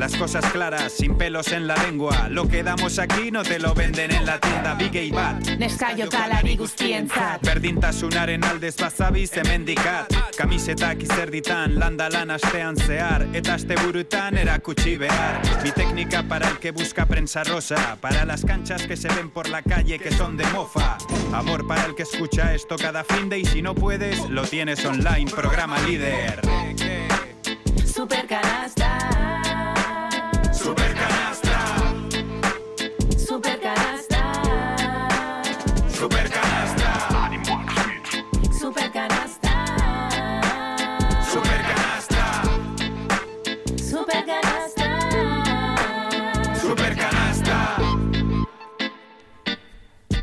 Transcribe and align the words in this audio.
Las 0.00 0.16
cosas 0.16 0.46
claras, 0.50 0.94
sin 0.94 1.14
pelos 1.18 1.52
en 1.52 1.66
la 1.66 1.76
lengua. 1.76 2.30
Lo 2.30 2.48
que 2.48 2.62
damos 2.62 2.98
aquí 2.98 3.30
no 3.30 3.42
te 3.42 3.58
lo 3.58 3.74
venden 3.74 4.10
en 4.10 4.24
la 4.24 4.40
tienda 4.40 4.72
Big 4.72 4.94
y 4.94 5.10
Bat. 5.10 5.46
Neskaiokalari 5.58 6.56
guztientzat. 6.56 7.42
Berdintasunaren 7.44 8.42
aldez 8.42 8.76
bazabiz 8.76 9.36
hemendikat 9.36 10.10
Kamisetak 10.38 11.02
izerditan, 11.02 11.78
landa 11.78 12.08
lan 12.08 12.30
astean 12.30 12.78
zehar 12.78 13.26
Eta 13.34 13.58
asteburutan 13.58 14.38
erakutsi 14.38 14.96
behar 14.96 15.42
Mi 15.62 15.70
técnica 15.70 16.22
para 16.22 16.48
el 16.48 16.58
que 16.58 16.70
busca 16.70 17.04
prensa 17.04 17.44
rosa 17.44 17.98
Para 18.00 18.24
las 18.24 18.42
canchas 18.42 18.86
que 18.86 18.96
se 18.96 19.08
ven 19.08 19.28
por 19.28 19.50
la 19.50 19.60
calle 19.60 19.98
que 19.98 20.12
son 20.12 20.38
de 20.38 20.46
mofa 20.46 20.96
Amor 21.34 21.66
para 21.66 21.84
el 21.84 21.94
que 21.94 22.04
escucha 22.04 22.54
esto 22.54 22.76
cada 22.76 23.04
fin 23.04 23.28
de 23.28 23.40
Y 23.40 23.44
si 23.44 23.60
no 23.60 23.74
puedes, 23.74 24.30
lo 24.30 24.44
tienes 24.44 24.82
online, 24.82 25.30
programa 25.30 25.78
líder. 25.82 26.40
Super 27.84 28.26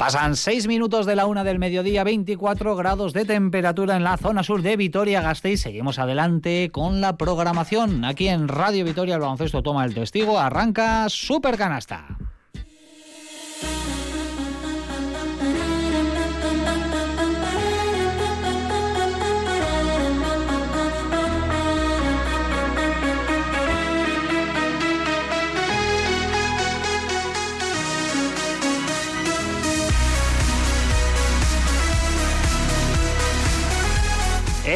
Pasan 0.08 0.38
6 0.38 0.68
minutos 0.68 1.06
de 1.06 1.18
la 1.18 1.26
una 1.26 1.44
del 1.44 1.60
mediodía, 1.60 2.06
24 2.06 2.78
grados 2.78 3.12
de 3.12 3.26
temperatura 3.26 3.98
en 3.98 4.06
la 4.06 4.16
zona 4.16 4.42
sur 4.42 4.62
de 4.62 4.78
Vitoria-Gasteiz. 4.78 5.60
Seguimos 5.60 6.00
adelante 6.00 6.70
con 6.72 7.02
la 7.02 7.18
programación. 7.18 8.06
Aquí 8.06 8.30
en 8.30 8.48
Radio 8.48 8.86
Vitoria 8.86 9.16
el 9.16 9.20
baloncesto 9.20 9.62
toma 9.62 9.84
el 9.84 9.94
testigo. 9.94 10.40
Arranca 10.40 11.10
Super 11.10 11.58
Canasta. 11.58 12.06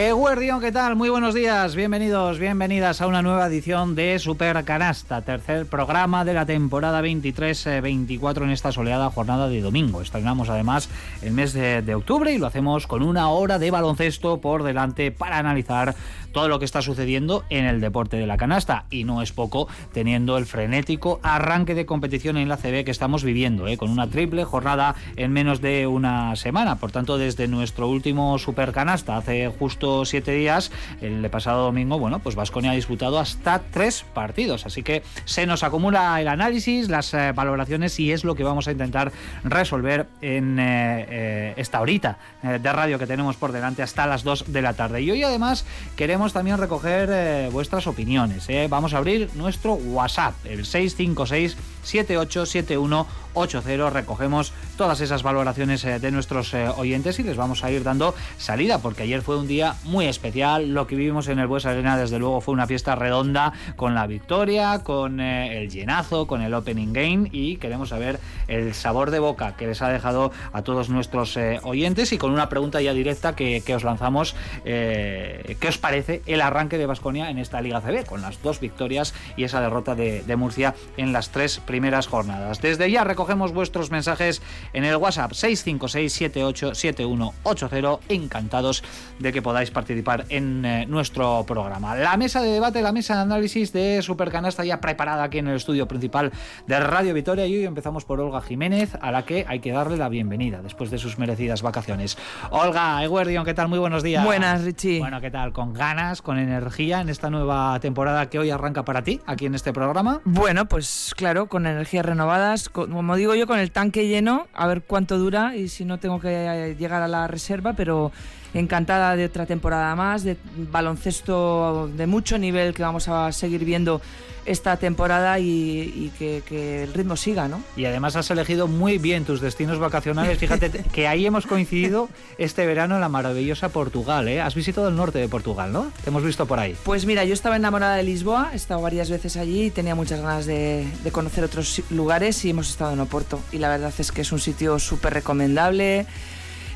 Eguerdión, 0.07 0.59
¿qué 0.61 0.71
tal? 0.71 0.95
Muy 0.95 1.09
buenos 1.09 1.35
días, 1.35 1.75
bienvenidos, 1.75 2.39
bienvenidas 2.39 3.01
a 3.01 3.07
una 3.07 3.21
nueva 3.21 3.45
edición 3.45 3.93
de 3.93 4.17
Super 4.17 4.63
Canasta, 4.63 5.21
tercer 5.21 5.67
programa 5.67 6.25
de 6.25 6.33
la 6.33 6.47
temporada 6.47 7.03
23-24 7.03 8.41
en 8.41 8.49
esta 8.49 8.71
soleada 8.71 9.11
jornada 9.11 9.47
de 9.47 9.61
domingo. 9.61 10.01
Estrenamos 10.01 10.49
además 10.49 10.89
el 11.21 11.33
mes 11.33 11.53
de 11.53 11.93
octubre 11.93 12.33
y 12.33 12.39
lo 12.39 12.47
hacemos 12.47 12.87
con 12.87 13.03
una 13.03 13.29
hora 13.29 13.59
de 13.59 13.69
baloncesto 13.69 14.41
por 14.41 14.63
delante 14.63 15.11
para 15.11 15.37
analizar 15.37 15.93
todo 16.31 16.47
lo 16.47 16.59
que 16.59 16.65
está 16.65 16.81
sucediendo 16.81 17.43
en 17.49 17.65
el 17.65 17.81
deporte 17.81 18.17
de 18.17 18.27
la 18.27 18.37
canasta. 18.37 18.85
Y 18.89 19.03
no 19.03 19.21
es 19.21 19.31
poco 19.31 19.67
teniendo 19.93 20.37
el 20.37 20.45
frenético 20.45 21.19
arranque 21.23 21.75
de 21.75 21.85
competición 21.85 22.37
en 22.37 22.49
la 22.49 22.57
CB 22.57 22.83
que 22.85 22.91
estamos 22.91 23.23
viviendo, 23.23 23.67
¿eh? 23.67 23.77
con 23.77 23.89
una 23.89 24.07
triple 24.07 24.43
jornada 24.43 24.95
en 25.15 25.31
menos 25.31 25.61
de 25.61 25.87
una 25.87 26.35
semana. 26.35 26.77
Por 26.77 26.91
tanto, 26.91 27.17
desde 27.17 27.47
nuestro 27.47 27.87
último 27.87 28.37
Super 28.39 28.71
Canasta, 28.71 29.17
hace 29.17 29.47
justo 29.47 30.05
siete 30.05 30.31
días, 30.31 30.71
el 31.01 31.29
pasado 31.29 31.63
domingo, 31.65 31.99
bueno, 31.99 32.19
pues 32.19 32.35
Vasconia 32.35 32.71
ha 32.71 32.75
disputado 32.75 33.19
hasta 33.19 33.61
tres 33.71 34.03
partidos. 34.13 34.65
Así 34.65 34.83
que 34.83 35.03
se 35.25 35.45
nos 35.45 35.63
acumula 35.63 36.19
el 36.21 36.27
análisis, 36.27 36.89
las 36.89 37.13
eh, 37.13 37.31
valoraciones 37.33 37.99
y 37.99 38.11
es 38.11 38.23
lo 38.23 38.35
que 38.35 38.43
vamos 38.43 38.67
a 38.67 38.71
intentar 38.71 39.11
resolver 39.43 40.07
en 40.21 40.57
eh, 40.59 41.53
esta 41.57 41.81
horita 41.81 42.17
de 42.41 42.73
radio 42.73 42.97
que 42.97 43.07
tenemos 43.07 43.35
por 43.35 43.51
delante 43.51 43.83
hasta 43.83 44.07
las 44.07 44.23
2 44.23 44.51
de 44.51 44.61
la 44.61 44.73
tarde. 44.73 45.01
Y 45.01 45.11
hoy 45.11 45.23
además 45.23 45.65
queremos 45.95 46.20
también 46.29 46.59
recoger 46.59 47.09
eh, 47.11 47.49
vuestras 47.51 47.87
opiniones. 47.87 48.47
¿eh? 48.47 48.67
Vamos 48.69 48.93
a 48.93 48.99
abrir 48.99 49.31
nuestro 49.33 49.73
WhatsApp, 49.73 50.35
el 50.45 50.67
656 50.67 51.57
787180. 51.83 53.89
Recogemos 53.89 54.53
todas 54.77 55.01
esas 55.01 55.23
valoraciones 55.23 55.83
eh, 55.83 55.97
de 55.97 56.11
nuestros 56.11 56.53
oyentes 56.53 57.17
y 57.17 57.23
les 57.23 57.37
vamos 57.37 57.63
a 57.63 57.71
ir 57.71 57.83
dando 57.83 58.13
salida 58.37 58.77
porque 58.77 59.01
ayer 59.01 59.23
fue 59.23 59.37
un 59.37 59.47
día 59.47 59.73
muy 59.83 60.05
especial. 60.05 60.75
Lo 60.75 60.85
que 60.85 60.95
vivimos 60.95 61.27
en 61.27 61.39
el 61.39 61.47
Bues 61.47 61.65
Arena, 61.65 61.97
desde 61.97 62.19
luego, 62.19 62.39
fue 62.39 62.53
una 62.53 62.67
fiesta 62.67 62.93
redonda 62.93 63.53
con 63.75 63.95
la 63.95 64.05
victoria, 64.05 64.83
con 64.83 65.19
el 65.19 65.71
llenazo, 65.71 66.27
con 66.27 66.43
el 66.43 66.53
opening 66.53 66.93
game 66.93 67.29
y 67.31 67.57
queremos 67.57 67.89
saber 67.89 68.19
el 68.47 68.75
sabor 68.75 69.09
de 69.09 69.17
boca 69.17 69.55
que 69.57 69.65
les 69.65 69.81
ha 69.81 69.89
dejado 69.89 70.31
a 70.53 70.61
todos 70.61 70.89
nuestros 70.89 71.35
oyentes 71.63 72.13
y 72.13 72.19
con 72.19 72.29
una 72.31 72.47
pregunta 72.47 72.79
ya 72.79 72.93
directa 72.93 73.35
que, 73.35 73.63
que 73.65 73.73
os 73.73 73.83
lanzamos. 73.83 74.35
¿Qué 74.63 75.57
os 75.67 75.79
parece 75.79 76.10
el 76.25 76.41
arranque 76.41 76.77
de 76.77 76.85
Basconia 76.85 77.29
en 77.29 77.37
esta 77.37 77.61
Liga 77.61 77.79
CB 77.81 78.05
con 78.05 78.21
las 78.21 78.41
dos 78.41 78.59
victorias 78.59 79.13
y 79.37 79.45
esa 79.45 79.61
derrota 79.61 79.95
de, 79.95 80.23
de 80.23 80.35
Murcia 80.35 80.75
en 80.97 81.13
las 81.13 81.29
tres 81.29 81.59
primeras 81.59 82.07
jornadas? 82.07 82.59
Desde 82.61 82.91
ya 82.91 83.03
recogemos 83.03 83.53
vuestros 83.53 83.91
mensajes 83.91 84.41
en 84.73 84.83
el 84.83 84.97
WhatsApp 84.97 85.31
656787180. 85.31 87.99
Encantados 88.09 88.83
de 89.19 89.33
que 89.33 89.41
podáis 89.41 89.71
participar 89.71 90.25
en 90.29 90.65
eh, 90.65 90.85
nuestro 90.87 91.43
programa. 91.47 91.95
La 91.95 92.17
mesa 92.17 92.41
de 92.41 92.49
debate, 92.49 92.81
la 92.81 92.91
mesa 92.91 93.15
de 93.15 93.21
análisis 93.21 93.71
de 93.73 94.01
Supercanasta 94.01 94.65
ya 94.65 94.81
preparada 94.81 95.23
aquí 95.23 95.39
en 95.39 95.47
el 95.47 95.55
estudio 95.55 95.87
principal 95.87 96.31
de 96.67 96.79
Radio 96.79 97.13
Vitoria 97.13 97.45
y 97.45 97.57
hoy 97.57 97.65
empezamos 97.65 98.05
por 98.05 98.19
Olga 98.19 98.41
Jiménez, 98.41 98.97
a 99.01 99.11
la 99.11 99.23
que 99.23 99.45
hay 99.47 99.59
que 99.59 99.71
darle 99.71 99.97
la 99.97 100.09
bienvenida 100.09 100.61
después 100.61 100.91
de 100.91 100.97
sus 100.97 101.17
merecidas 101.17 101.61
vacaciones. 101.61 102.17
Olga 102.49 103.03
Eguerdion, 103.03 103.45
¿qué 103.45 103.53
tal? 103.53 103.67
Muy 103.67 103.79
buenos 103.79 104.03
días. 104.03 104.23
Buenas, 104.23 104.63
Richie. 104.63 104.99
Bueno, 104.99 105.21
¿qué 105.21 105.31
tal? 105.31 105.53
Con 105.53 105.73
ganas, 105.73 106.00
con 106.23 106.39
energía 106.39 106.99
en 106.99 107.09
esta 107.09 107.29
nueva 107.29 107.79
temporada 107.79 108.27
que 108.29 108.39
hoy 108.39 108.49
arranca 108.49 108.83
para 108.83 109.03
ti, 109.03 109.21
aquí 109.27 109.45
en 109.45 109.53
este 109.53 109.71
programa. 109.71 110.19
Bueno, 110.25 110.65
pues 110.65 111.13
claro, 111.15 111.45
con 111.45 111.67
energías 111.67 112.05
renovadas, 112.05 112.69
como 112.69 113.15
digo 113.15 113.35
yo, 113.35 113.45
con 113.45 113.59
el 113.59 113.71
tanque 113.71 114.07
lleno, 114.07 114.47
a 114.53 114.65
ver 114.65 114.81
cuánto 114.81 115.19
dura 115.19 115.55
y 115.55 115.67
si 115.67 115.85
no 115.85 115.99
tengo 115.99 116.19
que 116.19 116.29
eh, 116.29 116.75
llegar 116.75 117.03
a 117.03 117.07
la 117.07 117.27
reserva, 117.27 117.73
pero 117.73 118.11
encantada 118.53 119.15
de 119.15 119.25
otra 119.25 119.45
temporada 119.45 119.95
más, 119.95 120.23
de 120.23 120.37
baloncesto 120.71 121.89
de 121.95 122.07
mucho 122.07 122.37
nivel 122.37 122.73
que 122.73 122.83
vamos 122.83 123.07
a 123.07 123.31
seguir 123.31 123.65
viendo 123.65 124.01
esta 124.45 124.77
temporada 124.77 125.39
y, 125.39 125.45
y 125.45 126.11
que, 126.17 126.41
que 126.45 126.83
el 126.83 126.93
ritmo 126.93 127.15
siga, 127.15 127.47
¿no? 127.47 127.61
Y 127.75 127.85
además 127.85 128.15
has 128.15 128.29
elegido 128.31 128.67
muy 128.67 128.97
bien 128.97 129.23
tus 129.23 129.39
destinos 129.39 129.79
vacacionales. 129.79 130.37
Fíjate 130.37 130.69
que 130.93 131.07
ahí 131.07 131.25
hemos 131.25 131.45
coincidido 131.45 132.09
este 132.37 132.65
verano 132.65 132.95
en 132.95 133.01
la 133.01 133.09
maravillosa 133.09 133.69
Portugal. 133.69 134.27
¿eh? 134.27 134.41
Has 134.41 134.55
visitado 134.55 134.89
el 134.89 134.95
norte 134.95 135.19
de 135.19 135.27
Portugal, 135.27 135.71
¿no? 135.71 135.91
Te 136.03 136.09
hemos 136.09 136.23
visto 136.23 136.45
por 136.45 136.59
ahí. 136.59 136.75
Pues 136.83 137.05
mira, 137.05 137.23
yo 137.23 137.33
estaba 137.33 137.55
enamorada 137.55 137.95
de 137.95 138.03
Lisboa, 138.03 138.49
he 138.53 138.55
estado 138.55 138.81
varias 138.81 139.09
veces 139.09 139.37
allí 139.37 139.65
y 139.65 139.71
tenía 139.71 139.95
muchas 139.95 140.21
ganas 140.21 140.45
de, 140.45 140.87
de 141.03 141.11
conocer 141.11 141.43
otros 141.43 141.81
lugares 141.89 142.43
y 142.45 142.49
hemos 142.49 142.69
estado 142.69 142.93
en 142.93 142.99
Oporto. 142.99 143.39
Y 143.51 143.59
la 143.59 143.69
verdad 143.69 143.93
es 143.97 144.11
que 144.11 144.21
es 144.21 144.31
un 144.31 144.39
sitio 144.39 144.79
súper 144.79 145.13
recomendable, 145.13 146.07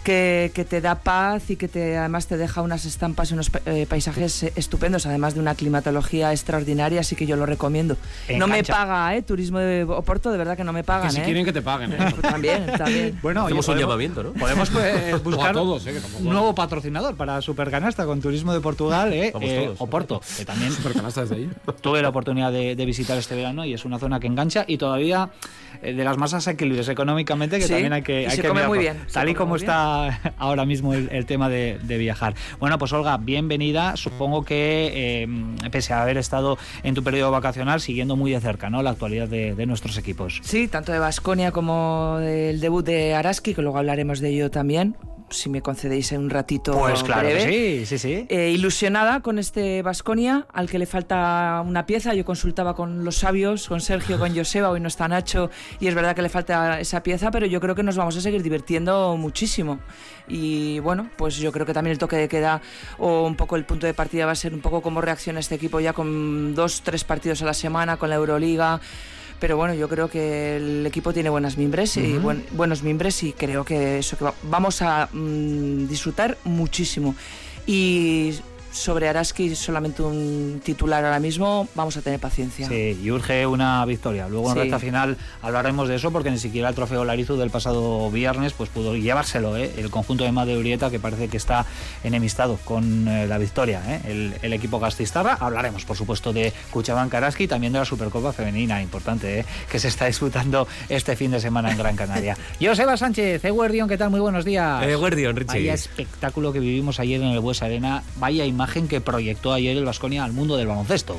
que, 0.06 0.52
que 0.54 0.64
te 0.64 0.80
da 0.80 0.96
paz 0.96 1.50
y 1.50 1.56
que 1.58 1.68
te, 1.68 1.98
además 1.98 2.28
te 2.28 2.38
deja 2.38 2.62
unas 2.62 2.86
estampas 2.86 3.32
y 3.32 3.34
unos 3.34 3.52
eh, 3.66 3.86
paisajes 3.90 4.44
eh, 4.44 4.54
estupendos, 4.56 5.06
además 5.08 5.34
de 5.34 5.42
una 5.42 5.56
climatología 5.56 6.32
extraordinaria, 6.32 7.02
así 7.02 7.16
que 7.16 7.26
yo 7.26 7.36
lo 7.36 7.46
recomiendo. 7.46 7.98
No 8.38 8.48
me 8.48 8.64
paga, 8.64 9.16
¿eh? 9.16 9.24
Turismo 9.24 9.60
de 9.60 9.84
Oporto, 9.84 10.32
de 10.32 10.38
verdad 10.38 10.56
que 10.56 10.64
no 10.64 10.72
me 10.72 10.84
pagan, 10.84 11.08
Que 11.10 11.16
si 11.16 11.22
¿eh? 11.22 11.24
quieren 11.26 11.44
que 11.44 11.52
te 11.52 11.62
paguen. 11.62 11.92
¿eh? 11.92 11.98
Pues 12.16 12.22
también, 12.22 12.66
también. 12.78 13.20
Bueno, 13.22 13.46
Hacemos 13.46 13.68
un 13.68 13.78
llamamiento, 13.80 14.24
¿no? 14.24 14.34
Podemos 14.34 14.70
pues, 14.70 15.24
buscar 15.24 15.48
O 15.48 15.50
a 15.50 15.54
todos, 15.54 15.88
¿eh? 15.88 16.00
Un 16.20 16.30
nuevo 16.30 16.54
patrocinador 16.56 17.16
para 17.16 17.42
Supercanasta 17.42 18.06
con 18.06 18.22
Turismo 18.22 18.54
de 18.54 18.62
Portugal, 18.62 19.12
¿eh? 19.12 19.32
Vamos 19.34 19.50
Eh, 19.50 19.64
todos. 19.66 19.82
Oporto, 19.82 20.22
que 20.38 20.46
también 20.46 20.72
Supercanasta 20.72 21.22
desde 21.22 21.36
ahí. 21.36 21.50
tuve 21.82 22.02
la 22.04 22.10
oportunidad 22.10 22.52
de, 22.52 22.76
de 22.76 22.86
visitar 22.86 23.18
este 23.18 23.36
verano 23.36 23.66
y 23.66 23.74
es 23.74 23.84
una 23.86 23.98
zona 23.98 24.20
que 24.20 24.28
engancha 24.28 24.66
y 24.68 24.78
todavía 24.78 25.30
eh, 25.82 25.94
de 25.94 26.04
las 26.04 26.18
más 26.18 26.34
asequibles 26.36 26.88
económicamente 26.90 27.58
que 27.58 27.64
Sí, 27.64 27.70
también 27.74 27.94
hay 27.94 28.02
que 28.04 28.22
y 28.22 28.26
hay 28.26 28.36
se 28.36 28.42
que 28.44 28.48
come 28.48 28.68
muy 28.68 28.78
bien, 28.80 28.98
tal 29.12 29.28
y 29.30 29.34
como 29.34 29.50
muy 29.50 29.60
ahora 30.38 30.66
mismo 30.66 30.94
el, 30.94 31.26
tema 31.26 31.50
de, 31.50 31.80
de 31.82 31.98
viajar. 31.98 32.36
Bueno 32.60 32.78
pues 32.78 32.94
Olga 32.94 33.18
bienvenida. 33.18 33.96
Supongo 33.96 34.44
que 34.44 34.92
eh, 35.24 35.28
pese 35.72 35.94
a 35.94 36.02
haber 36.02 36.18
estado 36.18 36.58
en 36.84 36.96
tu 36.96 37.04
periodo 37.04 37.32
vacacional 37.32 37.82
siguiendo 37.82 38.16
muy 38.16 38.32
de 38.32 38.40
cerca 38.40 38.70
no 38.70 38.82
la 38.82 38.92
actualidad 38.92 39.28
de, 39.28 39.56
de 39.56 39.66
nuestros 39.66 39.98
equipos. 39.98 40.42
Sí, 40.44 40.68
tanto 40.68 40.92
de 40.92 41.00
Basconia 41.00 41.52
como 41.52 42.18
del 42.20 42.60
debut 42.60 42.86
de 42.86 43.14
Araski, 43.14 43.54
que 43.54 43.62
luego 43.62 43.78
hablaremos 43.78 44.20
de 44.20 44.30
ello 44.30 44.52
también. 44.52 44.96
Si 45.30 45.50
me 45.50 45.62
concedéis 45.62 46.12
un 46.12 46.30
ratito 46.30 46.74
Pues 46.78 47.04
claro 47.04 47.28
breve. 47.28 47.46
que 47.46 47.86
sí, 47.86 47.86
sí, 47.86 47.98
sí. 47.98 48.26
Eh, 48.30 48.52
ilusionada 48.52 49.22
con 49.22 49.40
este 49.40 49.82
Vasconia, 49.82 50.46
al 50.54 50.70
que 50.70 50.80
le 50.80 50.86
falta 50.86 51.62
una 51.66 51.86
pieza. 51.86 52.14
Yo 52.14 52.26
consultaba 52.26 52.76
con 52.76 53.04
los 53.04 53.18
sabios, 53.18 53.68
con 53.68 53.82
Sergio, 53.82 54.20
con 54.20 54.36
Joseba, 54.36 54.70
hoy 54.70 54.80
no 54.80 54.88
está 54.88 55.08
Nacho, 55.08 55.50
y 55.80 55.88
es 55.88 55.96
verdad 55.96 56.16
que 56.16 56.22
le 56.22 56.30
falta 56.30 56.80
esa 56.80 57.02
pieza, 57.04 57.32
pero 57.32 57.46
yo 57.46 57.60
creo 57.60 57.76
que 57.76 57.84
nos 57.84 57.98
vamos 57.98 58.16
a 58.18 58.22
seguir 58.22 58.44
divirtiendo 58.44 59.18
muchísimo. 59.18 59.80
Y 60.28 60.80
bueno, 60.80 61.10
pues 61.18 61.38
yo 61.38 61.52
creo 61.52 61.66
que 61.66 61.74
también 61.74 61.92
el 61.94 61.98
toque 62.00 62.16
de 62.16 62.28
queda 62.28 62.62
o 62.98 63.26
un 63.26 63.36
poco 63.36 63.56
el 63.56 63.66
punto 63.66 63.86
de 63.88 63.94
partida 63.94 64.26
va 64.26 64.32
a 64.32 64.36
ser 64.36 64.54
un 64.54 64.62
poco 64.62 64.82
cómo 64.82 65.02
reacciona 65.02 65.40
este 65.40 65.56
equipo 65.56 65.80
ya 65.80 65.94
con 65.94 66.56
dos, 66.56 66.82
tres 66.82 67.04
partidos 67.04 67.42
a 67.42 67.46
la 67.46 67.54
semana, 67.54 67.98
con 67.98 68.10
la 68.10 68.16
Euroliga. 68.16 68.80
Pero 69.40 69.58
bueno, 69.58 69.74
yo 69.74 69.90
creo 69.90 70.10
que 70.10 70.56
el 70.58 70.86
equipo 70.86 71.12
tiene 71.14 71.30
buenas 71.30 71.58
mimbres 71.58 71.98
y 71.98 72.18
buen- 72.18 72.46
buenos 72.52 72.84
mimbres 72.84 73.22
y 73.24 73.34
creo 73.34 73.66
que 73.66 74.00
eso 74.00 74.18
que 74.18 74.24
va- 74.26 74.34
vamos 74.44 74.82
a 74.82 75.10
mm, 75.12 75.88
disfrutar 75.88 76.38
muchísimo. 76.46 77.16
Y 77.68 78.34
sobre 78.76 79.08
Araski 79.08 79.56
solamente 79.56 80.04
un 80.04 80.62
titular 80.64 81.04
ahora 81.06 81.20
mismo, 81.20 81.68
vamos 81.76 81.96
a 81.98 82.02
tener 82.02 82.20
paciencia. 82.20 82.68
Sí, 82.68 83.00
y 83.02 83.10
urge 83.10 83.48
una 83.48 83.84
victoria. 83.86 84.28
Luego 84.28 84.50
en 84.50 84.54
Sí. 84.56 84.60
recta 84.62 84.80
final 84.80 85.18
hablaremos 85.42 85.88
de 85.88 85.96
eso 85.96 86.12
porque 86.12 86.30
ni 86.30 86.38
siquiera 86.38 86.68
el 86.70 86.76
trofeo 86.76 87.06
Larizu 87.06 87.38
del 87.38 87.50
pasado 87.50 88.12
viernes 88.12 88.52
pues 88.54 88.70
pudo 88.70 88.96
llevárselo 88.96 89.56
¿eh? 89.58 89.74
el 89.78 89.90
conjunto 89.90 90.24
de 90.26 90.32
Madre 90.34 90.58
Urieta 90.58 90.92
que 90.92 91.00
parece 91.00 91.30
que 91.30 91.38
está 91.38 91.66
enemistado 92.04 92.60
con 92.66 93.08
eh, 93.08 93.28
la 93.28 93.38
victoria. 93.38 93.82
¿eh? 93.88 94.02
El, 94.06 94.34
el 94.42 94.54
equipo 94.54 94.80
gastistarra. 94.80 95.38
Hablaremos 95.40 95.86
por 95.86 95.96
supuesto 95.96 96.34
de 96.34 96.52
Cuchabán 96.72 97.10
Karaski 97.10 97.46
y 97.46 97.48
también 97.48 97.72
de 97.72 97.80
la 97.80 97.86
Supercopa 97.86 98.34
Femenina, 98.34 98.82
importante, 98.82 99.40
¿eh? 99.40 99.46
que 99.72 99.80
se 99.80 99.88
está 99.88 100.06
disputando 100.08 100.68
este 100.90 101.16
fin 101.16 101.32
de 101.32 101.40
semana 101.40 101.72
en 101.72 101.78
Gran 101.78 101.96
Canaria. 101.96 102.38
Joseba 102.62 102.98
Sánchez, 102.98 103.44
Eguerdion, 103.46 103.88
¿qué 103.88 103.98
tal? 103.98 104.10
Muy 104.10 104.20
buenos 104.20 104.44
días. 104.44 104.84
Eguerdion, 104.84 105.36
Richie. 105.36 105.46
Vaya 105.60 105.74
espectáculo 105.74 106.52
que 106.52 106.60
vivimos 106.60 107.00
ayer 107.00 107.22
en 107.22 107.30
el 107.30 107.40
Bues 107.40 107.64
Arena, 107.64 108.04
vaya 108.18 108.46
imagen 108.46 108.65
que 108.88 109.02
proyectó 109.02 109.54
ayer 109.54 109.78
el 109.78 109.86
Vasconia 109.86 110.24
al 110.24 110.34
mundo 110.34 110.58
del 110.58 110.68
baloncesto. 110.68 111.16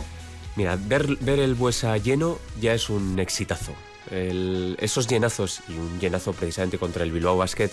Mira, 0.56 0.78
ver, 0.80 1.16
ver 1.20 1.38
el 1.38 1.54
Buesa 1.54 1.96
lleno 1.98 2.38
ya 2.60 2.72
es 2.74 2.88
un 2.90 3.18
exitazo. 3.18 3.72
El- 4.10 4.76
esos 4.80 5.06
llenazos 5.08 5.60
y 5.68 5.72
un 5.72 5.98
llenazo 6.00 6.32
precisamente 6.32 6.78
contra 6.78 7.02
el 7.04 7.12
Bilbao 7.12 7.36
Basket 7.36 7.70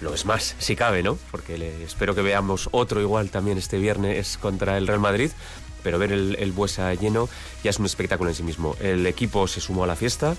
lo 0.00 0.14
es 0.14 0.24
más, 0.26 0.54
si 0.58 0.76
cabe, 0.76 1.02
¿no? 1.02 1.18
Porque 1.30 1.58
le- 1.58 1.82
espero 1.84 2.14
que 2.14 2.22
veamos 2.22 2.68
otro 2.72 3.00
igual 3.00 3.30
también 3.30 3.58
este 3.58 3.78
viernes 3.78 4.38
contra 4.38 4.76
el 4.78 4.86
Real 4.86 5.00
Madrid. 5.00 5.30
Pero 5.82 5.98
ver 5.98 6.12
el, 6.12 6.36
el 6.40 6.52
Buesa 6.52 6.92
lleno 6.94 7.28
ya 7.64 7.70
es 7.70 7.78
un 7.78 7.86
espectáculo 7.86 8.30
en 8.30 8.36
sí 8.36 8.42
mismo. 8.42 8.76
El 8.80 9.06
equipo 9.06 9.46
se 9.46 9.60
sumó 9.60 9.84
a 9.84 9.86
la 9.86 9.96
fiesta 9.96 10.36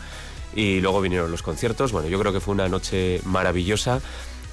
y 0.56 0.82
luego 0.82 1.00
vinieron 1.02 1.32
los 1.32 1.42
conciertos. 1.44 1.92
Bueno, 1.94 2.10
yo 2.10 2.20
creo 2.20 2.34
que 2.34 2.40
fue 2.42 2.54
una 2.54 2.68
noche 2.68 3.22
maravillosa. 3.24 4.02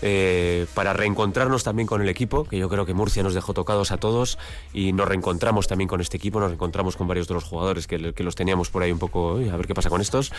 Eh, 0.03 0.67
para 0.75 0.93
reencontrarnos 0.93 1.65
también 1.65 1.87
con 1.87 2.03
el 2.03 2.09
equipo, 2.09 2.45
que 2.45 2.59
yo 2.59 2.69
creo 2.69 2.87
que 2.87 2.95
Murcia 2.95 3.23
nos 3.23 3.35
dejó 3.35 3.55
tocados 3.55 3.93
a 3.93 3.97
todos 3.97 4.39
y 4.73 4.93
nos 4.93 5.09
reencontramos 5.09 5.67
también 5.69 5.89
con 5.89 6.01
este 6.01 6.17
equipo, 6.17 6.39
nos 6.41 6.49
reencontramos 6.51 6.97
con 6.97 7.09
varios 7.09 7.29
de 7.29 7.35
los 7.35 7.45
jugadores 7.45 7.87
que, 7.87 8.13
que 8.13 8.23
los 8.23 8.35
teníamos 8.35 8.71
por 8.71 8.83
ahí 8.83 8.93
un 8.93 8.99
poco, 8.99 9.35
"Uy, 9.35 9.49
a 9.49 9.57
ver 9.57 9.67
qué 9.67 9.75
pasa 9.75 9.89
con 9.91 10.01
estos, 10.01 10.33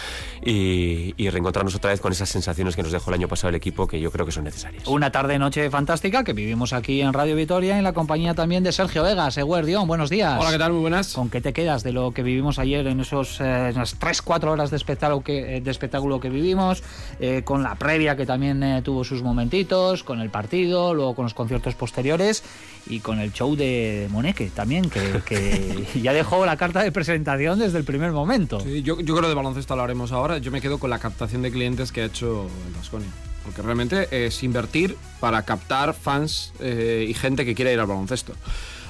y, 0.44 1.14
y 1.18 1.30
reencontrarnos 1.30 1.76
otra 1.76 1.92
vez 1.92 2.02
con 2.02 2.12
esas 2.12 2.30
sensaciones 2.30 2.76
que 2.76 2.84
nos 2.84 2.92
dejó 2.92 3.10
el 3.12 3.16
año 3.16 3.28
pasado 3.28 3.50
el 3.50 3.56
equipo, 3.56 3.88
que 3.88 4.00
yo 4.00 4.12
creo 4.12 4.26
que 4.26 4.32
son 4.32 4.44
necesarias. 4.44 4.88
Una 4.88 5.12
tarde-noche 5.12 5.70
fantástica 5.70 6.24
que 6.24 6.34
vivimos 6.34 6.74
aquí 6.74 7.02
en 7.02 7.14
Radio 7.14 7.36
Vitoria 7.36 7.78
en 7.78 7.84
la 7.84 7.94
compañía 7.94 8.34
también 8.34 8.64
de 8.64 8.72
Sergio 8.72 9.04
Vegas. 9.04 9.38
Eguerdión, 9.38 9.88
buenos 9.88 10.10
días. 10.10 10.40
Hola, 10.40 10.52
¿qué 10.52 10.58
tal? 10.58 10.72
Muy 10.74 10.82
buenas. 10.82 11.14
¿Con 11.14 11.30
qué 11.30 11.42
te 11.42 11.54
quedas 11.54 11.84
de 11.84 11.92
lo 11.92 12.12
que 12.12 12.24
vivimos 12.24 12.60
ayer 12.60 12.86
en 12.88 13.00
esos 13.00 13.40
eh, 13.42 13.70
esas 13.70 14.00
3-4 14.00 14.46
horas 14.52 14.70
de 14.72 14.78
espectáculo 14.78 15.22
que, 15.24 15.58
eh, 15.58 15.62
de 15.62 15.72
espectáculo 15.72 16.20
que 16.20 16.30
vivimos? 16.30 16.84
eh, 17.20 17.42
con 17.44 17.64
la 17.64 17.76
previa 17.76 18.16
que 18.16 18.26
también 18.26 18.62
eh, 18.64 18.82
tuvo 18.82 19.04
sus 19.04 19.24
momentitos, 19.48 20.04
con 20.04 20.20
el 20.20 20.30
partido, 20.30 20.94
luego 20.94 21.16
con 21.16 21.24
los 21.24 21.34
conciertos 21.34 21.74
posteriores 21.74 22.44
y 22.86 23.00
con 23.00 23.20
el 23.20 23.32
show 23.32 23.56
de 23.56 24.08
Moneque 24.12 24.50
también, 24.54 24.90
que, 24.90 25.22
que 25.26 25.88
ya 26.02 26.12
dejó 26.12 26.46
la 26.46 26.58
carta 26.58 26.84
de 26.84 26.92
presentación 26.92 27.60
desde 27.60 27.78
el 27.78 27.86
primer 27.86 28.12
momento. 28.12 28.60
Sí, 28.60 28.82
yo, 28.84 29.00
yo 29.00 29.16
creo 29.16 29.30
de 29.30 29.36
baloncesto 29.36 29.76
lo 29.78 29.84
haremos 29.84 30.12
ahora. 30.12 30.38
Yo 30.40 30.52
me 30.52 30.60
quedo 30.60 30.80
con 30.80 30.90
la 30.90 31.00
captación 31.00 31.42
de 31.44 31.52
clientes 31.52 31.94
que 31.94 32.02
ha 32.02 32.06
hecho 32.06 32.48
el 32.68 32.74
Vasconia. 32.74 33.08
Porque 33.46 33.62
realmente 33.62 34.10
es 34.12 34.44
invertir 34.44 34.98
para 35.22 35.44
captar 35.44 35.94
fans 35.94 36.52
eh, 36.60 37.06
y 37.08 37.14
gente 37.14 37.46
que 37.46 37.56
quiera 37.56 37.72
ir 37.72 37.80
al 37.80 37.88
baloncesto. 37.88 38.34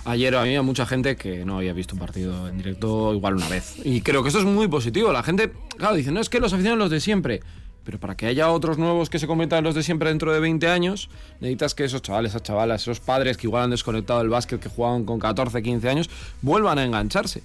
Ayer 0.06 0.34
había 0.36 0.64
mucha 0.64 0.88
gente 0.88 1.16
que 1.16 1.46
no 1.46 1.58
había 1.58 1.74
visto 1.74 1.94
un 1.94 2.00
partido 2.00 2.48
en 2.48 2.58
directo 2.58 3.14
igual 3.14 3.36
una 3.36 3.48
vez. 3.48 3.76
Y 3.84 4.02
creo 4.02 4.24
que 4.24 4.30
esto 4.30 4.40
es 4.40 4.46
muy 4.46 4.68
positivo. 4.68 5.12
La 5.12 5.22
gente, 5.22 5.52
claro, 5.78 5.96
dice, 5.96 6.12
no 6.12 6.20
es 6.20 6.30
que 6.30 6.40
los 6.40 6.54
aficionados 6.54 6.80
los 6.80 6.90
de 6.90 7.00
siempre. 7.00 7.42
Pero 7.88 8.02
para 8.02 8.18
que 8.18 8.26
haya 8.26 8.52
otros 8.52 8.78
nuevos 8.78 9.10
que 9.10 9.18
se 9.18 9.28
conviertan 9.28 9.60
en 9.60 9.64
los 9.64 9.74
de 9.74 9.82
siempre 9.82 10.10
dentro 10.10 10.34
de 10.34 10.42
20 10.42 10.68
años, 10.68 11.10
necesitas 11.40 11.74
que 11.74 11.86
esos 11.86 12.02
chavales, 12.02 12.32
esas 12.32 12.44
chavalas, 12.44 12.82
esos 12.82 13.00
padres 13.00 13.38
que 13.38 13.48
igual 13.48 13.64
han 13.64 13.70
desconectado 13.70 14.20
del 14.20 14.28
básquet, 14.28 14.60
que 14.60 14.68
jugaban 14.68 15.06
con 15.06 15.20
14, 15.20 15.64
15 15.64 15.88
años, 15.88 16.10
vuelvan 16.42 16.80
a 16.80 16.84
engancharse. 16.84 17.44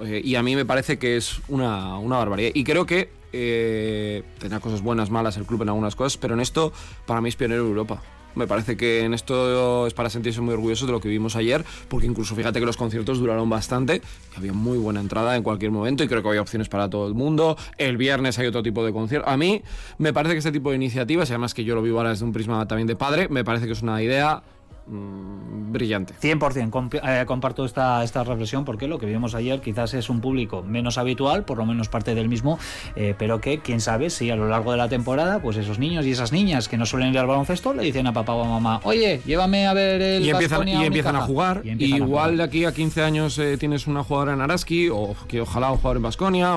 Eh, 0.00 0.22
y 0.24 0.36
a 0.36 0.42
mí 0.42 0.56
me 0.56 0.64
parece 0.64 0.98
que 0.98 1.18
es 1.18 1.42
una, 1.48 1.98
una 1.98 2.16
barbaridad. 2.16 2.52
Y 2.54 2.64
creo 2.64 2.86
que 2.86 3.10
eh, 3.34 4.22
tendrá 4.38 4.60
cosas 4.60 4.80
buenas, 4.80 5.10
malas 5.10 5.36
el 5.36 5.44
club 5.44 5.60
en 5.60 5.68
algunas 5.68 5.94
cosas, 5.94 6.16
pero 6.16 6.32
en 6.32 6.40
esto 6.40 6.72
para 7.04 7.20
mí 7.20 7.28
es 7.28 7.36
pionero 7.36 7.66
Europa. 7.66 8.00
Me 8.34 8.46
parece 8.46 8.76
que 8.76 9.04
en 9.04 9.14
esto 9.14 9.86
es 9.86 9.94
para 9.94 10.10
sentirse 10.10 10.40
muy 10.40 10.54
orgulloso 10.54 10.86
de 10.86 10.92
lo 10.92 11.00
que 11.00 11.08
vimos 11.08 11.36
ayer, 11.36 11.64
porque 11.88 12.06
incluso 12.06 12.34
fíjate 12.34 12.60
que 12.60 12.66
los 12.66 12.76
conciertos 12.76 13.18
duraron 13.18 13.48
bastante, 13.50 14.02
había 14.36 14.52
muy 14.52 14.78
buena 14.78 15.00
entrada 15.00 15.36
en 15.36 15.42
cualquier 15.42 15.70
momento 15.70 16.02
y 16.02 16.08
creo 16.08 16.22
que 16.22 16.28
había 16.28 16.40
opciones 16.40 16.68
para 16.68 16.88
todo 16.88 17.06
el 17.06 17.14
mundo. 17.14 17.56
El 17.78 17.96
viernes 17.96 18.38
hay 18.38 18.46
otro 18.46 18.62
tipo 18.62 18.84
de 18.84 18.92
concierto. 18.92 19.28
A 19.28 19.36
mí 19.36 19.62
me 19.98 20.12
parece 20.12 20.34
que 20.34 20.38
este 20.38 20.52
tipo 20.52 20.70
de 20.70 20.76
iniciativas, 20.76 21.28
y 21.28 21.32
además 21.32 21.54
que 21.54 21.64
yo 21.64 21.74
lo 21.74 21.82
vivo 21.82 21.98
ahora 21.98 22.10
desde 22.10 22.24
un 22.24 22.32
prisma 22.32 22.66
también 22.66 22.86
de 22.86 22.96
padre, 22.96 23.28
me 23.28 23.44
parece 23.44 23.66
que 23.66 23.72
es 23.72 23.82
una 23.82 24.02
idea 24.02 24.42
brillante. 24.86 26.14
100% 26.20 26.70
comp- 26.70 27.00
eh, 27.02 27.24
comparto 27.26 27.64
esta, 27.64 28.02
esta 28.04 28.24
reflexión 28.24 28.64
porque 28.64 28.88
lo 28.88 28.98
que 28.98 29.06
vimos 29.06 29.34
ayer 29.34 29.60
quizás 29.60 29.94
es 29.94 30.10
un 30.10 30.20
público 30.20 30.62
menos 30.62 30.98
habitual, 30.98 31.44
por 31.44 31.58
lo 31.58 31.66
menos 31.66 31.88
parte 31.88 32.14
del 32.14 32.28
mismo, 32.28 32.58
eh, 32.96 33.14
pero 33.18 33.40
que 33.40 33.58
quién 33.60 33.80
sabe 33.80 34.10
si 34.10 34.30
a 34.30 34.36
lo 34.36 34.48
largo 34.48 34.72
de 34.72 34.78
la 34.78 34.88
temporada, 34.88 35.40
pues 35.40 35.56
esos 35.56 35.78
niños 35.78 36.04
y 36.06 36.10
esas 36.10 36.32
niñas 36.32 36.68
que 36.68 36.76
no 36.76 36.86
suelen 36.86 37.10
ir 37.12 37.18
al 37.18 37.26
baloncesto 37.26 37.72
le 37.74 37.82
dicen 37.82 38.06
a 38.06 38.12
papá 38.12 38.34
o 38.34 38.44
a 38.44 38.48
mamá, 38.48 38.80
oye, 38.84 39.20
llévame 39.24 39.66
a 39.66 39.74
ver 39.74 40.00
el 40.02 40.24
y 40.26 40.30
empiezan, 40.30 40.68
y 40.68 40.74
o 40.76 40.82
empiezan 40.82 41.16
a 41.16 41.18
Unicaja". 41.20 41.26
jugar. 41.26 41.62
Y 41.64 41.70
a 41.92 41.96
igual 41.96 42.08
jugar. 42.08 42.36
de 42.36 42.42
aquí 42.42 42.64
a 42.64 42.72
15 42.72 43.02
años 43.02 43.38
eh, 43.38 43.56
tienes 43.58 43.86
una 43.86 44.02
jugadora 44.04 44.32
en 44.34 44.40
Araski, 44.40 44.88
o 44.90 45.14
que 45.28 45.40
ojalá 45.40 45.70
un 45.70 45.76
jugador 45.78 45.96
en 45.98 46.02
Basconia. 46.02 46.56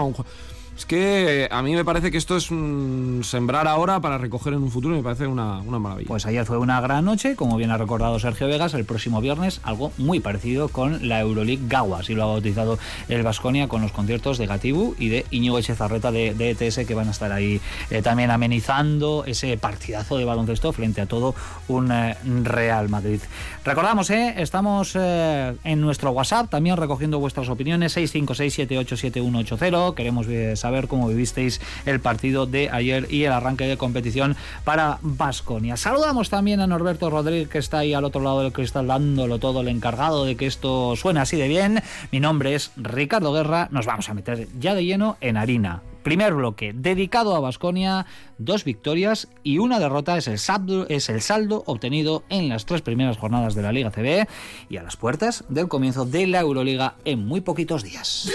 Es 0.78 0.86
que 0.86 1.44
eh, 1.44 1.48
a 1.52 1.62
mí 1.62 1.74
me 1.74 1.86
parece 1.86 2.12
que 2.12 2.18
esto 2.18 2.36
es 2.36 2.52
un 2.52 3.22
sembrar 3.24 3.66
ahora 3.66 4.02
para 4.02 4.18
recoger 4.18 4.54
en 4.54 4.62
un 4.62 4.70
futuro 4.70 4.94
me 4.96 5.02
parece 5.02 5.26
una, 5.26 5.60
una 5.62 5.80
maravilla. 5.80 6.08
Pues 6.08 6.26
ayer 6.26 6.46
fue 6.46 6.58
una 6.58 6.82
gran 6.82 7.06
noche, 7.06 7.38
como 7.38 7.56
bien 7.56 7.72
ha 7.72 7.78
recordado 7.78 8.20
Sergio 8.20 8.48
Vegas, 8.48 8.74
el 8.74 8.84
próximo 8.84 9.22
viernes 9.22 9.62
algo 9.64 9.94
muy 9.98 10.20
parecido 10.20 10.68
con 10.68 11.08
la 11.08 11.22
Euroleague 11.22 11.64
Gawa, 11.68 12.00
así 12.00 12.14
lo 12.14 12.24
ha 12.24 12.26
bautizado 12.26 12.78
el 13.08 13.24
Vasconia 13.24 13.70
con 13.70 13.82
los 13.82 13.94
conciertos 13.94 14.38
de 14.38 14.48
Gatibu 14.48 14.96
y 15.00 15.08
de 15.08 15.26
Íñigo 15.32 15.60
Echezarreta 15.60 16.12
de, 16.12 16.34
de 16.34 16.50
ETS 16.52 16.86
que 16.86 16.94
van 16.94 17.08
a 17.08 17.12
estar 17.12 17.32
ahí 17.32 17.62
eh, 17.90 18.02
también 18.02 18.30
amenizando 18.30 19.24
ese 19.26 19.58
partidazo 19.58 20.18
de 20.18 20.26
baloncesto 20.26 20.74
frente 20.74 21.00
a 21.00 21.06
todo 21.06 21.36
un 21.70 21.90
eh, 21.92 22.18
Real 22.44 22.90
Madrid. 22.90 23.22
Recordamos, 23.64 24.10
eh, 24.10 24.36
estamos 24.38 24.96
en 24.96 25.82
nuestro 25.82 26.12
WhatsApp 26.12 26.50
también 26.50 26.78
recogiendo 26.78 27.18
vuestras 27.20 27.50
opiniones 27.50 27.96
656787180. 27.98 29.94
Queremos 29.96 30.28
eh, 30.28 30.56
saber 30.66 30.88
cómo 30.88 31.08
vivisteis 31.08 31.62
el 31.86 32.00
partido 32.00 32.48
de 32.48 32.72
ayer 32.72 33.06
y 33.12 33.26
el 33.26 33.34
arranque 33.34 33.68
de 33.68 33.78
competición 33.78 34.36
para 34.64 34.98
Basconia. 35.04 35.78
Saludamos 35.78 36.32
también 36.32 36.60
a 36.60 36.66
Norberto 36.66 37.12
Rodríguez 37.12 37.50
que 37.50 37.60
está 37.60 37.80
ahí 37.80 37.94
al 37.94 38.04
otro 38.04 38.24
lado 38.24 38.42
del 38.42 38.52
cristal 38.52 38.88
dándolo 38.88 39.38
todo, 39.38 39.62
el 39.62 39.68
encargado 39.68 40.26
de 40.26 40.36
que 40.36 40.48
esto 40.48 40.96
suene 40.96 41.20
así 41.20 41.38
de 41.38 41.48
bien. 41.48 41.84
Mi 42.12 42.20
nombre 42.20 42.56
es 42.56 42.72
Ricardo 42.78 43.32
Guerra. 43.32 43.68
Nos 43.70 43.86
vamos 43.86 44.10
a 44.10 44.16
meter 44.16 44.48
ya 44.60 44.74
de 44.74 44.86
lleno 44.86 45.18
en 45.22 45.38
harina. 45.38 45.84
Primer 46.02 46.36
bloque 46.36 46.72
dedicado 46.72 47.36
a 47.36 47.40
Basconia, 47.40 48.06
dos 48.38 48.64
victorias 48.64 49.28
y 49.42 49.58
una 49.58 49.80
derrota 49.80 50.18
es 50.18 50.28
el, 50.28 50.38
saldo, 50.38 50.88
es 50.88 51.10
el 51.10 51.22
saldo 51.22 51.64
obtenido 51.66 52.24
en 52.30 52.48
las 52.48 52.68
tres 52.68 52.84
primeras 52.84 53.18
jornadas 53.18 53.56
de 53.56 53.64
la 53.64 53.72
Liga 53.72 53.90
CB 53.90 54.28
y 54.70 54.78
a 54.78 54.84
las 54.84 54.98
puertas 54.98 55.46
del 55.50 55.68
comienzo 55.68 56.06
de 56.06 56.28
la 56.28 56.42
Euroliga 56.42 56.96
en 57.06 57.26
muy 57.26 57.42
poquitos 57.42 57.84
días. 57.84 58.30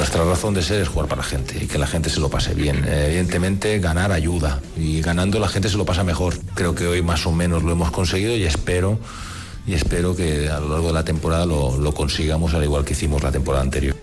Nuestra 0.00 0.24
razón 0.24 0.54
de 0.54 0.62
ser 0.62 0.80
es 0.80 0.88
jugar 0.88 1.08
para 1.08 1.20
la 1.20 1.28
gente 1.28 1.62
y 1.62 1.66
que 1.66 1.76
la 1.76 1.86
gente 1.86 2.08
se 2.08 2.20
lo 2.20 2.30
pase 2.30 2.54
bien. 2.54 2.86
Eh, 2.86 3.08
Evidentemente, 3.08 3.78
ganar 3.80 4.12
ayuda 4.12 4.58
y 4.74 5.02
ganando 5.02 5.38
la 5.38 5.46
gente 5.46 5.68
se 5.68 5.76
lo 5.76 5.84
pasa 5.84 6.04
mejor. 6.04 6.38
Creo 6.54 6.74
que 6.74 6.86
hoy 6.86 7.02
más 7.02 7.26
o 7.26 7.32
menos 7.32 7.62
lo 7.62 7.72
hemos 7.72 7.90
conseguido 7.90 8.34
y 8.34 8.44
espero 8.44 8.98
y 9.66 9.74
espero 9.74 10.16
que 10.16 10.48
a 10.48 10.58
lo 10.58 10.70
largo 10.70 10.86
de 10.86 10.94
la 10.94 11.04
temporada 11.04 11.44
lo, 11.44 11.76
lo 11.76 11.92
consigamos 11.92 12.54
al 12.54 12.64
igual 12.64 12.82
que 12.82 12.94
hicimos 12.94 13.22
la 13.22 13.30
temporada 13.30 13.62
anterior. 13.62 13.94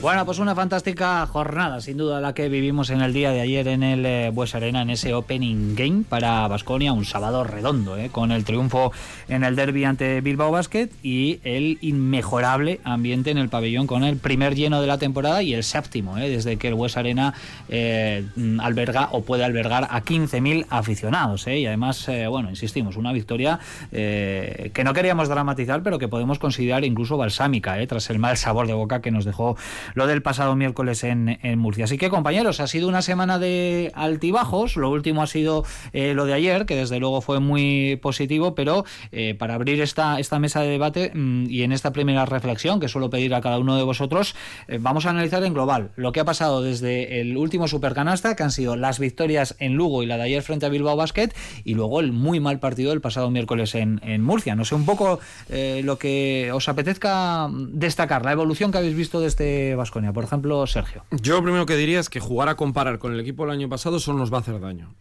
Bueno, 0.00 0.24
pues 0.24 0.38
una 0.38 0.54
fantástica 0.54 1.26
jornada, 1.26 1.80
sin 1.80 1.96
duda, 1.96 2.20
la 2.20 2.32
que 2.32 2.48
vivimos 2.48 2.90
en 2.90 3.00
el 3.00 3.12
día 3.12 3.32
de 3.32 3.40
ayer 3.40 3.66
en 3.66 3.82
el 3.82 4.06
eh, 4.06 4.30
Bues 4.32 4.54
Arena, 4.54 4.82
en 4.82 4.90
ese 4.90 5.12
opening 5.12 5.74
game 5.74 6.04
para 6.08 6.46
Basconia, 6.46 6.92
un 6.92 7.04
sábado 7.04 7.42
redondo, 7.42 7.96
eh, 7.96 8.08
con 8.08 8.30
el 8.30 8.44
triunfo 8.44 8.92
en 9.28 9.42
el 9.42 9.56
derby 9.56 9.84
ante 9.84 10.20
Bilbao 10.20 10.52
Basket 10.52 10.88
y 11.02 11.40
el 11.42 11.78
inmejorable 11.80 12.80
ambiente 12.84 13.32
en 13.32 13.38
el 13.38 13.48
pabellón 13.48 13.88
con 13.88 14.04
el 14.04 14.18
primer 14.18 14.54
lleno 14.54 14.80
de 14.80 14.86
la 14.86 14.98
temporada 14.98 15.42
y 15.42 15.52
el 15.52 15.64
séptimo, 15.64 16.16
eh, 16.16 16.30
desde 16.30 16.58
que 16.58 16.68
el 16.68 16.74
Bues 16.74 16.96
Arena 16.96 17.34
eh, 17.68 18.24
alberga 18.60 19.08
o 19.12 19.22
puede 19.22 19.44
albergar 19.44 19.88
a 19.90 20.02
15.000 20.02 20.66
aficionados. 20.70 21.46
eh, 21.46 21.58
y 21.58 21.66
además, 21.66 22.08
eh, 22.08 22.26
bueno, 22.26 22.50
insistimos, 22.50 22.96
una 22.96 23.12
victoria 23.12 23.58
que 23.90 24.82
no 24.84 24.92
queríamos 24.92 25.28
dramatizar, 25.28 25.82
pero 25.82 25.98
que 25.98 26.08
podemos 26.08 26.38
considerar 26.38 26.84
incluso 26.84 27.16
balsámica, 27.16 27.76
tras 27.86 28.10
el 28.10 28.18
mal 28.18 28.36
sabor 28.36 28.66
de 28.66 28.74
boca 28.74 29.00
que 29.00 29.10
nos 29.10 29.24
dejó 29.24 29.56
lo 29.94 30.06
del 30.06 30.22
pasado 30.22 30.56
miércoles 30.56 31.04
en, 31.04 31.38
en, 31.42 31.58
Murcia. 31.58 31.84
Así 31.84 31.98
que 31.98 32.10
compañeros, 32.10 32.60
ha 32.60 32.66
sido 32.66 32.88
una 32.88 33.02
semana 33.02 33.38
de 33.38 33.90
altibajos, 33.94 34.76
lo 34.76 34.90
último 34.90 35.22
ha 35.22 35.26
sido 35.26 35.64
eh, 35.92 36.14
lo 36.14 36.24
de 36.26 36.34
ayer, 36.34 36.66
que 36.66 36.76
desde 36.76 36.98
luego 36.98 37.20
fue 37.20 37.40
muy 37.40 37.96
positivo, 37.96 38.54
pero 38.54 38.84
eh, 39.12 39.34
para 39.38 39.54
abrir 39.54 39.80
esta, 39.80 40.18
esta 40.18 40.38
mesa 40.38 40.60
de 40.60 40.68
debate 40.68 41.12
mmm, 41.14 41.46
y 41.48 41.62
en 41.62 41.72
esta 41.72 41.92
primera 41.92 42.26
reflexión 42.26 42.80
que 42.80 42.88
suelo 42.88 43.10
pedir 43.10 43.34
a 43.34 43.40
cada 43.40 43.58
uno 43.58 43.76
de 43.76 43.82
vosotros, 43.82 44.34
eh, 44.68 44.78
vamos 44.80 45.06
a 45.06 45.10
analizar 45.10 45.42
en 45.44 45.54
global 45.54 45.90
lo 45.96 46.12
que 46.12 46.20
ha 46.20 46.24
pasado 46.24 46.62
desde 46.62 47.20
el 47.20 47.36
último 47.36 47.68
supercanasta, 47.68 48.36
que 48.36 48.42
han 48.42 48.50
sido 48.50 48.76
las 48.76 48.98
victorias 48.98 49.56
en 49.58 49.74
Lugo 49.74 50.02
y 50.02 50.06
la 50.06 50.16
de 50.16 50.24
ayer 50.24 50.42
frente 50.42 50.66
a 50.66 50.68
Bilbao 50.68 50.96
Basket, 50.96 51.30
y 51.64 51.74
luego 51.74 52.00
el 52.00 52.12
muy 52.12 52.40
mal 52.40 52.58
partido 52.58 52.90
del 52.90 53.00
pasado 53.00 53.30
miércoles 53.30 53.74
en, 53.74 54.00
en 54.04 54.22
Murcia. 54.22 54.54
No 54.54 54.64
sé 54.64 54.74
un 54.74 54.84
poco 54.84 55.20
lo 55.48 55.98
que 55.98 56.50
os 56.52 56.68
apetezca 56.68 57.48
destacar, 57.50 58.24
la 58.24 58.32
evolución 58.32 58.70
que 58.70 58.78
habéis 58.78 58.94
visto 58.94 59.20
de 59.20 59.26
este 59.26 59.74
Vasconia. 59.78 60.12
Por 60.12 60.24
ejemplo, 60.24 60.66
Sergio. 60.66 61.04
Yo 61.10 61.36
lo 61.36 61.42
primero 61.42 61.66
que 61.66 61.76
diría 61.76 62.00
es 62.00 62.10
que 62.10 62.20
jugar 62.20 62.48
a 62.48 62.56
comparar 62.56 62.98
con 62.98 63.14
el 63.14 63.20
equipo 63.20 63.44
del 63.44 63.52
año 63.52 63.68
pasado 63.68 63.98
solo 63.98 64.18
nos 64.18 64.32
va 64.32 64.38
a 64.38 64.40
hacer 64.40 64.60
daño. 64.60 64.94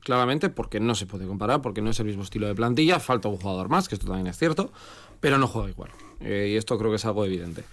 Claramente, 0.00 0.48
porque 0.48 0.80
no 0.80 0.94
se 0.94 1.06
puede 1.06 1.26
comparar, 1.26 1.62
porque 1.62 1.82
no 1.82 1.90
es 1.90 2.00
el 2.00 2.06
mismo 2.06 2.22
estilo 2.22 2.46
de 2.46 2.54
plantilla, 2.54 3.00
falta 3.00 3.28
un 3.28 3.36
jugador 3.36 3.68
más, 3.68 3.88
que 3.88 3.94
esto 3.94 4.06
también 4.06 4.26
es 4.26 4.38
cierto, 4.38 4.72
pero 5.20 5.38
no 5.38 5.46
juega 5.46 5.68
igual. 5.68 5.90
Eh, 6.20 6.50
y 6.52 6.56
esto 6.56 6.78
creo 6.78 6.90
que 6.90 6.96
es 6.96 7.04
algo 7.04 7.24
evidente. 7.24 7.64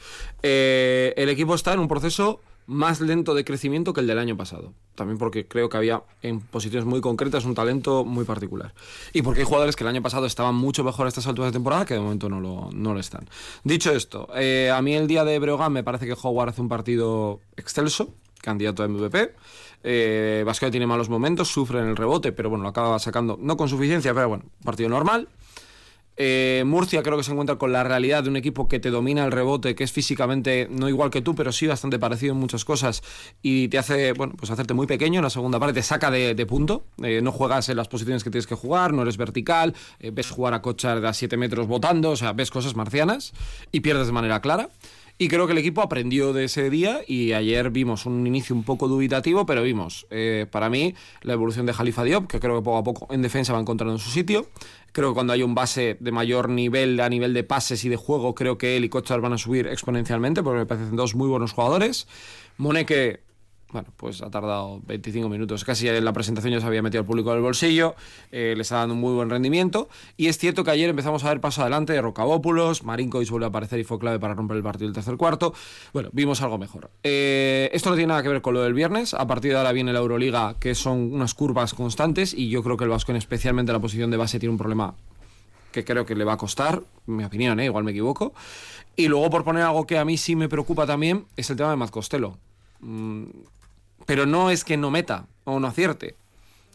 Eh, 0.43 1.13
el 1.17 1.29
equipo 1.29 1.55
está 1.55 1.73
en 1.73 1.79
un 1.79 1.87
proceso 1.87 2.41
más 2.67 2.99
lento 3.01 3.33
de 3.33 3.45
crecimiento 3.45 3.93
que 3.93 4.01
el 4.01 4.07
del 4.07 4.19
año 4.19 4.37
pasado. 4.37 4.73
También 4.95 5.17
porque 5.17 5.47
creo 5.47 5.69
que 5.69 5.77
había 5.77 6.03
en 6.21 6.41
posiciones 6.41 6.85
muy 6.85 7.01
concretas 7.01 7.45
un 7.45 7.55
talento 7.55 8.03
muy 8.03 8.25
particular. 8.25 8.73
Y 9.13 9.21
porque 9.21 9.41
hay 9.41 9.45
jugadores 9.45 9.75
que 9.75 9.83
el 9.83 9.87
año 9.87 10.01
pasado 10.01 10.25
estaban 10.25 10.55
mucho 10.55 10.83
mejor 10.83 11.05
a 11.05 11.09
estas 11.09 11.27
alturas 11.27 11.51
de 11.51 11.55
temporada 11.55 11.85
que 11.85 11.93
de 11.93 12.01
momento 12.01 12.29
no 12.29 12.39
lo, 12.41 12.69
no 12.73 12.93
lo 12.93 12.99
están. 12.99 13.27
Dicho 13.63 13.91
esto, 13.91 14.27
eh, 14.35 14.69
a 14.73 14.81
mí 14.81 14.93
el 14.93 15.07
día 15.07 15.23
de 15.23 15.39
Breogán 15.39 15.71
me 15.71 15.83
parece 15.83 16.05
que 16.05 16.15
Howard 16.21 16.49
hace 16.49 16.61
un 16.61 16.69
partido 16.69 17.39
excelso, 17.55 18.13
candidato 18.41 18.83
a 18.83 18.87
MVP. 18.87 19.33
Eh, 19.83 20.45
tiene 20.71 20.87
malos 20.87 21.09
momentos, 21.09 21.47
sufre 21.47 21.79
en 21.79 21.87
el 21.87 21.95
rebote, 21.95 22.31
pero 22.31 22.49
bueno, 22.49 22.63
lo 22.63 22.69
acaba 22.69 22.99
sacando, 22.99 23.37
no 23.39 23.55
con 23.55 23.69
suficiencia, 23.69 24.13
pero 24.13 24.27
bueno, 24.27 24.45
partido 24.63 24.89
normal. 24.89 25.29
Eh, 26.19 26.63
Murcia 26.65 27.03
creo 27.03 27.15
que 27.15 27.23
se 27.23 27.31
encuentra 27.31 27.57
con 27.57 27.71
la 27.71 27.83
realidad 27.83 28.23
de 28.23 28.29
un 28.29 28.37
equipo 28.37 28.67
que 28.67 28.79
te 28.79 28.89
domina 28.89 29.23
el 29.23 29.31
rebote, 29.31 29.75
que 29.75 29.83
es 29.83 29.91
físicamente 29.91 30.67
no 30.71 30.89
igual 30.89 31.11
que 31.11 31.21
tú, 31.21 31.35
pero 31.35 31.51
sí 31.51 31.67
bastante 31.67 31.99
parecido 31.99 32.33
en 32.33 32.39
muchas 32.39 32.65
cosas 32.65 33.03
y 33.43 33.67
te 33.67 33.77
hace, 33.77 34.13
bueno, 34.13 34.33
pues 34.35 34.49
hacerte 34.49 34.73
muy 34.73 34.87
pequeño 34.87 35.19
en 35.19 35.23
la 35.23 35.29
segunda 35.29 35.59
parte, 35.59 35.75
te 35.75 35.83
saca 35.83 36.09
de, 36.09 36.45
punto, 36.47 36.85
eh, 37.03 37.21
no 37.21 37.31
juegas 37.31 37.69
en 37.69 37.77
las 37.77 37.87
posiciones 37.87 38.23
que 38.23 38.31
tienes 38.31 38.47
que 38.47 38.55
jugar, 38.55 38.93
no 38.93 39.03
eres 39.03 39.17
vertical, 39.17 39.75
eh, 39.99 40.09
ves 40.11 40.31
jugar 40.31 40.55
a 40.55 40.61
Cochar 40.63 41.01
de 41.01 41.07
a 41.07 41.13
7 41.13 41.37
metros 41.37 41.67
botando, 41.67 42.11
o 42.11 42.15
sea, 42.15 42.33
ves 42.33 42.49
cosas 42.49 42.75
marcianas 42.75 43.33
y 43.71 43.81
pierdes 43.81 44.07
de 44.07 44.13
manera 44.13 44.41
clara. 44.41 44.69
Y 45.19 45.29
creo 45.29 45.47
que 45.47 45.53
el 45.53 45.57
equipo 45.57 45.81
aprendió 45.81 46.31
de 46.31 46.43
ese 46.43 46.69
día 46.69 47.01
y 47.07 47.33
ayer 47.33 47.71
vimos 47.71 48.05
un 48.05 48.27
inicio 48.27 48.55
un 48.55 48.63
poco 48.63 48.87
dubitativo, 48.87 49.47
pero 49.47 49.63
vimos, 49.63 50.05
para 50.51 50.69
mí, 50.69 50.93
la 51.23 51.33
evolución 51.33 51.65
de 51.65 51.73
Jalifa 51.73 52.03
Diop, 52.03 52.27
que 52.27 52.39
creo 52.39 52.55
que 52.55 52.63
poco 52.63 52.77
a 52.77 52.83
poco 52.83 53.11
en 53.11 53.23
defensa 53.23 53.51
va 53.51 53.59
encontrando 53.59 53.97
su 53.97 54.11
sitio. 54.11 54.47
Creo 54.91 55.09
que 55.09 55.13
cuando 55.13 55.33
hay 55.33 55.43
un 55.43 55.53
base 55.53 55.97
de 55.99 56.11
mayor 56.11 56.49
nivel 56.49 56.99
a 56.99 57.09
nivel 57.09 57.33
de 57.33 57.43
pases 57.43 57.85
y 57.85 57.89
de 57.89 57.97
juego, 57.97 58.33
creo 58.33 58.57
que 58.57 58.77
él 58.77 58.85
y 58.85 58.89
Kochar 58.89 59.21
van 59.21 59.33
a 59.33 59.37
subir 59.37 59.67
exponencialmente, 59.67 60.41
porque 60.41 60.59
me 60.59 60.65
parecen 60.65 60.95
dos 60.95 61.15
muy 61.15 61.27
buenos 61.27 61.53
jugadores. 61.53 62.07
Moneque 62.57 63.26
bueno, 63.77 63.93
pues 63.95 64.23
ha 64.23 64.31
tardado 64.31 64.81
25 64.87 65.29
minutos. 65.29 65.63
Casi 65.63 65.87
en 65.87 66.03
la 66.03 66.11
presentación 66.11 66.51
ya 66.51 66.59
se 66.59 66.65
había 66.65 66.81
metido 66.81 67.01
el 67.01 67.05
público 67.05 67.29
en 67.29 67.37
el 67.37 67.43
bolsillo. 67.43 67.93
Eh, 68.31 68.53
le 68.55 68.63
está 68.63 68.77
dando 68.77 68.95
un 68.95 69.01
muy 69.01 69.13
buen 69.13 69.29
rendimiento. 69.29 69.87
Y 70.15 70.27
es 70.27 70.39
cierto 70.39 70.63
que 70.63 70.71
ayer 70.71 70.89
empezamos 70.89 71.23
a 71.23 71.29
ver 71.29 71.39
paso 71.41 71.61
adelante 71.61 71.93
de 71.93 72.01
Rocabópulos. 72.01 72.83
Marinkovic 72.83 73.29
volvió 73.29 73.45
a 73.45 73.49
aparecer 73.49 73.77
y 73.77 73.83
fue 73.83 73.99
clave 73.99 74.19
para 74.19 74.33
romper 74.33 74.57
el 74.57 74.63
partido 74.63 74.87
del 74.87 74.95
tercer 74.95 75.15
cuarto. 75.15 75.53
Bueno, 75.93 76.09
vimos 76.11 76.41
algo 76.41 76.57
mejor. 76.57 76.89
Eh, 77.03 77.69
esto 77.71 77.91
no 77.91 77.95
tiene 77.95 78.07
nada 78.07 78.23
que 78.23 78.29
ver 78.29 78.41
con 78.41 78.55
lo 78.55 78.63
del 78.63 78.73
viernes. 78.73 79.13
A 79.13 79.27
partir 79.27 79.51
de 79.51 79.57
ahora 79.57 79.73
viene 79.73 79.93
la 79.93 79.99
Euroliga, 79.99 80.55
que 80.59 80.73
son 80.73 81.13
unas 81.13 81.35
curvas 81.35 81.75
constantes. 81.75 82.33
Y 82.33 82.49
yo 82.49 82.63
creo 82.63 82.77
que 82.77 82.85
el 82.85 82.89
Vasco, 82.89 83.13
especialmente 83.13 83.71
la 83.71 83.79
posición 83.79 84.09
de 84.09 84.17
base, 84.17 84.39
tiene 84.39 84.53
un 84.53 84.57
problema 84.57 84.95
que 85.71 85.85
creo 85.85 86.03
que 86.03 86.15
le 86.15 86.23
va 86.23 86.33
a 86.33 86.37
costar. 86.37 86.81
Mi 87.05 87.23
opinión, 87.23 87.59
¿eh? 87.59 87.65
igual 87.65 87.83
me 87.83 87.91
equivoco. 87.91 88.33
Y 88.95 89.07
luego, 89.07 89.29
por 89.29 89.43
poner 89.43 89.61
algo 89.61 89.85
que 89.85 89.99
a 89.99 90.05
mí 90.05 90.17
sí 90.17 90.35
me 90.35 90.49
preocupa 90.49 90.87
también, 90.87 91.27
es 91.35 91.51
el 91.51 91.57
tema 91.57 91.69
de 91.69 91.75
Matt 91.75 91.91
Costello. 91.91 92.39
Pero 94.07 94.25
no 94.25 94.49
es 94.49 94.63
que 94.63 94.77
no 94.77 94.89
meta 94.89 95.27
o 95.43 95.59
no 95.59 95.67
acierte. 95.67 96.15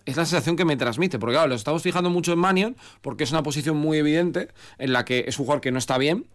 Es 0.06 0.16
la 0.16 0.24
sensación 0.24 0.56
que 0.56 0.64
me 0.64 0.76
transmite, 0.76 1.18
porque 1.18 1.34
claro, 1.34 1.48
lo 1.48 1.54
estamos 1.56 1.82
fijando 1.82 2.10
mucho 2.10 2.32
en 2.32 2.38
Manion, 2.38 2.76
porque 3.00 3.24
es 3.24 3.32
una 3.32 3.42
posición 3.42 3.76
muy 3.76 3.98
evidente 3.98 4.48
en 4.78 4.92
la 4.92 5.04
que 5.04 5.24
es 5.26 5.38
un 5.40 5.46
jugador 5.46 5.60
que 5.60 5.72
no 5.72 5.78
está 5.78 5.98
bien, 5.98 6.26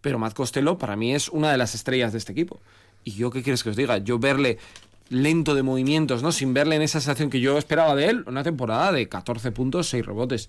pero 0.00 0.18
Matt 0.18 0.34
Costello 0.34 0.78
para 0.78 0.96
mí 0.96 1.14
es 1.14 1.28
una 1.28 1.52
de 1.52 1.58
las 1.58 1.74
estrellas 1.74 2.10
de 2.12 2.18
este 2.18 2.32
equipo. 2.32 2.60
Y 3.04 3.12
yo, 3.12 3.30
¿qué 3.30 3.42
quieres 3.42 3.62
que 3.62 3.70
os 3.70 3.76
diga? 3.76 3.98
Yo 3.98 4.18
verle 4.18 4.58
lento 5.08 5.54
de 5.54 5.62
movimientos, 5.62 6.22
¿no? 6.22 6.32
Sin 6.32 6.54
verle 6.54 6.76
en 6.76 6.82
esa 6.82 7.00
sensación 7.00 7.30
que 7.30 7.40
yo 7.40 7.58
esperaba 7.58 7.94
de 7.94 8.06
él, 8.06 8.24
una 8.26 8.42
temporada 8.42 8.92
de 8.92 9.08
14 9.08 9.52
puntos, 9.52 9.88
6 9.88 10.06
rebotes. 10.06 10.48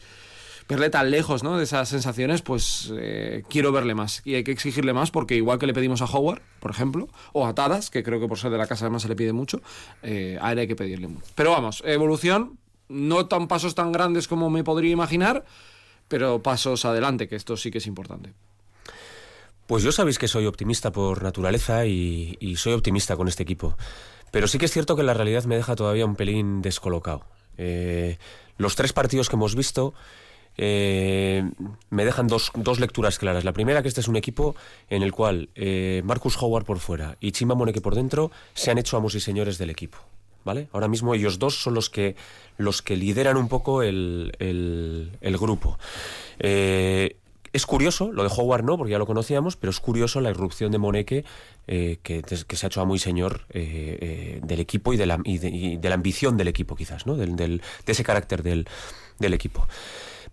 Verle 0.68 0.90
tan 0.90 1.10
lejos, 1.12 1.44
¿no? 1.44 1.58
De 1.58 1.64
esas 1.64 1.88
sensaciones, 1.88 2.42
pues 2.42 2.92
eh, 2.98 3.44
quiero 3.50 3.72
verle 3.72 3.96
más. 3.96 4.22
Y 4.26 4.36
hay 4.36 4.44
que 4.44 4.52
exigirle 4.52 4.92
más 4.92 5.12
porque 5.12 5.36
igual 5.36 5.60
que 5.60 5.68
le 5.68 5.74
pedimos 5.74 6.02
a 6.02 6.06
Howard, 6.06 6.42
por 6.60 6.72
ejemplo, 6.72 7.08
o 7.32 7.46
a 7.46 7.56
Tadas, 7.56 7.90
que 7.90 8.04
creo 8.04 8.20
que 8.20 8.28
por 8.28 8.38
ser 8.38 8.52
de 8.52 8.58
la 8.58 8.68
casa 8.68 8.86
además 8.86 9.04
se 9.04 9.08
le 9.08 9.16
pide 9.16 9.32
mucho, 9.32 9.62
eh, 10.04 10.38
a 10.42 10.52
él 10.52 10.60
hay 10.60 10.68
que 10.68 10.76
pedirle 10.76 11.08
mucho. 11.08 11.26
Pero 11.36 11.52
vamos, 11.52 11.82
evolución, 11.86 12.60
no 12.90 13.28
tan 13.28 13.48
pasos 13.48 13.76
tan 13.76 13.94
grandes 13.94 14.28
como 14.28 14.50
me 14.50 14.64
podría 14.66 14.92
imaginar, 14.92 15.46
pero 16.08 16.44
pasos 16.44 16.84
adelante, 16.86 17.28
que 17.28 17.36
esto 17.36 17.56
sí 17.56 17.72
que 17.72 17.78
es 17.78 17.88
importante. 17.88 18.34
Pues 19.68 19.84
yo 19.84 19.92
sabéis 19.92 20.18
que 20.18 20.30
soy 20.30 20.46
optimista 20.46 20.92
por 20.94 21.24
naturaleza 21.24 21.86
y, 21.86 22.56
soy 22.56 22.74
optimista 22.74 23.18
con 23.18 23.28
este 23.28 23.44
equipo. 23.44 23.76
Pero 24.32 24.48
sí 24.48 24.58
que 24.58 24.66
es 24.66 24.72
cierto 24.72 24.96
que 24.96 25.04
la 25.04 25.14
realidad 25.14 25.44
me 25.44 25.58
deja 25.58 25.76
todavía 25.76 26.06
un 26.06 26.16
pelín 26.16 26.62
descolocado. 26.62 27.26
Eh, 27.58 28.18
los 28.58 28.76
tres 28.76 28.94
partidos 28.94 29.28
que 29.30 29.36
hemos 29.36 29.56
visto 29.56 29.94
eh, 30.58 31.48
me 31.92 32.04
dejan 32.04 32.28
dos, 32.28 32.52
dos, 32.56 32.80
lecturas 32.80 33.20
claras. 33.20 33.44
La 33.44 33.54
primera, 33.54 33.82
que 33.82 33.88
este 33.88 34.02
es 34.02 34.08
un 34.08 34.16
equipo 34.16 34.56
en 34.90 35.04
el 35.04 35.12
cual 35.12 35.50
eh, 35.56 36.02
Marcus 36.04 36.42
Howard 36.42 36.66
por 36.66 36.80
fuera 36.80 37.18
y 37.20 37.32
Chima 37.32 37.54
Moneke 37.54 37.80
por 37.80 37.96
dentro 37.96 38.32
se 38.54 38.72
han 38.72 38.80
hecho 38.80 38.98
amos 38.98 39.16
y 39.16 39.20
señores 39.20 39.58
del 39.58 39.70
equipo. 39.70 40.00
¿Vale? 40.44 40.70
Ahora 40.72 40.88
mismo 40.88 41.14
ellos 41.14 41.40
dos 41.40 41.62
son 41.62 41.74
los 41.74 41.90
que, 41.90 42.16
los 42.58 42.82
que 42.82 42.96
lideran 42.96 43.36
un 43.36 43.50
poco 43.50 43.84
el, 43.84 44.32
el, 44.40 45.38
grupo. 45.38 45.78
Eh, 46.40 47.18
es 47.52 47.66
curioso, 47.66 48.14
lo 48.14 48.24
de 48.24 48.30
Howard 48.34 48.64
no, 48.64 48.78
porque 48.78 48.92
ya 48.92 48.98
lo 48.98 49.06
conocíamos, 49.06 49.58
pero 49.58 49.72
es 49.72 49.82
curioso 49.82 50.22
la 50.22 50.30
irrupción 50.30 50.72
de 50.72 50.78
Moneke, 50.78 51.26
que, 51.66 52.00
que, 52.02 52.56
se 52.56 52.66
ha 52.66 52.68
hecho 52.68 52.80
a 52.80 52.86
muy 52.86 52.98
señor 52.98 53.46
del 53.48 54.60
equipo 54.62 54.94
y 54.94 54.98
de, 54.98 55.06
la, 55.06 55.18
de, 55.18 55.80
la, 55.84 55.96
ambición 55.96 56.38
del 56.38 56.48
equipo, 56.48 56.78
quizás, 56.78 57.06
¿no? 57.06 57.16
Del, 57.16 57.36
de 57.36 57.62
ese 57.86 58.06
carácter 58.06 58.42
del, 58.42 58.70
del, 59.20 59.34
equipo. 59.34 59.68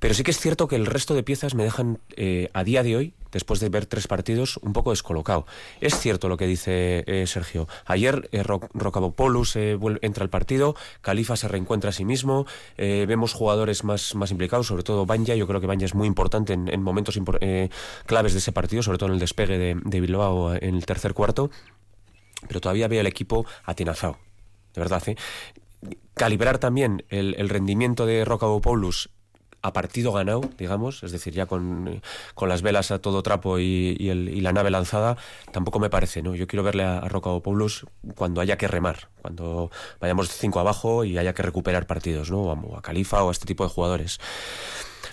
Pero 0.00 0.14
sí 0.14 0.22
que 0.22 0.30
es 0.30 0.38
cierto 0.38 0.68
que 0.68 0.76
el 0.76 0.86
resto 0.86 1.14
de 1.14 1.22
piezas 1.22 1.54
me 1.54 1.64
dejan, 1.64 1.98
eh, 2.16 2.50
a 2.52 2.64
día 2.64 2.82
de 2.82 2.96
hoy, 2.96 3.14
después 3.32 3.58
de 3.60 3.68
ver 3.68 3.86
tres 3.86 4.06
partidos, 4.06 4.58
un 4.58 4.72
poco 4.72 4.90
descolocado. 4.90 5.46
Es 5.80 5.98
cierto 5.98 6.28
lo 6.28 6.36
que 6.36 6.46
dice 6.46 7.04
eh, 7.06 7.26
Sergio. 7.26 7.66
Ayer 7.84 8.28
eh, 8.32 8.42
Ro 8.42 8.60
Rocabopoulos 8.74 9.56
eh, 9.56 9.78
entra 10.02 10.22
al 10.22 10.30
partido, 10.30 10.76
Califa 11.00 11.36
se 11.36 11.48
reencuentra 11.48 11.90
a 11.90 11.92
sí 11.92 12.04
mismo, 12.04 12.46
vemos 12.76 13.32
jugadores 13.32 13.84
más, 13.84 14.14
más 14.14 14.30
implicados, 14.30 14.66
sobre 14.66 14.82
todo 14.82 15.06
Banja. 15.06 15.34
Yo 15.34 15.46
creo 15.46 15.60
que 15.60 15.66
Banja 15.66 15.84
es 15.84 15.94
muy 15.94 16.06
importante 16.06 16.52
en, 16.52 16.68
en 16.68 16.82
momentos 16.82 17.18
eh, 17.40 17.70
claves 18.06 18.32
de 18.32 18.38
ese 18.38 18.52
partido, 18.52 18.82
sobre 18.82 18.98
todo 18.98 19.08
en 19.08 19.14
el 19.14 19.20
despegue 19.20 19.58
de, 19.58 19.76
de 19.82 20.00
Bilbao 20.00 20.54
en 20.54 20.74
el 20.76 20.86
tercer 20.86 21.14
cuarto. 21.14 21.50
Pero 22.46 22.60
todavía 22.60 22.88
veo 22.88 23.00
el 23.00 23.06
equipo 23.06 23.46
atenazado, 23.64 24.18
de 24.74 24.80
verdad. 24.80 25.02
¿eh? 25.08 25.16
Calibrar 26.14 26.58
también 26.58 27.04
el, 27.08 27.34
el 27.38 27.48
rendimiento 27.48 28.06
de 28.06 28.24
Rocabopoulos 28.24 29.10
a 29.64 29.73
partido 29.73 30.12
ganado, 30.12 30.42
digamos, 30.59 31.02
es 31.02 31.11
decir, 31.11 31.33
ya 31.33 31.47
con, 31.47 32.02
con 32.35 32.50
las 32.50 32.61
velas 32.61 32.90
a 32.90 32.99
todo 32.99 33.23
trapo 33.23 33.59
y, 33.59 33.97
y, 33.99 34.40
la 34.42 34.52
nave 34.52 34.71
lanzada, 34.71 35.16
tampoco 35.52 35.78
me 35.78 35.88
parece, 35.88 36.23
¿no? 36.23 36.35
Yo 36.35 36.47
quiero 36.47 36.62
verle 36.62 36.85
a, 36.85 36.99
a 36.99 37.09
Rocabopoulos 37.09 37.87
cuando 38.14 38.42
haya 38.42 38.59
que 38.59 38.68
remar, 38.68 39.09
cuando 39.23 39.71
vayamos 40.00 40.28
cinco 40.28 40.61
abajo 40.61 41.04
y 41.04 41.16
haya 41.16 41.33
que 41.33 41.42
recuperar 41.42 41.87
partidos, 41.87 42.30
¿no? 42.30 42.42
O 42.42 42.76
a, 42.76 42.83
Califa 42.83 43.25
o 43.25 43.30
a 43.30 43.33
este 43.33 43.47
tipo 43.47 43.64
de 43.64 43.71
jugadores. 43.71 44.21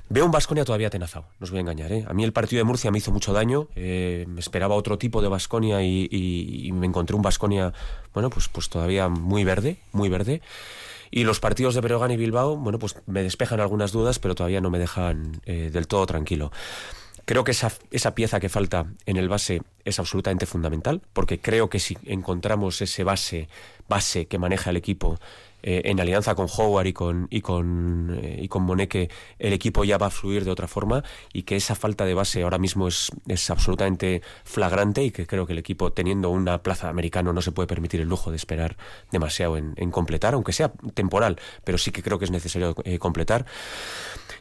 Veo 0.10 0.25
un 0.25 0.31
Vasconia 0.31 0.65
todavía 0.65 0.88
atenazado, 0.88 1.27
no 1.39 1.46
os 1.46 1.51
voy 1.51 1.60
a 1.60 1.62
engañar. 1.62 1.93
¿eh? 1.93 2.03
A 2.05 2.13
mí 2.13 2.25
el 2.25 2.34
partido 2.34 2.60
de 2.60 2.65
Murcia 2.65 2.91
me 2.91 2.98
hizo 2.98 3.13
mucho 3.13 3.31
daño, 3.31 3.70
eh, 3.77 4.25
me 4.27 4.41
esperaba 4.41 4.75
otro 4.75 4.98
tipo 4.98 5.22
de 5.22 5.29
Vasconia 5.29 5.81
y- 5.81 6.10
y 6.12 6.72
me 6.74 6.88
encontré 6.88 7.15
un 7.15 7.22
Vasconia, 7.22 7.72
bueno, 8.13 8.29
pues, 8.29 8.50
pues 8.50 8.67
todavía 8.67 9.08
muy 9.08 9.46
verde, 9.46 9.77
muy 9.93 10.10
verde. 10.10 10.41
Y 11.12 11.25
los 11.25 11.41
partidos 11.41 11.75
de 11.75 11.82
Breogán 11.82 12.12
y 12.12 12.18
Bilbao, 12.18 12.56
bueno, 12.56 12.80
pues 12.80 12.96
me 13.06 13.22
despejan 13.22 13.60
algunas 13.60 13.91
dudas, 13.91 14.18
pero 14.18 14.34
todavía 14.34 14.62
no 14.62 14.70
me 14.70 14.80
dejan 14.80 15.41
eh, 15.46 15.70
del 15.72 15.88
todo 15.88 16.06
tranquilo. 16.06 16.51
Creo 17.25 17.44
que 17.44 17.51
esa, 17.51 17.72
esa 17.91 18.15
pieza 18.15 18.39
que 18.39 18.50
falta 18.50 18.86
en 19.06 19.18
el 19.18 19.30
base 19.30 19.62
es 19.86 20.00
absolutamente 20.00 20.46
fundamental, 20.46 21.01
porque 21.13 21.39
creo 21.39 21.70
que 21.70 21.80
si 21.80 21.98
encontramos 22.06 22.82
ese 22.82 23.03
base, 23.03 23.50
base 23.88 24.25
que 24.25 24.39
maneja 24.39 24.70
el 24.70 24.77
equipo 24.77 25.20
eh, 25.63 25.84
en 25.86 26.00
alianza 26.00 26.36
con 26.36 26.48
Howard 26.56 26.88
y 26.88 26.94
con, 26.94 27.27
y 27.30 27.41
con, 27.41 28.20
eh, 28.22 28.39
y 28.41 28.48
con 28.48 28.63
Moneke, 28.63 29.10
el 29.39 29.53
equipo 29.53 29.84
ya 29.84 29.98
va 29.98 30.08
a 30.08 30.10
fluir 30.10 30.44
de 30.44 30.51
otra 30.51 30.68
forma 30.68 31.03
y 31.34 31.44
que 31.44 31.56
esa 31.56 31.75
falta 31.75 32.06
de 32.06 32.13
base 32.13 32.44
ahora 32.44 32.58
mismo 32.58 32.88
es, 32.88 33.12
es 33.27 33.50
absolutamente 33.50 34.22
flagrante 34.44 35.03
y 35.03 35.12
que 35.12 35.27
creo 35.27 35.46
que 35.46 35.53
el 35.53 35.60
equipo, 35.60 35.91
teniendo 35.94 36.30
una 36.30 36.63
plaza 36.63 36.89
americano, 36.89 37.34
no 37.34 37.41
se 37.41 37.51
puede 37.51 37.68
permitir 37.68 38.01
el 38.01 38.10
lujo 38.10 38.32
de 38.32 38.38
esperar 38.38 38.77
demasiado 39.12 39.58
en, 39.58 39.91
completar, 39.91 40.34
aunque 40.34 40.53
sea 40.53 40.72
temporal, 40.94 41.39
pero 41.63 41.77
sí 41.77 41.91
que 41.91 42.01
creo 42.01 42.18
que 42.18 42.25
es 42.25 42.32
necesario 42.32 42.75
eh, 42.84 42.98
completar. 42.98 43.46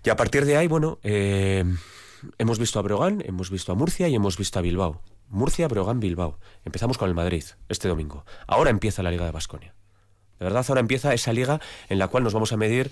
Y 0.04 0.10
a 0.10 0.16
partir 0.16 0.44
de 0.44 0.56
ahí, 0.56 0.68
bueno, 0.68 0.98
hemos 1.02 2.58
visto 2.58 2.78
a 2.78 2.82
Breogán, 2.82 3.22
hemos 3.26 3.50
visto 3.50 3.72
a 3.72 3.74
Murcia 3.74 4.08
y 4.08 4.14
hemos 4.14 4.36
visto 4.36 4.58
a 4.58 4.62
Bilbao. 4.62 5.02
Murcia, 5.28 5.68
Breogán, 5.68 6.00
Bilbao. 6.00 6.38
Empezamos 6.64 6.98
con 6.98 7.08
el 7.08 7.14
Madrid 7.14 7.44
este 7.68 7.88
domingo. 7.88 8.24
Ahora 8.46 8.70
empieza 8.70 9.02
la 9.02 9.10
Liga 9.10 9.24
de 9.24 9.30
Basconia. 9.30 9.74
De 10.40 10.44
verdad, 10.44 10.64
ahora 10.68 10.80
empieza 10.80 11.12
esa 11.14 11.32
liga 11.32 11.60
en 11.90 11.98
la 11.98 12.08
cual 12.08 12.24
nos 12.24 12.32
vamos 12.32 12.52
a 12.52 12.56
medir 12.56 12.90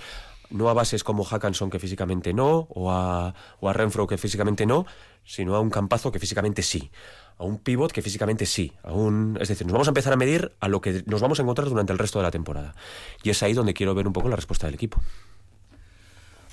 no 0.51 0.69
a 0.69 0.75
bases 0.75 1.03
como 1.03 1.25
Hackanson 1.25 1.71
que 1.71 1.79
físicamente 1.79 2.33
no, 2.35 2.67
o 2.71 2.91
a, 2.93 3.35
o 3.61 3.69
a 3.69 3.73
Renfro 3.73 4.07
que 4.07 4.19
físicamente 4.19 4.67
no, 4.67 4.87
sino 5.25 5.55
a 5.57 5.61
un 5.61 5.71
campazo 5.71 6.13
que 6.13 6.19
físicamente 6.19 6.63
sí, 6.63 6.91
a 7.39 7.45
un 7.45 7.59
pivot 7.59 7.91
que 7.93 8.03
físicamente 8.03 8.45
sí, 8.47 8.73
a 8.83 8.93
un, 8.93 9.39
es 9.41 9.49
decir, 9.49 9.67
nos 9.67 9.73
vamos 9.73 9.89
a 9.89 9.91
empezar 9.91 10.13
a 10.13 10.17
medir 10.17 10.53
a 10.61 10.69
lo 10.69 10.81
que 10.83 11.03
nos 11.07 11.21
vamos 11.23 11.39
a 11.39 11.43
encontrar 11.43 11.69
durante 11.69 11.93
el 11.93 11.99
resto 11.99 12.19
de 12.19 12.23
la 12.25 12.31
temporada. 12.31 12.75
Y 13.23 13.31
es 13.31 13.43
ahí 13.43 13.53
donde 13.55 13.73
quiero 13.75 13.95
ver 13.95 14.07
un 14.07 14.13
poco 14.13 14.29
la 14.29 14.37
respuesta 14.37 14.67
del 14.67 14.75
equipo. 14.75 15.01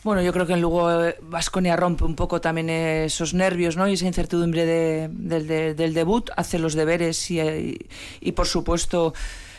Bueno, 0.04 0.22
yo 0.22 0.32
creo 0.32 0.46
que 0.46 0.56
luego 0.58 0.88
Vasconia 1.24 1.76
rompe 1.76 2.04
un 2.04 2.16
poco 2.16 2.40
también 2.40 2.70
esos 2.70 3.34
nervios 3.34 3.76
¿no? 3.76 3.88
y 3.88 3.94
esa 3.94 4.06
incertidumbre 4.06 4.64
de- 4.66 5.10
del- 5.12 5.48
de- 5.48 5.74
del 5.74 5.94
debut, 5.96 6.30
hace 6.38 6.60
los 6.60 6.74
deberes 6.76 7.32
y, 7.32 7.40
y- 7.42 7.78
y, 8.22 8.32
por 8.34 8.46
supuesto 8.46 9.14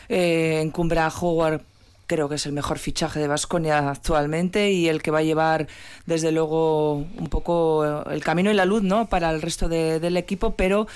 eh, 0.09 0.61
encumbra 0.63 1.05
a 1.05 1.09
Howard. 1.09 1.61
Creo 2.07 2.29
que 2.29 2.35
es 2.35 2.45
el 2.45 2.53
mejor 2.53 2.79
fichaje 2.79 3.19
de 3.19 3.27
Vasconia 3.27 3.89
actualmente 3.89 4.71
y 4.71 4.87
el 4.87 5.01
que 5.01 5.11
va 5.11 5.19
a 5.19 5.23
llevar 5.23 5.67
desde 6.05 6.31
luego 6.31 6.93
un 6.93 7.27
poco 7.29 7.83
el 8.09 8.23
camino 8.23 8.49
y 8.49 8.53
la 8.53 8.63
luz 8.63 8.81
¿no? 8.81 9.07
para 9.09 9.29
el 9.29 9.41
resto 9.41 9.67
de- 9.67 9.99
del 9.99 10.15
equipo, 10.15 10.55
pero 10.55 10.87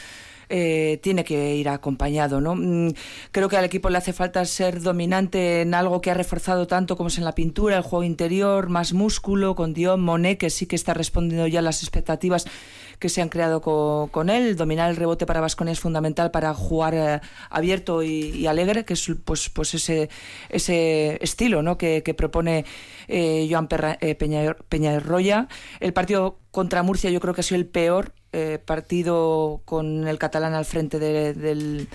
eh, 0.54 1.00
tiene 1.04 1.24
que 1.26 1.56
ir 1.56 1.68
acompañado. 1.68 2.40
¿no? 2.40 2.56
Mm, 2.56 2.94
Creo 3.32 3.50
que 3.50 3.58
al 3.58 3.66
equipo 3.66 3.90
le 3.90 3.98
hace 3.98 4.14
falta 4.14 4.44
ser 4.46 4.82
dominante 4.82 5.62
en 5.62 5.74
algo 5.74 6.00
que 6.02 6.12
ha 6.12 6.14
reforzado 6.14 6.66
tanto 6.68 6.96
como 6.96 7.08
es 7.08 7.18
en 7.18 7.26
la 7.26 7.36
pintura, 7.36 7.76
el 7.78 7.84
juego 7.84 8.04
interior, 8.04 8.70
más 8.70 8.94
músculo, 8.94 9.56
con 9.56 9.74
Dion 9.74 10.02
Monet, 10.02 10.38
que 10.38 10.50
sí 10.50 10.66
que 10.66 10.76
está 10.78 10.94
respondiendo 10.94 11.48
ya 11.48 11.60
a 11.60 11.62
las 11.62 11.84
expectativas 11.84 12.46
que 13.02 13.10
se 13.10 13.22
han 13.22 13.28
creado 13.30 13.62
co- 13.62 14.10
con, 14.12 14.30
él. 14.30 14.56
Dominar 14.56 14.90
el 14.92 14.96
rebote 14.96 15.26
para 15.26 15.42
Vasconia 15.42 15.74
es 15.74 15.80
fundamental 15.80 16.30
para 16.32 16.54
jugar 16.54 16.94
eh, 16.94 17.20
abierto 17.50 18.04
y, 18.04 18.46
alegre, 18.48 18.86
que 18.86 18.94
es 18.94 19.12
pues, 19.26 19.50
pues 19.50 19.74
ese, 19.74 20.10
ese 20.50 21.18
estilo 21.22 21.64
¿no? 21.64 21.78
que, 21.78 22.04
que 22.04 22.14
propone 22.14 22.64
eh, 23.08 23.48
Joan 23.52 23.68
Perra- 23.68 23.98
eh, 24.02 24.14
Peña, 24.16 24.56
Peñarroya. 24.70 25.48
El 25.80 25.94
partido 25.94 26.38
contra 26.52 26.84
Murcia 26.84 27.10
yo 27.10 27.20
creo 27.20 27.34
que 27.34 27.42
ha 27.42 27.44
sido 27.44 27.60
el 27.60 27.66
peor 27.66 28.14
eh, 28.34 28.60
partido 28.64 29.62
con 29.66 30.08
el 30.08 30.18
catalán 30.20 30.54
al 30.54 30.66
frente 30.66 31.00
de- 31.00 31.34
del, 31.34 31.88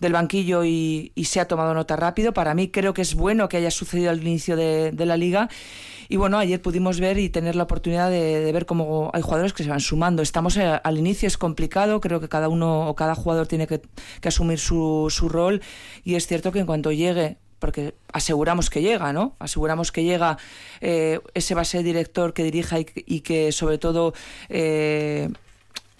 del 0.00 0.12
banquillo 0.12 0.64
y, 0.64 1.12
y 1.14 1.24
se 1.24 1.40
ha 1.40 1.48
tomado 1.48 1.74
nota 1.74 1.96
rápido. 1.96 2.32
Para 2.32 2.54
mí 2.54 2.68
creo 2.68 2.94
que 2.94 3.02
es 3.02 3.14
bueno 3.14 3.48
que 3.48 3.56
haya 3.56 3.70
sucedido 3.70 4.10
al 4.10 4.20
inicio 4.22 4.56
de, 4.56 4.92
de 4.92 5.06
la 5.06 5.16
liga. 5.16 5.48
Y 6.08 6.16
bueno, 6.16 6.38
ayer 6.38 6.62
pudimos 6.62 7.00
ver 7.00 7.18
y 7.18 7.28
tener 7.30 7.56
la 7.56 7.64
oportunidad 7.64 8.10
de, 8.10 8.52
ver 8.52 8.64
cómo 8.64 9.10
hay 9.12 9.22
jugadores 9.22 9.52
que 9.52 9.64
se 9.64 9.70
van 9.70 9.80
sumando. 9.80 10.22
Estamos 10.22 10.56
eh, 10.56 10.80
al 10.84 10.98
inicio, 10.98 11.26
es 11.26 11.36
complicado, 11.36 12.00
creo 12.00 12.20
que 12.20 12.28
cada 12.28 12.48
uno 12.48 12.88
o 12.88 12.94
cada 12.94 13.14
jugador 13.16 13.48
tiene 13.48 13.66
que, 13.66 13.80
asumir 14.24 14.58
su, 14.58 15.08
su 15.10 15.28
rol 15.28 15.62
y 16.04 16.14
es 16.14 16.26
cierto 16.26 16.52
que 16.52 16.60
en 16.60 16.66
cuanto 16.66 16.92
llegue 16.92 17.38
porque 17.58 17.94
aseguramos 18.12 18.68
que 18.70 18.82
llega, 18.82 19.12
¿no? 19.14 19.34
Aseguramos 19.38 19.90
que 19.90 20.04
llega 20.04 20.36
eh, 20.82 21.20
ese 21.32 21.54
base 21.54 21.82
director 21.82 22.34
que 22.34 22.44
dirija 22.44 22.78
y, 22.78 22.84
que- 22.84 23.02
y 23.06 23.20
que 23.20 23.50
sobre 23.50 23.78
todo 23.78 24.12
eh, 24.50 25.30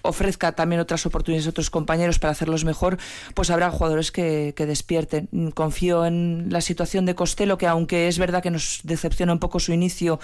ofrezca 0.07 0.53
también 0.53 0.81
otras 0.81 1.07
oportunidades 1.07 1.47
a 1.47 1.51
otros 1.51 1.71
compañeros 1.71 2.19
para 2.19 2.33
hacerlos 2.33 2.65
mejor, 2.65 2.99
pues 3.35 3.51
habrá 3.51 3.71
jugadores 3.71 4.13
que, 4.13 4.55
despierten. 4.57 5.29
Confío 5.55 6.07
en 6.07 6.49
la 6.51 6.61
situación 6.61 7.07
de 7.07 7.15
Costello, 7.15 7.59
que 7.59 7.67
aunque 7.67 8.09
es 8.09 8.19
verdad 8.19 8.43
que 8.43 8.51
nos 8.51 8.81
decepciona 8.85 9.33
un 9.33 9.39
poco 9.39 9.61
su 9.61 9.73
inicio 9.73 10.19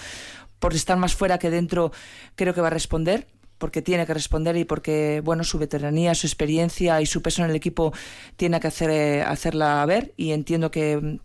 por 0.59 0.75
estar 0.75 0.97
más 0.97 1.15
fuera 1.15 1.39
que 1.39 1.51
dentro, 1.51 1.93
creo 2.35 2.55
que 2.55 2.61
va 2.61 2.69
a 2.69 2.71
responder 2.71 3.27
porque 3.59 3.81
tiene 3.81 4.07
que 4.07 4.15
responder 4.15 4.57
y 4.57 4.65
porque 4.65 5.23
bueno 5.25 5.45
su 5.45 5.57
veteranía, 5.57 6.17
su 6.17 6.27
experiencia 6.27 7.01
y 7.01 7.07
su 7.07 7.23
peso 7.23 7.45
en 7.45 7.51
el 7.51 7.55
equipo 7.55 7.93
tiene 8.37 8.59
que 8.59 8.67
hacer, 8.67 8.91
eh, 8.91 9.23
hacerla 9.23 9.87
ver 9.87 10.13
y 10.17 10.33
entiendo 10.33 10.73
que 10.73 11.21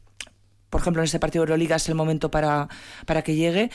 por 0.69 0.81
ejemplo, 0.81 1.01
en 1.01 1.05
este 1.05 1.19
partido 1.19 1.43
de 1.45 1.51
Euroliga 1.51 1.75
es 1.77 1.87
el 1.89 1.95
momento 1.95 2.29
para, 2.31 2.67
para 3.05 3.21
que 3.23 3.35
llegue. 3.35 3.69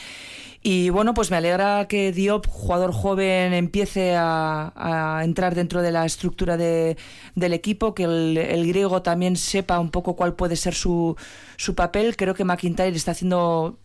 Y 0.65 0.89
bueno, 0.91 1.13
pues 1.13 1.29
me 1.29 1.37
alegra 1.37 1.87
que 1.89 2.13
Diop, 2.13 2.47
jugador 2.47 2.93
joven, 2.93 3.53
empiece 3.53 4.15
a, 4.15 4.71
a 4.75 5.23
entrar 5.25 5.55
dentro 5.55 5.81
de 5.81 5.91
la 5.91 6.05
estructura 6.05 6.55
de- 6.55 6.95
del 7.35 7.51
equipo, 7.53 7.93
que 7.93 8.03
el, 8.05 8.37
el 8.37 8.65
griego 8.67 9.01
también 9.01 9.35
sepa 9.35 9.79
un 9.79 9.91
poco 9.91 10.15
cuál 10.15 10.35
puede 10.35 10.55
ser 10.55 10.73
su, 10.73 11.17
su 11.57 11.75
papel. 11.75 12.15
Creo 12.15 12.33
que 12.33 12.45
McIntyre 12.45 12.95
está 12.95 13.11
haciendo 13.11 13.77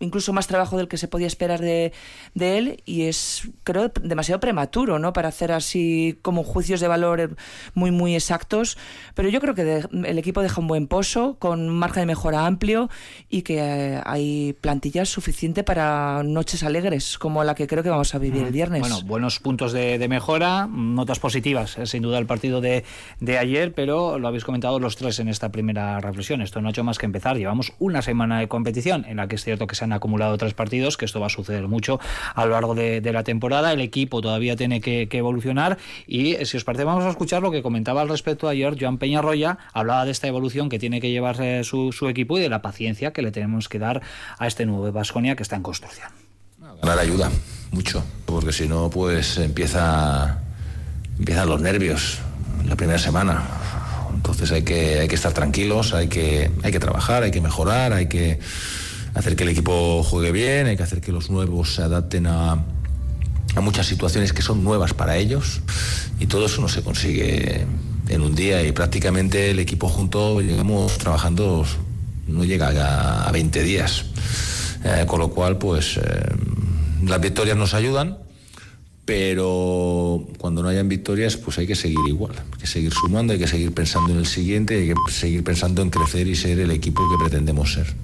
incluso 0.00 0.32
más 0.32 0.46
trabajo 0.46 0.76
del 0.76 0.88
que 0.88 0.96
se 0.96 1.08
podía 1.08 1.26
esperar 1.26 1.60
de, 1.60 1.92
de 2.34 2.58
él 2.58 2.82
y 2.84 3.02
es 3.02 3.48
creo 3.64 3.90
demasiado 4.02 4.40
prematuro 4.40 4.98
no 4.98 5.12
para 5.12 5.28
hacer 5.28 5.52
así 5.52 6.18
como 6.22 6.42
juicios 6.44 6.80
de 6.80 6.88
valor 6.88 7.36
muy 7.74 7.90
muy 7.90 8.14
exactos 8.14 8.76
pero 9.14 9.28
yo 9.28 9.40
creo 9.40 9.54
que 9.54 9.64
de- 9.64 9.88
el 10.04 10.18
equipo 10.18 10.42
deja 10.42 10.60
un 10.60 10.66
buen 10.68 10.86
pozo 10.86 11.36
con 11.38 11.68
margen 11.68 12.02
de 12.02 12.06
mejora 12.06 12.46
amplio 12.46 12.88
y 13.28 13.42
que 13.42 13.58
eh, 13.58 14.00
hay 14.04 14.54
plantilla 14.60 15.04
suficiente 15.04 15.64
para 15.64 16.22
noches 16.22 16.62
alegres 16.62 17.18
como 17.18 17.42
la 17.44 17.54
que 17.54 17.66
creo 17.66 17.82
que 17.82 17.90
vamos 17.90 18.14
a 18.14 18.18
vivir 18.18 18.44
el 18.44 18.52
viernes 18.52 18.80
Bueno, 18.80 19.00
buenos 19.02 19.40
puntos 19.40 19.72
de, 19.72 19.98
de 19.98 20.08
mejora, 20.08 20.66
notas 20.70 21.18
positivas, 21.18 21.78
eh, 21.78 21.86
sin 21.86 22.02
duda 22.02 22.18
el 22.18 22.26
partido 22.26 22.60
de, 22.60 22.84
de 23.20 23.38
ayer, 23.38 23.72
pero 23.74 24.18
lo 24.18 24.28
habéis 24.28 24.44
comentado 24.44 24.78
los 24.78 24.96
tres 24.96 25.18
en 25.20 25.28
esta 25.28 25.50
primera 25.50 26.00
reflexión. 26.00 26.40
Esto 26.42 26.60
no 26.60 26.68
ha 26.68 26.70
hecho 26.70 26.84
más 26.84 26.98
que 26.98 27.06
empezar. 27.06 27.36
Llevamos 27.36 27.72
una 27.78 28.02
semana 28.02 28.40
de 28.40 28.48
competición 28.48 29.04
en 29.06 29.16
la 29.16 29.28
que 29.28 29.36
es 29.36 29.44
cierto 29.44 29.66
que 29.66 29.74
se 29.74 29.85
han 29.86 29.92
acumulado 29.92 30.36
tres 30.36 30.54
partidos, 30.54 30.96
que 30.96 31.04
esto 31.04 31.20
va 31.20 31.26
a 31.26 31.30
suceder 31.30 31.68
mucho 31.68 31.98
a 32.34 32.44
lo 32.44 32.52
largo 32.52 32.74
de, 32.74 33.00
de 33.00 33.12
la 33.12 33.24
temporada. 33.24 33.72
El 33.72 33.80
equipo 33.80 34.20
todavía 34.20 34.56
tiene 34.56 34.80
que, 34.80 35.08
que 35.08 35.18
evolucionar 35.18 35.78
y 36.06 36.32
eh, 36.34 36.44
si 36.44 36.56
os 36.56 36.64
parece 36.64 36.84
vamos 36.84 37.04
a 37.04 37.10
escuchar 37.10 37.42
lo 37.42 37.50
que 37.50 37.62
comentaba 37.62 38.02
al 38.02 38.08
respecto 38.08 38.48
ayer 38.48 38.76
Joan 38.78 38.98
Peñarroya. 38.98 39.58
Hablaba 39.72 40.04
de 40.04 40.10
esta 40.10 40.26
evolución 40.28 40.68
que 40.68 40.78
tiene 40.78 41.00
que 41.00 41.10
llevar 41.10 41.40
eh, 41.40 41.64
su, 41.64 41.92
su 41.92 42.08
equipo 42.08 42.38
y 42.38 42.40
de 42.42 42.48
la 42.48 42.62
paciencia 42.62 43.12
que 43.12 43.22
le 43.22 43.30
tenemos 43.30 43.68
que 43.68 43.78
dar 43.78 44.02
a 44.38 44.46
este 44.46 44.66
nuevo 44.66 44.90
Vasconia 44.92 45.36
que 45.36 45.42
está 45.42 45.56
en 45.56 45.62
construcción. 45.62 46.08
Ganar 46.82 46.98
ayuda, 46.98 47.30
mucho, 47.70 48.04
porque 48.26 48.52
si 48.52 48.68
no, 48.68 48.90
pues 48.90 49.38
empieza, 49.38 50.40
empiezan 51.18 51.48
los 51.48 51.60
nervios 51.60 52.18
la 52.66 52.76
primera 52.76 52.98
semana. 52.98 53.42
Entonces 54.14 54.50
hay 54.52 54.62
que, 54.62 55.00
hay 55.00 55.08
que 55.08 55.14
estar 55.14 55.32
tranquilos, 55.32 55.94
hay 55.94 56.08
que, 56.08 56.50
hay 56.62 56.72
que 56.72 56.80
trabajar, 56.80 57.22
hay 57.22 57.30
que 57.30 57.40
mejorar, 57.40 57.92
hay 57.92 58.06
que 58.08 58.40
hacer 59.18 59.36
que 59.36 59.44
el 59.44 59.50
equipo 59.50 60.02
juegue 60.02 60.32
bien, 60.32 60.66
hay 60.66 60.76
que 60.76 60.82
hacer 60.82 61.00
que 61.00 61.12
los 61.12 61.30
nuevos 61.30 61.74
se 61.74 61.82
adapten 61.82 62.26
a, 62.26 62.64
muchas 63.60 63.86
situaciones 63.86 64.32
que 64.32 64.42
son 64.42 64.62
nuevas 64.62 64.92
para 64.92 65.16
ellos. 65.16 65.62
Y 66.20 66.26
todo 66.26 66.46
eso 66.46 66.60
no 66.60 66.68
se 66.68 66.82
consigue 66.82 67.66
en 68.08 68.20
un 68.20 68.34
día. 68.34 68.62
Y 68.62 68.72
prácticamente 68.72 69.50
el 69.50 69.58
equipo 69.58 69.88
junto 69.88 70.40
llegamos 70.40 70.98
trabajando 70.98 71.64
no 72.26 72.44
llega 72.44 72.68
a, 72.68 73.28
a 73.28 73.32
20 73.32 73.62
días. 73.62 74.04
Eh, 74.84 75.04
con 75.06 75.18
lo 75.18 75.30
cual 75.30 75.58
pues 75.58 75.96
eh, 75.96 76.00
las 77.04 77.20
victorias 77.20 77.56
nos 77.56 77.74
ayudan 77.74 78.18
pero 79.04 80.26
cuando 80.38 80.62
no 80.62 80.68
hayan 80.68 80.88
victorias 80.88 81.36
pues 81.36 81.58
hay 81.58 81.66
que 81.66 81.74
seguir 81.74 81.98
igual. 82.06 82.34
Hay 82.52 82.58
que 82.60 82.66
seguir 82.66 82.92
sumando 82.92 83.32
hay 83.32 83.38
que 83.38 83.48
seguir 83.48 83.72
pensando 83.72 84.12
en 84.12 84.18
el 84.18 84.26
siguiente 84.26 84.76
hay 84.76 84.88
que 84.88 85.12
seguir 85.12 85.42
pensando 85.42 85.82
en 85.82 85.90
crecer 85.90 86.28
y 86.28 86.36
ser 86.36 86.60
el 86.60 86.70
equipo 86.70 87.02
que 87.10 87.24
pretendemos 87.24 87.72
ser 87.72 87.94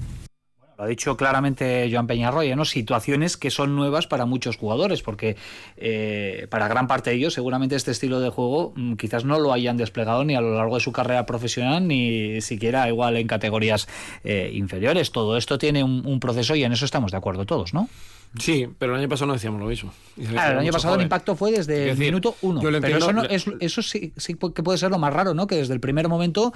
Lo 0.77 0.85
ha 0.85 0.87
dicho 0.87 1.15
claramente 1.17 1.87
Joan 1.91 2.07
Peñarroya, 2.07 2.55
¿no? 2.55 2.65
Situaciones 2.65 3.37
que 3.37 3.51
son 3.51 3.75
nuevas 3.75 4.07
para 4.07 4.25
muchos 4.25 4.57
jugadores, 4.57 5.01
porque 5.03 5.35
eh, 5.77 6.47
para 6.49 6.67
gran 6.67 6.87
parte 6.87 7.11
de 7.11 7.17
ellos 7.17 7.33
seguramente 7.33 7.75
este 7.75 7.91
estilo 7.91 8.19
de 8.19 8.29
juego 8.29 8.73
mm, 8.75 8.93
quizás 8.95 9.23
no 9.25 9.39
lo 9.39 9.53
hayan 9.53 9.77
desplegado 9.77 10.23
ni 10.25 10.35
a 10.35 10.41
lo 10.41 10.55
largo 10.55 10.75
de 10.75 10.81
su 10.81 10.91
carrera 10.91 11.25
profesional, 11.25 11.87
ni 11.87 12.41
siquiera 12.41 12.87
igual 12.89 13.17
en 13.17 13.27
categorías 13.27 13.87
eh, 14.23 14.51
inferiores. 14.53 15.11
Todo 15.11 15.37
esto 15.37 15.57
tiene 15.57 15.83
un, 15.83 16.05
un 16.05 16.19
proceso 16.19 16.55
y 16.55 16.63
en 16.63 16.73
eso 16.73 16.85
estamos 16.85 17.11
de 17.11 17.17
acuerdo 17.17 17.45
todos, 17.45 17.73
¿no? 17.73 17.87
Sí, 18.39 18.67
pero 18.79 18.93
el 18.95 18.99
año 19.01 19.09
pasado 19.09 19.27
no 19.27 19.33
decíamos 19.33 19.61
lo 19.61 19.67
mismo. 19.67 19.93
Claro, 20.31 20.53
el 20.53 20.59
año 20.61 20.71
pasado 20.71 20.95
el 20.95 21.03
impacto 21.03 21.35
fue 21.35 21.51
desde 21.51 21.91
Es 21.91 21.91
el 21.91 21.97
minuto 21.99 22.35
uno. 22.41 22.63
yo 22.63 22.71
lo 22.71 22.81
Pero 22.81 22.95
entiendo, 22.97 23.21
eso, 23.21 23.45
no- 23.47 23.53
es- 23.55 23.61
eso 23.63 23.83
sí, 23.83 24.11
sí 24.17 24.33
que 24.33 24.63
puede 24.63 24.79
ser 24.79 24.89
lo 24.89 24.97
más 24.97 25.13
raro, 25.13 25.35
¿no? 25.35 25.45
Que 25.45 25.57
desde 25.57 25.75
el 25.75 25.79
primer 25.79 26.07
momento 26.07 26.51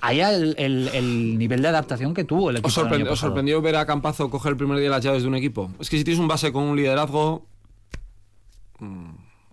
haya 0.00 0.32
el, 0.34 0.54
el- 0.58 0.88
el 0.92 1.38
nivel 1.38 1.62
de 1.62 1.68
adaptación 1.68 2.14
que 2.14 2.24
tuvo 2.24 2.50
el 2.50 2.56
equipo. 2.56 2.68
¿Os, 2.68 2.74
sorprendió, 2.74 3.06
os 3.06 3.10
pasado. 3.18 3.28
sorprendió 3.30 3.60
ver 3.62 3.76
a 3.76 3.86
Campazo 3.86 4.30
coger 4.30 4.50
el 4.52 4.56
primer 4.56 4.78
día 4.78 4.90
las 4.90 5.02
llaves 5.02 5.22
de 5.22 5.28
un 5.28 5.34
equipo? 5.34 5.70
Es 5.80 5.88
que 5.90 5.98
si 5.98 6.04
tienes 6.04 6.20
un 6.20 6.28
base 6.28 6.52
con 6.52 6.64
un 6.64 6.76
liderazgo. 6.76 7.46
mm, 8.78 9.10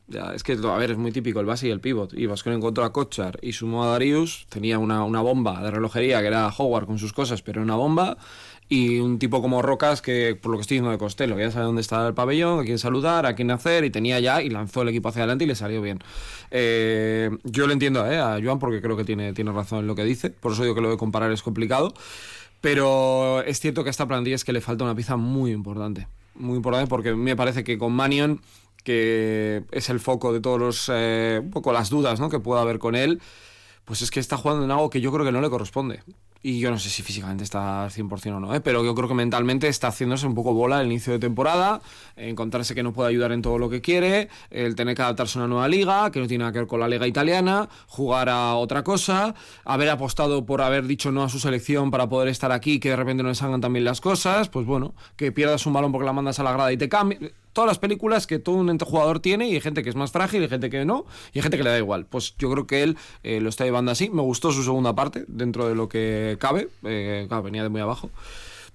Ya, 0.09 0.33
es 0.35 0.43
que, 0.43 0.53
a 0.53 0.77
ver, 0.77 0.91
es 0.91 0.97
muy 0.97 1.11
típico 1.13 1.39
el 1.39 1.45
base 1.45 1.67
y 1.67 1.71
el 1.71 1.79
pivot. 1.79 2.13
Y 2.13 2.25
Vasconia 2.25 2.57
encontró 2.57 2.83
a 2.83 2.91
Kochar 2.91 3.39
y 3.41 3.53
sumó 3.53 3.83
a 3.85 3.87
Darius. 3.87 4.45
Tenía 4.49 4.77
una, 4.77 5.03
una 5.05 5.21
bomba 5.21 5.61
de 5.63 5.71
relojería 5.71 6.19
que 6.21 6.27
era 6.27 6.47
Howard 6.49 6.85
con 6.85 6.99
sus 6.99 7.13
cosas, 7.13 7.41
pero 7.41 7.61
una 7.61 7.75
bomba. 7.75 8.17
Y 8.75 8.97
un 9.01 9.19
tipo 9.19 9.39
como 9.39 9.61
Rocas 9.61 10.01
que, 10.01 10.35
por 10.35 10.51
lo 10.51 10.57
que 10.57 10.61
estoy 10.61 10.77
diciendo 10.77 10.89
de 10.89 10.97
Costello, 10.97 11.37
ya 11.37 11.51
sabe 11.51 11.65
dónde 11.65 11.81
está 11.81 12.07
el 12.07 12.15
pabellón, 12.15 12.61
a 12.61 12.63
quién 12.63 12.79
saludar, 12.79 13.27
a 13.27 13.35
quién 13.35 13.51
hacer, 13.51 13.85
y 13.85 13.91
tenía 13.91 14.19
ya, 14.19 14.41
y 14.41 14.49
lanzó 14.49 14.81
el 14.81 14.89
equipo 14.89 15.09
hacia 15.09 15.21
adelante 15.21 15.43
y 15.43 15.47
le 15.47 15.53
salió 15.53 15.79
bien. 15.79 15.99
Eh, 16.49 17.29
yo 17.43 17.67
le 17.67 17.73
entiendo 17.73 18.03
eh, 18.11 18.17
a 18.17 18.39
Joan 18.43 18.57
porque 18.57 18.81
creo 18.81 18.97
que 18.97 19.03
tiene, 19.03 19.31
tiene 19.33 19.51
razón 19.51 19.81
en 19.81 19.85
lo 19.85 19.93
que 19.93 20.03
dice, 20.03 20.31
por 20.31 20.53
eso 20.53 20.63
digo 20.63 20.73
que 20.73 20.81
lo 20.81 20.89
de 20.89 20.97
comparar 20.97 21.31
es 21.31 21.43
complicado. 21.43 21.93
Pero 22.61 23.43
es 23.43 23.59
cierto 23.59 23.83
que 23.83 23.89
a 23.89 23.91
esta 23.91 24.07
plantilla 24.07 24.37
es 24.37 24.43
que 24.43 24.53
le 24.53 24.61
falta 24.61 24.83
una 24.85 24.95
pieza 24.95 25.17
muy 25.17 25.51
importante. 25.51 26.07
Muy 26.33 26.55
importante 26.55 26.87
porque 26.87 27.13
me 27.13 27.35
parece 27.35 27.63
que 27.63 27.77
con 27.77 27.93
Manion, 27.93 28.41
que 28.83 29.65
es 29.69 29.91
el 29.91 29.99
foco 29.99 30.33
de 30.33 30.39
todos 30.41 30.59
los. 30.59 30.89
eh, 30.91 31.43
poco 31.51 31.73
las 31.73 31.91
dudas 31.91 32.19
¿no? 32.19 32.27
que 32.27 32.39
pueda 32.39 32.61
haber 32.63 32.79
con 32.79 32.95
él, 32.95 33.21
pues 33.85 34.01
es 34.01 34.09
que 34.09 34.19
está 34.19 34.35
jugando 34.35 34.65
en 34.65 34.71
algo 34.71 34.89
que 34.89 34.99
yo 34.99 35.11
creo 35.11 35.23
que 35.23 35.31
no 35.31 35.41
le 35.41 35.49
corresponde. 35.51 35.99
Y 36.45 36.59
yo 36.59 36.69
no 36.71 36.77
sé 36.77 36.89
si 36.89 37.03
físicamente 37.03 37.45
está 37.45 37.85
al 37.85 37.89
100% 37.89 38.35
o 38.35 38.39
no, 38.41 38.53
¿eh? 38.53 38.59
pero 38.59 38.83
yo 38.83 38.93
creo 38.93 39.07
que 39.07 39.15
mentalmente 39.15 39.69
está 39.69 39.87
haciéndose 39.87 40.27
un 40.27 40.35
poco 40.35 40.53
bola 40.53 40.81
el 40.81 40.87
inicio 40.87 41.13
de 41.13 41.19
temporada, 41.19 41.81
encontrarse 42.17 42.75
que 42.75 42.83
no 42.83 42.91
puede 42.91 43.09
ayudar 43.09 43.31
en 43.31 43.41
todo 43.41 43.57
lo 43.57 43.69
que 43.69 43.79
quiere, 43.79 44.27
el 44.49 44.75
tener 44.75 44.93
que 44.93 45.03
adaptarse 45.03 45.39
a 45.39 45.43
una 45.43 45.47
nueva 45.47 45.69
liga, 45.69 46.11
que 46.11 46.19
no 46.19 46.27
tiene 46.27 46.41
nada 46.41 46.51
que 46.51 46.59
ver 46.59 46.67
con 46.67 46.81
la 46.81 46.89
liga 46.89 47.07
italiana, 47.07 47.69
jugar 47.87 48.27
a 48.27 48.55
otra 48.55 48.83
cosa, 48.83 49.35
haber 49.63 49.89
apostado 49.89 50.45
por 50.45 50.61
haber 50.61 50.85
dicho 50.85 51.13
no 51.13 51.23
a 51.23 51.29
su 51.29 51.39
selección 51.39 51.91
para 51.91 52.09
poder 52.09 52.27
estar 52.27 52.51
aquí, 52.51 52.81
que 52.81 52.89
de 52.89 52.97
repente 52.97 53.23
no 53.23 53.29
le 53.29 53.35
salgan 53.35 53.61
también 53.61 53.85
las 53.85 54.01
cosas, 54.01 54.49
pues 54.49 54.65
bueno, 54.65 54.95
que 55.15 55.31
pierdas 55.31 55.65
un 55.65 55.71
balón 55.71 55.93
porque 55.93 56.05
la 56.05 56.11
mandas 56.11 56.41
a 56.41 56.43
la 56.43 56.51
grada 56.51 56.73
y 56.73 56.77
te 56.77 56.89
cambie 56.89 57.33
todas 57.53 57.67
las 57.67 57.79
películas 57.79 58.27
que 58.27 58.39
todo 58.39 58.55
un 58.55 58.69
ente 58.69 58.83
jugador 58.85 59.19
tiene 59.19 59.47
y 59.47 59.53
hay 59.53 59.61
gente 59.61 59.83
que 59.83 59.89
es 59.89 59.95
más 59.95 60.11
frágil, 60.11 60.41
hay 60.41 60.49
gente 60.49 60.69
que 60.69 60.83
no, 60.85 61.05
y 61.31 61.39
hay 61.39 61.43
gente 61.43 61.57
que 61.57 61.63
le 61.63 61.69
da 61.69 61.77
igual. 61.77 62.05
Pues 62.05 62.35
yo 62.37 62.51
creo 62.51 62.67
que 62.67 62.83
él 62.83 62.97
eh, 63.23 63.39
lo 63.39 63.49
está 63.49 63.63
llevando 63.63 63.91
así. 63.91 64.09
Me 64.09 64.21
gustó 64.21 64.51
su 64.51 64.63
segunda 64.63 64.93
parte, 64.93 65.25
dentro 65.27 65.67
de 65.69 65.75
lo 65.75 65.87
que 65.87 66.37
cabe. 66.39 66.69
Eh, 66.83 67.25
claro, 67.27 67.43
venía 67.43 67.63
de 67.63 67.69
muy 67.69 67.81
abajo. 67.81 68.09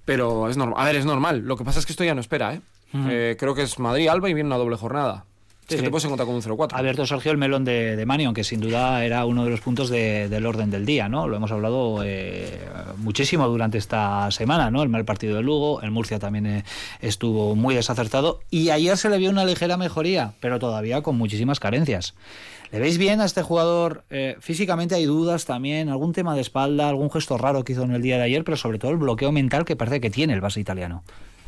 Pero 0.05 0.49
es 0.49 0.57
normal. 0.57 0.81
A 0.81 0.87
ver, 0.87 0.97
es 0.97 1.05
normal. 1.05 1.41
Lo 1.41 1.57
que 1.57 1.65
pasa 1.65 1.81
es 1.81 1.87
que 1.87 1.93
esto 1.93 2.05
ya 2.05 2.15
no 2.15 2.21
espera, 2.21 2.55
¿eh? 2.55 2.61
Eh, 2.95 3.37
creo 3.39 3.55
que 3.55 3.63
es 3.63 3.79
Madrid-Alba 3.79 4.31
y 4.31 4.35
viene 4.35 4.47
una 4.47 4.57
doble 4.57 4.77
jornada. 4.77 5.27
Sí, 5.69 5.75
es 5.75 5.81
que 5.81 5.81
sí. 5.81 5.85
te 5.85 5.91
puedes 5.91 6.05
encontrar 6.07 6.27
con 6.27 6.35
un 6.35 6.41
0-4. 6.43 6.73
Ha 6.73 6.79
abierto 6.79 7.07
Sergio 7.07 7.31
el 7.31 7.37
melón 7.37 7.63
de, 7.65 7.95
de 7.95 8.07
Manion, 8.07 8.33
que 8.33 8.43
sin 8.43 8.59
duda 8.61 9.05
era 9.05 9.27
uno 9.27 9.45
de 9.45 9.51
los 9.51 9.61
puntos 9.61 9.91
de- 9.91 10.29
del 10.31 10.47
orden 10.47 10.71
del 10.71 10.87
día, 10.87 11.11
¿no? 11.11 11.29
Lo 11.29 11.37
hemos 11.37 11.53
hablado 11.53 12.01
eh, 12.05 12.59
muchísimo 12.97 13.47
durante 13.47 13.77
esta 13.77 14.31
semana, 14.31 14.71
¿no? 14.71 14.83
El 14.83 14.89
mal 14.89 15.05
partido 15.05 15.37
de 15.37 15.43
Lugo, 15.43 15.83
el 15.83 15.91
Murcia 15.91 16.19
también 16.19 16.47
eh, 16.47 16.65
estuvo 17.03 17.55
muy 17.55 17.75
desacertado 17.75 18.41
y 18.51 18.71
ayer 18.71 18.97
se 18.97 19.11
le 19.11 19.19
vio 19.19 19.29
una 19.29 19.45
ligera 19.45 19.77
mejoría, 19.77 20.33
pero 20.41 20.59
todavía 20.59 21.03
con 21.03 21.19
muchísimas 21.19 21.61
carencias. 21.61 22.15
¿Le 22.73 22.79
veis 22.81 22.97
bien 22.99 23.21
a 23.21 23.27
este 23.27 23.43
jugador? 23.43 24.05
Eh, 24.11 24.37
físicamente 24.41 24.95
hay 24.95 25.05
dudas 25.05 25.45
también, 25.45 25.91
algún 25.91 26.13
tema 26.15 26.35
de 26.35 26.41
espalda, 26.41 26.89
algún 26.89 27.11
gesto 27.11 27.37
raro 27.37 27.63
que 27.65 27.73
hizo 27.75 27.83
en 27.83 27.93
el 27.93 28.01
día 28.03 28.17
de 28.17 28.25
ayer, 28.25 28.43
pero 28.43 28.57
sobre 28.57 28.79
todo 28.79 28.91
el 28.91 28.97
bloqueo 28.97 29.33
mental 29.33 29.65
que 29.67 29.77
parece 29.77 30.01
que 30.01 30.09
tiene 30.11 30.33
el 30.33 30.41
base 30.41 30.61
italiano. 30.61 31.03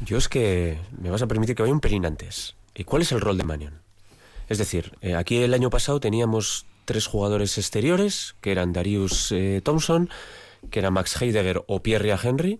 Yo 0.04 0.18
es 0.18 0.28
que 0.28 0.78
me 1.00 1.10
vas 1.10 1.22
a 1.22 1.26
permitir 1.26 1.56
que 1.56 1.62
vaya 1.62 1.72
un 1.74 1.80
pelín 1.80 2.04
antes. 2.06 2.54
¿Y 2.74 2.84
cuál 2.84 3.02
es 3.02 3.12
el 3.12 3.20
rol 3.20 3.36
de 3.36 3.44
Manion? 3.44 3.79
Es 4.50 4.58
decir, 4.58 4.92
eh, 5.00 5.14
aquí 5.14 5.38
el 5.38 5.54
año 5.54 5.70
pasado 5.70 6.00
teníamos 6.00 6.66
tres 6.84 7.06
jugadores 7.06 7.56
exteriores, 7.56 8.34
que 8.40 8.50
eran 8.50 8.72
Darius 8.72 9.30
eh, 9.30 9.60
Thompson, 9.62 10.10
que 10.70 10.80
era 10.80 10.90
Max 10.90 11.22
Heidegger 11.22 11.62
o 11.68 11.82
Pierre 11.82 12.14
Henry, 12.20 12.58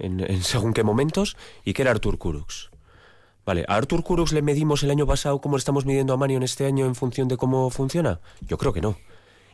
en, 0.00 0.18
en 0.18 0.42
según 0.42 0.74
qué 0.74 0.82
momentos, 0.82 1.36
y 1.64 1.74
que 1.74 1.82
era 1.82 1.92
Artur 1.92 2.18
Kurux. 2.18 2.70
Vale, 3.46 3.64
¿a 3.68 3.76
Artur 3.76 4.02
Kurux 4.02 4.32
le 4.32 4.42
medimos 4.42 4.82
el 4.82 4.90
año 4.90 5.06
pasado 5.06 5.40
cómo 5.40 5.56
estamos 5.56 5.86
midiendo 5.86 6.12
a 6.12 6.16
Manion 6.16 6.42
este 6.42 6.66
año 6.66 6.86
en 6.86 6.96
función 6.96 7.28
de 7.28 7.36
cómo 7.36 7.70
funciona? 7.70 8.20
Yo 8.40 8.58
creo 8.58 8.72
que 8.72 8.80
no. 8.80 8.98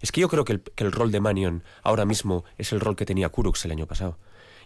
Es 0.00 0.10
que 0.10 0.22
yo 0.22 0.28
creo 0.28 0.46
que 0.46 0.54
el, 0.54 0.62
que 0.62 0.84
el 0.84 0.90
rol 0.90 1.12
de 1.12 1.20
Manion 1.20 1.62
ahora 1.82 2.06
mismo 2.06 2.44
es 2.56 2.72
el 2.72 2.80
rol 2.80 2.96
que 2.96 3.04
tenía 3.04 3.28
Kurux 3.28 3.62
el 3.66 3.72
año 3.72 3.86
pasado. 3.86 4.16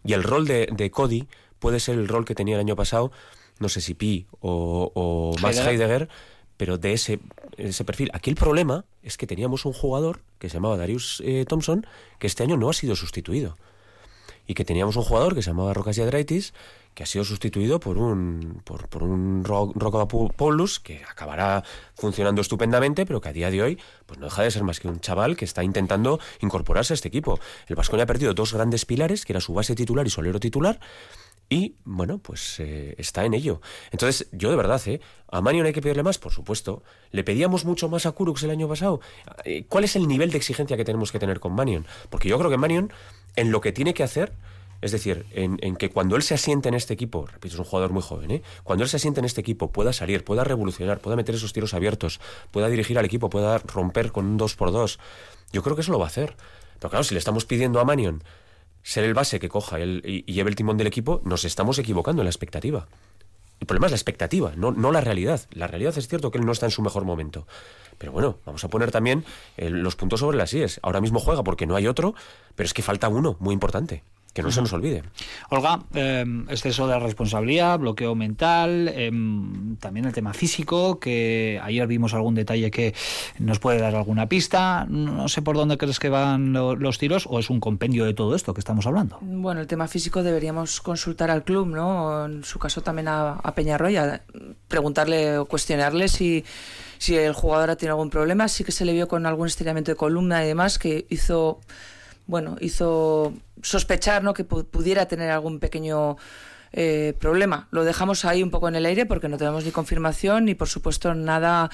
Y 0.05 0.13
el 0.13 0.23
rol 0.23 0.47
de, 0.47 0.69
de 0.71 0.91
Cody 0.93 1.27
puede 1.59 1.81
ser 1.81 1.99
el 1.99 2.07
rol 2.07 2.25
que 2.25 2.37
tenía 2.37 2.55
el 2.55 2.61
año 2.61 2.77
pasado, 2.77 3.11
no 3.59 3.69
sé 3.69 3.81
si 3.81 3.95
Pi 3.95 4.29
o, 4.41 4.93
o 4.95 5.35
Max 5.43 5.59
Heidegger. 5.59 5.73
Heidegger, 5.73 6.09
pero 6.59 6.77
de 6.77 6.93
ese, 6.93 7.21
ese 7.57 7.85
perfil. 7.85 8.11
Aquí 8.13 8.29
el 8.29 8.37
problema 8.37 8.85
es 9.03 9.17
que 9.17 9.27
teníamos 9.27 9.65
un 9.65 9.73
jugador 9.73 10.21
que 10.39 10.51
se 10.51 10.55
llamaba 10.55 10.77
Darius 10.77 11.23
eh, 11.25 11.47
Thompson, 11.49 11.87
que 12.19 12.27
este 12.27 12.43
año 12.43 12.59
no 12.59 12.69
ha 12.69 12.75
sido 12.75 12.95
sustituido. 12.95 13.57
Y 14.47 14.55
que 14.55 14.65
teníamos 14.65 14.97
un 14.97 15.05
jugador 15.05 15.35
que 15.35 15.43
se 15.43 15.51
llamaba 15.51 15.73
Rocas 15.73 15.97
Yadraitis, 15.97 16.53
que 16.95 17.05
ha 17.05 17.07
sido 17.07 17.25
sustituido 17.25 17.79
por 17.79 17.97
un 17.97 18.61
por, 18.65 18.89
por 18.89 19.05
un 19.05 19.45
Paulus, 20.37 20.81
que 20.81 21.05
acabará 21.09 21.63
funcionando 21.95 22.41
estupendamente, 22.41 23.07
pero 23.07 23.21
que 23.21 23.29
a 23.29 23.33
día 23.33 23.53
de 23.53 23.63
hoy 23.63 23.79
pues 24.07 24.19
no 24.19 24.27
deja 24.27 24.43
de 24.43 24.51
ser 24.51 24.65
más 24.65 24.81
que 24.81 24.89
un 24.89 24.99
chaval 24.99 25.37
que 25.37 25.45
está 25.45 25.63
intentando 25.63 26.19
incorporarse 26.41 26.93
a 26.93 26.97
este 26.97 27.07
equipo. 27.07 27.39
El 27.69 27.77
Vasconia 27.77 28.03
ha 28.03 28.07
perdido 28.07 28.35
dos 28.35 28.53
grandes 28.53 28.85
pilares, 28.85 29.25
que 29.25 29.33
era 29.33 29.41
su 29.41 29.55
base 29.55 29.77
titular 29.77 30.09
y 30.09 30.11
su 30.11 30.23
titular, 30.41 30.81
y 31.49 31.77
bueno, 31.85 32.19
pues 32.19 32.61
eh, 32.61 32.95
está 32.99 33.25
en 33.25 33.35
ello. 33.35 33.61
Entonces, 33.91 34.29
yo 34.33 34.51
de 34.51 34.57
verdad, 34.57 34.81
¿eh? 34.87 35.01
¿A 35.31 35.41
Manion 35.41 35.67
hay 35.67 35.73
que 35.73 35.83
pedirle 35.83 36.03
más? 36.03 36.19
Por 36.19 36.33
supuesto. 36.33 36.83
¿Le 37.11 37.25
pedíamos 37.25 37.65
mucho 37.65 37.89
más 37.89 38.07
a 38.07 38.13
Kurux 38.13 38.43
el 38.43 38.51
año 38.51 38.69
pasado? 38.69 39.01
Eh, 39.45 39.65
¿Cuál 39.69 39.85
es 39.85 39.97
el 39.97 40.09
nivel 40.09 40.31
de 40.31 40.39
exigencia 40.39 40.77
que 40.77 40.85
tenemos 40.85 41.13
que 41.13 41.19
tener 41.19 41.41
con 41.41 41.53
Manion? 41.53 41.87
Porque 42.11 42.29
yo 42.29 42.39
creo 42.39 42.51
que 42.51 42.57
Manion, 42.57 42.93
en 43.37 43.51
lo 43.51 43.61
que 43.61 43.73
tiene 43.73 43.95
que 43.95 44.03
hacer, 44.03 44.33
es 44.81 44.93
decir, 44.93 45.27
en, 45.33 45.59
en 45.61 45.77
que 45.77 45.91
cuando 45.91 46.17
él 46.17 46.23
se 46.23 46.35
asiente 46.35 46.69
en 46.69 46.75
este 46.75 46.95
equipo, 46.95 47.27
repito, 47.27 47.55
es 47.55 47.59
un 47.59 47.65
jugador 47.65 47.93
muy 47.93 48.03
joven, 48.03 48.31
¿eh? 48.31 48.43
Cuando 48.63 48.85
él 48.85 48.91
se 48.91 48.97
asiente 48.97 49.21
en 49.21 49.25
este 49.25 49.41
equipo, 49.41 49.73
pueda 49.73 49.93
salir, 49.93 50.25
pueda 50.25 50.45
revolucionar, 50.45 51.01
pueda 51.01 51.17
meter 51.17 51.35
esos 51.35 51.53
tiros 51.53 51.75
abiertos, 51.75 52.21
pueda 52.51 52.69
dirigir 52.69 52.99
al 52.99 53.05
equipo, 53.05 53.29
pueda 53.31 53.59
romper 53.59 54.13
con 54.13 54.27
un 54.27 54.37
2 54.37 54.55
por 54.55 54.71
2 54.71 54.99
yo 55.53 55.63
creo 55.63 55.77
que 55.77 55.83
eso 55.83 55.93
lo 55.93 55.99
va 55.99 56.07
a 56.07 56.09
hacer. 56.09 56.37
Pero 56.79 56.91
claro, 56.91 57.05
si 57.05 57.15
le 57.15 57.19
estamos 57.19 57.45
pidiendo 57.45 57.81
a 57.81 57.85
Manion 57.85 58.23
ser 58.89 59.05
el 59.05 59.13
base 59.13 59.39
que 59.39 59.51
coja 59.51 59.79
el, 59.79 60.01
y, 60.03 60.33
lleve 60.33 60.49
el 60.49 60.57
timón 60.57 60.79
del 60.79 60.87
equipo, 60.87 61.21
nos 61.23 61.45
estamos 61.45 61.79
equivocando 61.79 62.23
en 62.23 62.25
la 62.25 62.31
expectativa. 62.31 62.89
El 63.61 63.67
problema 63.67 63.87
es 63.87 63.93
la 63.93 63.97
expectativa, 63.97 64.55
no, 64.57 64.71
no 64.71 64.93
la 64.93 65.03
realidad. 65.03 65.43
La 65.53 65.67
realidad 65.67 65.99
es 65.99 66.09
cierto 66.09 66.31
que 66.31 66.39
él 66.39 66.47
no 66.47 66.53
está 66.53 66.65
en 66.65 66.71
su 66.71 66.81
mejor 66.81 67.05
momento. 67.05 67.47
Pero 67.99 68.13
bueno, 68.13 68.39
vamos 68.47 68.65
a 68.65 68.69
poner 68.69 68.91
también 68.91 69.27
eh, 69.59 69.69
los 69.69 69.95
puntos 69.95 70.21
sobre 70.21 70.39
las 70.39 70.55
IES. 70.55 70.81
Ahora 70.83 71.03
mismo 71.03 71.21
juega 71.21 71.45
porque 71.45 71.67
no 71.67 71.77
hay 71.77 71.87
otro, 71.87 72.15
pero 72.55 72.67
es 72.67 72.73
que 72.73 72.81
falta 72.81 73.11
uno 73.11 73.37
muy 73.41 73.53
importante, 73.53 74.05
que 74.33 74.43
no 74.43 74.51
se 74.53 74.61
nos 74.61 74.73
olvide. 74.73 75.03
Olga, 75.51 75.81
eh, 75.95 76.25
exceso 76.49 76.87
de 76.87 76.99
responsabilidad, 77.01 77.79
bloqueo 77.81 78.15
mental, 78.15 78.89
eh, 78.95 79.11
también 79.81 80.07
el 80.07 80.13
tema 80.13 80.33
físico, 80.33 81.01
que 81.01 81.61
ayer 81.63 81.87
vimos 81.89 82.15
algún 82.15 82.35
detalle 82.37 82.71
que 82.71 82.95
nos 83.41 83.59
puede 83.59 83.79
dar 83.81 83.97
alguna 83.97 84.29
pista. 84.29 84.87
No 84.89 85.29
sé 85.29 85.43
por 85.43 85.57
dónde 85.57 85.77
crees 85.77 85.99
que 85.99 86.09
van 86.09 86.53
lo- 86.53 86.77
los 86.77 86.99
tiros 86.99 87.27
o 87.29 87.39
es 87.41 87.51
un 87.51 87.59
compendio 87.59 88.05
de 88.05 88.15
todo 88.15 88.37
esto 88.37 88.55
que 88.55 88.61
estamos 88.61 88.87
hablando. 88.87 89.19
Bueno, 89.23 89.61
el 89.61 89.67
tema 89.67 89.89
físico 89.89 90.23
deberíamos 90.23 90.81
consultar 90.81 91.31
al 91.31 91.43
club, 91.43 91.67
¿no? 91.67 92.27
En 92.27 92.45
su 92.45 92.59
caso 92.61 92.81
también 92.81 93.09
a, 93.09 93.33
a 93.33 93.55
Peñarroya, 93.55 94.23
preguntarle 94.69 95.39
o 95.39 95.47
cuestionarle 95.47 96.07
si, 96.09 96.45
si 96.99 97.17
el 97.17 97.33
jugador 97.33 97.71
ha 97.71 97.77
tenido 97.77 97.95
algún 97.95 98.11
problema. 98.11 98.47
Sí 98.49 98.63
que 98.63 98.73
se 98.73 98.85
le 98.85 98.93
vio 98.93 99.09
con 99.09 99.27
algún 99.27 99.47
estiramiento 99.49 99.91
de 99.91 99.97
columna 99.97 100.45
y 100.45 100.49
demás 100.49 100.79
que 100.79 101.07
hizo, 101.11 101.61
bueno, 102.27 102.57
hizo 102.61 103.33
sospechar, 103.63 104.23
¿no? 104.23 104.35
Que 104.35 104.47
pu- 104.47 104.67
pudiera 104.67 105.07
tener 105.07 105.31
algún 105.31 105.59
pequeño 105.61 106.17
eh, 106.73 107.15
problema. 107.19 107.69
Lo 107.71 107.85
dejamos 107.85 108.25
ahí 108.25 108.43
un 108.43 108.51
poco 108.51 108.69
en 108.69 108.75
el 108.77 108.85
aire 108.87 109.07
porque 109.07 109.29
no 109.29 109.39
tenemos 109.39 109.65
ni 109.65 109.71
confirmación 109.71 110.45
ni, 110.45 110.55
por 110.55 110.69
supuesto, 110.69 111.15
nada, 111.15 111.71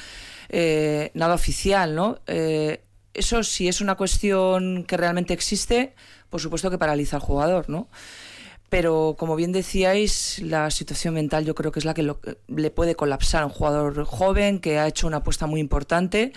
eh, 0.48 1.10
nada 1.14 1.34
oficial, 1.34 1.94
¿no? 1.94 2.18
Eh, 2.26 2.82
eso 3.12 3.42
si 3.42 3.68
es 3.68 3.80
una 3.80 3.94
cuestión 3.96 4.84
que 4.84 4.96
realmente 4.96 5.34
existe, 5.34 5.94
por 6.30 6.40
supuesto 6.40 6.70
que 6.70 6.78
paraliza 6.78 7.16
al 7.16 7.22
jugador, 7.22 7.68
¿no? 7.68 7.88
Pero 8.70 9.14
como 9.18 9.36
bien 9.36 9.52
decíais, 9.52 10.40
la 10.40 10.70
situación 10.70 11.14
mental 11.14 11.44
yo 11.44 11.54
creo 11.54 11.70
que 11.70 11.78
es 11.78 11.84
la 11.84 11.94
que 11.94 12.02
lo- 12.02 12.18
le 12.48 12.70
puede 12.70 12.96
colapsar 12.96 13.42
a 13.42 13.46
un 13.46 13.52
jugador 13.52 14.04
joven 14.04 14.58
que 14.58 14.78
ha 14.78 14.88
hecho 14.88 15.06
una 15.06 15.18
apuesta 15.18 15.46
muy 15.46 15.60
importante 15.60 16.32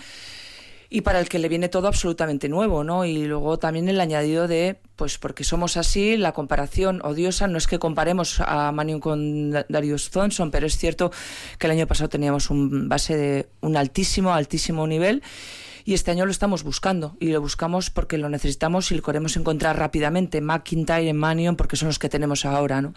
y 0.90 1.02
para 1.02 1.20
el 1.20 1.28
que 1.28 1.38
le 1.38 1.48
viene 1.48 1.68
todo 1.68 1.86
absolutamente 1.86 2.48
nuevo, 2.48 2.82
¿no? 2.82 3.04
Y 3.04 3.24
luego 3.24 3.58
también 3.58 3.88
el 3.88 4.00
añadido 4.00 4.48
de, 4.48 4.80
pues 4.96 5.18
porque 5.18 5.44
somos 5.44 5.76
así, 5.76 6.16
la 6.16 6.32
comparación 6.32 7.00
odiosa, 7.04 7.46
no 7.46 7.58
es 7.58 7.66
que 7.66 7.78
comparemos 7.78 8.40
a 8.40 8.72
Manion 8.72 9.00
con 9.00 9.50
Da- 9.50 9.66
Darius 9.68 10.10
Thompson, 10.10 10.50
pero 10.50 10.66
es 10.66 10.78
cierto 10.78 11.10
que 11.58 11.66
el 11.66 11.72
año 11.72 11.86
pasado 11.86 12.08
teníamos 12.08 12.48
un 12.50 12.88
base 12.88 13.16
de 13.16 13.48
un 13.60 13.76
altísimo, 13.76 14.32
altísimo 14.32 14.86
nivel 14.86 15.22
y 15.84 15.94
este 15.94 16.10
año 16.10 16.26
lo 16.26 16.30
estamos 16.30 16.64
buscando 16.64 17.16
y 17.18 17.28
lo 17.28 17.40
buscamos 17.40 17.88
porque 17.88 18.18
lo 18.18 18.28
necesitamos 18.28 18.90
y 18.92 18.96
lo 18.96 19.02
queremos 19.02 19.38
encontrar 19.38 19.78
rápidamente. 19.78 20.42
McIntyre, 20.42 21.14
Manion, 21.14 21.56
porque 21.56 21.76
son 21.76 21.88
los 21.88 21.98
que 21.98 22.10
tenemos 22.10 22.44
ahora, 22.44 22.82
¿no? 22.82 22.92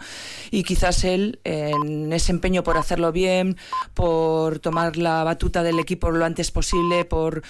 Y 0.50 0.62
quizás 0.62 1.04
él, 1.04 1.40
en 1.44 2.12
ese 2.12 2.32
empeño 2.32 2.62
por 2.62 2.76
hacerlo 2.76 3.10
bien, 3.10 3.56
por 3.94 4.58
tomar 4.58 4.98
la 4.98 5.24
batuta 5.24 5.62
del 5.62 5.78
equipo 5.78 6.10
lo 6.10 6.22
antes 6.26 6.50
posible, 6.50 7.06
por 7.06 7.42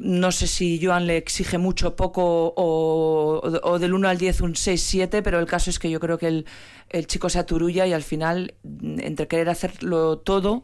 no 0.00 0.32
sé 0.32 0.46
si 0.46 0.80
Joan 0.82 1.06
le 1.06 1.18
exige 1.18 1.58
mucho 1.58 1.94
poco 1.94 2.54
o, 2.56 3.78
del 3.78 3.92
1 3.92 4.08
al 4.08 4.16
10 4.16 4.40
un 4.40 4.54
6-7, 4.54 5.20
pero 5.22 5.38
el 5.38 5.46
caso 5.46 5.68
es 5.68 5.78
que 5.78 5.90
yo 5.90 6.00
creo 6.00 6.16
que 6.16 6.26
el, 6.26 6.46
el 6.88 7.06
chico 7.06 7.28
se 7.28 7.38
aturulla 7.38 7.86
y 7.86 7.92
al 7.92 8.02
final, 8.02 8.54
entre 8.80 9.28
querer 9.28 9.50
hacerlo 9.50 10.18
todo, 10.18 10.62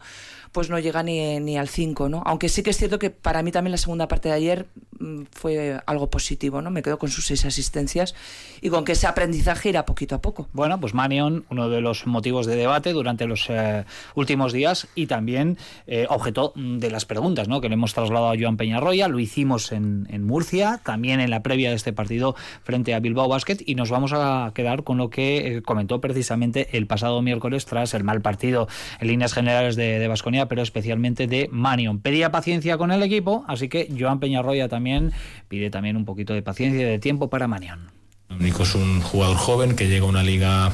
pues 0.57 0.71
no 0.71 0.79
llega 0.79 1.03
ni, 1.03 1.39
ni 1.39 1.59
al 1.59 1.69
5, 1.69 2.09
¿no? 2.09 2.23
Aunque 2.25 2.49
sí 2.49 2.63
que 2.63 2.71
es 2.71 2.79
cierto 2.79 2.99
que 2.99 3.11
para 3.11 3.43
mí 3.43 3.53
también 3.53 3.73
la 3.73 3.77
segunda 3.77 4.09
parte 4.09 4.31
de 4.31 4.37
ayer 4.37 4.67
mm, 4.99 5.25
fue 5.31 5.79
algo 5.85 6.09
positivo, 6.09 6.63
¿no? 6.63 6.71
Me 6.71 6.81
quedo 6.81 6.99
con 6.99 7.11
sus 7.11 7.27
seis 7.27 7.45
asistencias 7.45 8.15
y 8.63 8.71
con 8.71 8.87
que 8.87 8.93
ese 8.93 9.07
aprendizaje 9.07 9.69
irá 9.69 9.85
poquito 9.85 10.15
a 10.15 10.23
poco. 10.23 10.49
Bueno, 10.55 10.81
pues 10.81 10.95
Manion, 10.95 11.45
uno 11.51 11.69
de 11.69 11.83
los 11.83 12.07
motivos 12.07 12.47
de 12.47 12.57
debate 12.57 12.95
durante 12.95 13.27
los 13.27 13.51
eh, 13.51 13.85
últimos 14.15 14.55
días 14.55 14.89
y 14.95 15.09
también 15.09 15.59
eh, 15.87 16.07
objeto 16.09 16.55
de 16.57 16.91
las 16.91 17.05
preguntas, 17.05 17.49
¿no? 17.49 17.61
Que 17.61 17.69
le 17.69 17.75
hemos 17.75 17.93
trasladado 17.93 18.31
a 18.31 18.37
Joan 18.41 18.57
Peñarroya, 18.57 19.09
lo 19.09 19.19
hicimos 19.19 19.73
en, 19.73 20.07
en 20.09 20.25
Murcia, 20.25 20.81
también 20.83 21.21
en 21.21 21.29
la 21.29 21.43
previa 21.43 21.69
de 21.69 21.77
este 21.77 21.93
partido 21.93 22.35
frente 22.63 22.95
a 22.95 23.01
Bilbao 23.01 23.29
Basket 23.29 23.59
y 23.67 23.75
nos 23.75 23.91
vamos 23.91 24.15
a 24.15 24.53
quedar 24.55 24.85
con 24.85 24.97
lo 24.97 25.11
que 25.11 25.57
eh, 25.57 25.61
comentó 25.61 26.01
precisamente 26.01 26.79
el 26.79 26.87
pasado 26.87 27.21
miércoles 27.21 27.67
tras 27.67 27.93
el 27.93 28.05
mal 28.05 28.23
partido 28.23 28.69
en 29.01 29.09
líneas 29.09 29.35
generales 29.35 29.77
de 29.77 29.99
Pero 30.49 30.63
especialmente 30.63 31.27
de 31.27 31.49
Manion. 31.51 32.01
Pedía 32.01 32.31
paciencia 32.31 32.79
con 32.79 32.91
el 32.91 33.03
equipo, 33.03 33.45
así 33.49 33.69
que 33.69 33.89
Joan 33.99 34.21
Peñarroya 34.21 34.69
también 34.69 35.13
pide 35.49 35.71
también 35.71 35.97
un 35.97 36.05
poquito 36.05 36.35
de 36.35 36.43
paciencia 36.43 36.83
y 36.83 36.85
de 36.85 36.99
tiempo 36.99 37.29
para 37.29 37.49
Manion. 37.49 37.91
Nico 38.39 38.65
es 38.65 38.75
un 38.75 39.01
jugador 39.01 39.37
joven 39.37 39.77
que 39.77 39.89
llega 39.89 40.05
a 40.05 40.09
una 40.09 40.23
liga 40.23 40.73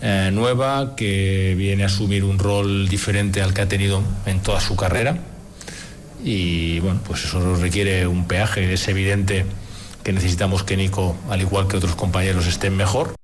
eh, 0.00 0.30
nueva, 0.32 0.96
que 0.96 1.54
viene 1.56 1.84
a 1.84 1.86
asumir 1.86 2.24
un 2.24 2.38
rol 2.38 2.88
diferente 2.88 3.42
al 3.42 3.54
que 3.54 3.62
ha 3.62 3.68
tenido 3.68 4.02
en 4.26 4.40
toda 4.40 4.60
su 4.60 4.74
carrera. 4.74 5.18
Y 6.24 6.80
bueno, 6.80 7.00
pues 7.04 7.24
eso 7.24 7.56
requiere 7.56 8.06
un 8.06 8.26
peaje. 8.26 8.72
Es 8.72 8.88
evidente 8.88 9.44
que 10.02 10.12
necesitamos 10.12 10.64
que 10.64 10.76
Nico, 10.76 11.16
al 11.28 11.40
igual 11.40 11.68
que 11.68 11.76
otros 11.76 11.94
compañeros, 11.94 12.46
estén 12.46 12.76
mejor. 12.76 13.14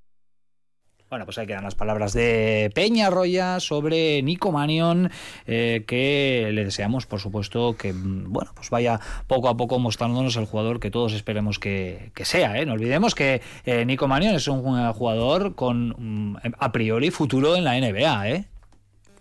Bueno, 1.10 1.24
pues 1.24 1.38
ahí 1.38 1.46
quedan 1.46 1.64
las 1.64 1.74
palabras 1.74 2.12
de 2.12 2.70
Peña 2.74 3.08
Roya 3.08 3.60
sobre 3.60 4.22
Nico 4.22 4.52
Manion, 4.52 5.10
eh, 5.46 5.84
que 5.86 6.50
le 6.52 6.66
deseamos, 6.66 7.06
por 7.06 7.18
supuesto, 7.18 7.76
que 7.78 7.94
mm, 7.94 8.30
bueno, 8.30 8.50
pues 8.54 8.68
vaya 8.68 9.00
poco 9.26 9.48
a 9.48 9.56
poco 9.56 9.78
mostrándonos 9.78 10.36
el 10.36 10.44
jugador 10.44 10.80
que 10.80 10.90
todos 10.90 11.14
esperemos 11.14 11.58
que, 11.58 12.10
que 12.14 12.26
sea. 12.26 12.58
¿eh? 12.58 12.66
No 12.66 12.74
olvidemos 12.74 13.14
que 13.14 13.40
eh, 13.64 13.86
Nico 13.86 14.06
Manion 14.06 14.34
es 14.34 14.48
un 14.48 14.62
jugador 14.92 15.54
con 15.54 16.32
mm, 16.32 16.36
a 16.58 16.72
priori 16.72 17.10
futuro 17.10 17.56
en 17.56 17.64
la 17.64 17.80
NBA, 17.80 18.28
¿eh? 18.28 18.44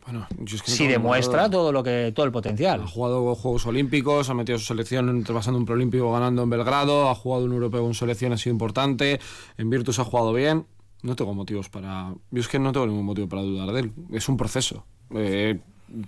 Bueno, 0.03 0.27
yo 0.39 0.55
es 0.55 0.63
que 0.63 0.71
no 0.71 0.77
si 0.77 0.87
demuestra 0.87 1.49
todo 1.49 1.71
lo 1.71 1.83
que 1.83 2.11
todo 2.13 2.25
el 2.25 2.31
potencial. 2.31 2.81
Ha 2.81 2.87
jugado 2.87 3.35
Juegos 3.35 3.65
Olímpicos, 3.65 4.29
ha 4.29 4.33
metido 4.33 4.57
su 4.57 4.65
selección 4.65 5.23
pasando 5.23 5.57
un 5.57 5.65
preolímpico 5.65 6.11
ganando 6.11 6.43
en 6.43 6.49
Belgrado, 6.49 7.09
ha 7.09 7.15
jugado 7.15 7.45
un 7.45 7.51
europeo 7.53 7.83
con 7.83 7.93
selección, 7.93 8.31
ha 8.31 8.37
sido 8.37 8.53
importante, 8.53 9.19
en 9.57 9.69
Virtus 9.69 9.99
ha 9.99 10.05
jugado 10.05 10.33
bien. 10.33 10.65
No 11.07 11.15
tengo 11.15 11.33
motivos 11.33 11.69
para. 11.69 12.13
Yo 12.31 12.41
es 12.41 12.49
que 12.49 12.59
no 12.59 12.73
tengo 12.73 12.85
ningún 12.85 13.05
motivo 13.05 13.29
para 13.29 13.41
dudar 13.41 13.71
de 13.71 13.79
él. 13.79 13.93
Es 14.11 14.27
un 14.27 14.35
proceso. 14.35 14.85
Eh, 15.15 15.57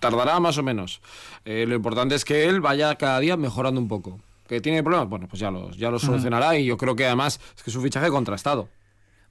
tardará 0.01 0.41
más 0.41 0.57
o 0.57 0.63
menos. 0.63 0.99
Eh, 1.45 1.65
lo 1.65 1.75
importante 1.75 2.15
es 2.15 2.25
que 2.25 2.49
él 2.49 2.59
vaya 2.59 2.93
cada 2.95 3.17
día 3.21 3.37
mejorando 3.37 3.79
un 3.79 3.87
poco. 3.87 4.19
¿Que 4.45 4.59
tiene 4.59 4.83
problemas? 4.83 5.07
Bueno, 5.07 5.27
pues 5.29 5.39
ya 5.39 5.51
los, 5.51 5.77
ya 5.77 5.89
los 5.89 6.01
solucionará 6.01 6.57
y 6.57 6.65
yo 6.65 6.75
creo 6.75 6.97
que 6.97 7.05
además 7.05 7.39
es 7.55 7.63
que 7.63 7.69
es 7.69 7.75
un 7.77 7.83
fichaje 7.83 8.09
contrastado. 8.09 8.67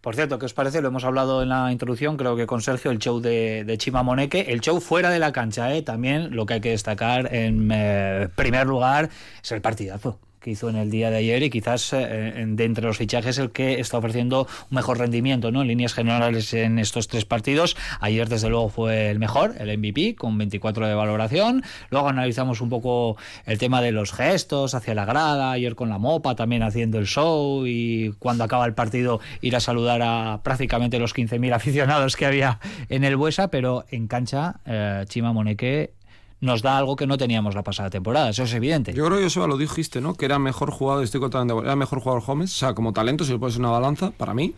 Por 0.01 0.15
cierto, 0.15 0.39
¿qué 0.39 0.47
os 0.47 0.55
parece? 0.55 0.81
Lo 0.81 0.89
hemos 0.89 1.05
hablado 1.05 1.43
en 1.43 1.51
la 1.51 1.71
introducción, 1.71 2.17
creo 2.17 2.35
que 2.35 2.47
con 2.47 2.63
Sergio, 2.63 2.91
el 2.91 2.99
show 2.99 3.21
de, 3.21 3.65
de 3.65 3.77
Chima 3.77 4.03
Moneque, 4.03 4.47
el 4.49 4.63
show 4.63 4.81
fuera 4.81 5.11
de 5.11 5.19
la 5.19 5.33
cancha, 5.33 5.75
¿eh? 5.75 5.83
también 5.83 6.35
lo 6.35 6.47
que 6.47 6.55
hay 6.55 6.61
que 6.63 6.71
destacar 6.71 7.35
en 7.35 7.69
eh, 7.71 8.29
primer 8.35 8.67
lugar 8.67 9.11
es 9.43 9.53
el 9.53 9.61
partidazo 9.61 10.19
hizo 10.51 10.69
en 10.69 10.77
el 10.77 10.91
día 10.91 11.11
de 11.11 11.19
ayer 11.19 11.43
y 11.43 11.51
quizás 11.51 11.93
eh, 11.93 12.45
de 12.47 12.65
entre 12.65 12.85
los 12.85 12.97
fichajes 12.99 13.39
el 13.39 13.51
que 13.51 13.81
está 13.81 13.99
ofreciendo 13.99 14.47
un 14.71 14.75
mejor 14.75 14.99
rendimiento 14.99 15.51
¿no? 15.51 15.63
en 15.63 15.69
líneas 15.69 15.95
generales 15.95 16.53
en 16.55 16.79
estos 16.79 17.09
tres 17.09 17.25
partidos. 17.25 17.77
Ayer 18.01 18.29
desde 18.29 18.49
luego 18.49 18.69
fue 18.69 19.11
el 19.11 19.19
mejor, 19.19 19.55
el 19.59 19.77
MVP, 19.79 20.15
con 20.17 20.37
24 20.39 20.87
de 20.87 20.95
valoración. 20.95 21.63
Luego 21.91 22.09
analizamos 22.09 22.61
un 22.61 22.69
poco 22.69 23.17
el 23.47 23.59
tema 23.59 23.83
de 23.83 23.93
los 23.93 24.13
gestos 24.13 24.75
hacia 24.75 24.95
la 24.95 25.05
grada, 25.05 25.53
ayer 25.53 25.75
con 25.75 25.89
la 25.89 25.99
mopa 25.99 26.35
también 26.35 26.63
haciendo 26.63 26.99
el 26.99 27.07
show 27.07 27.67
y 27.67 28.15
cuando 28.19 28.45
acaba 28.45 28.67
el 28.67 28.75
partido 28.75 29.21
ir 29.41 29.57
a 29.57 29.61
saludar 29.61 30.03
a 30.03 30.41
prácticamente 30.43 30.99
los 30.99 31.15
15.000 31.15 31.53
aficionados 31.55 32.17
que 32.17 32.27
había 32.27 32.61
en 32.89 33.05
el 33.05 33.17
Buesa, 33.17 33.49
pero 33.49 33.85
en 33.91 34.07
cancha 34.07 34.61
eh, 34.67 35.05
Chima 35.09 35.33
Moneque 35.33 35.98
nos 36.41 36.63
da 36.63 36.79
algo 36.79 36.97
que 36.97 37.07
no 37.07 37.19
teníamos 37.19 37.55
la 37.55 37.63
pasada 37.63 37.91
temporada, 37.91 38.31
eso 38.31 38.45
es 38.45 38.53
evidente. 38.55 38.93
Yo 38.93 39.05
creo 39.07 39.19
que 39.19 39.25
Joseba 39.25 39.47
lo 39.47 39.57
dijiste, 39.57 40.01
¿no? 40.01 40.15
Que 40.15 40.25
era 40.25 40.39
mejor 40.39 40.71
jugador, 40.71 41.05
estoy 41.05 41.21
contando, 41.21 41.63
era 41.63 41.77
mejor 41.77 42.01
jugador 42.01 42.25
Gómez, 42.25 42.53
o 42.55 42.57
sea, 42.57 42.75
como 42.75 42.93
talento, 42.93 43.25
si 43.25 43.33
le 43.33 43.39
pones 43.39 43.57
una 43.57 43.71
balanza, 43.71 44.13
para 44.13 44.35
mí, 44.35 44.55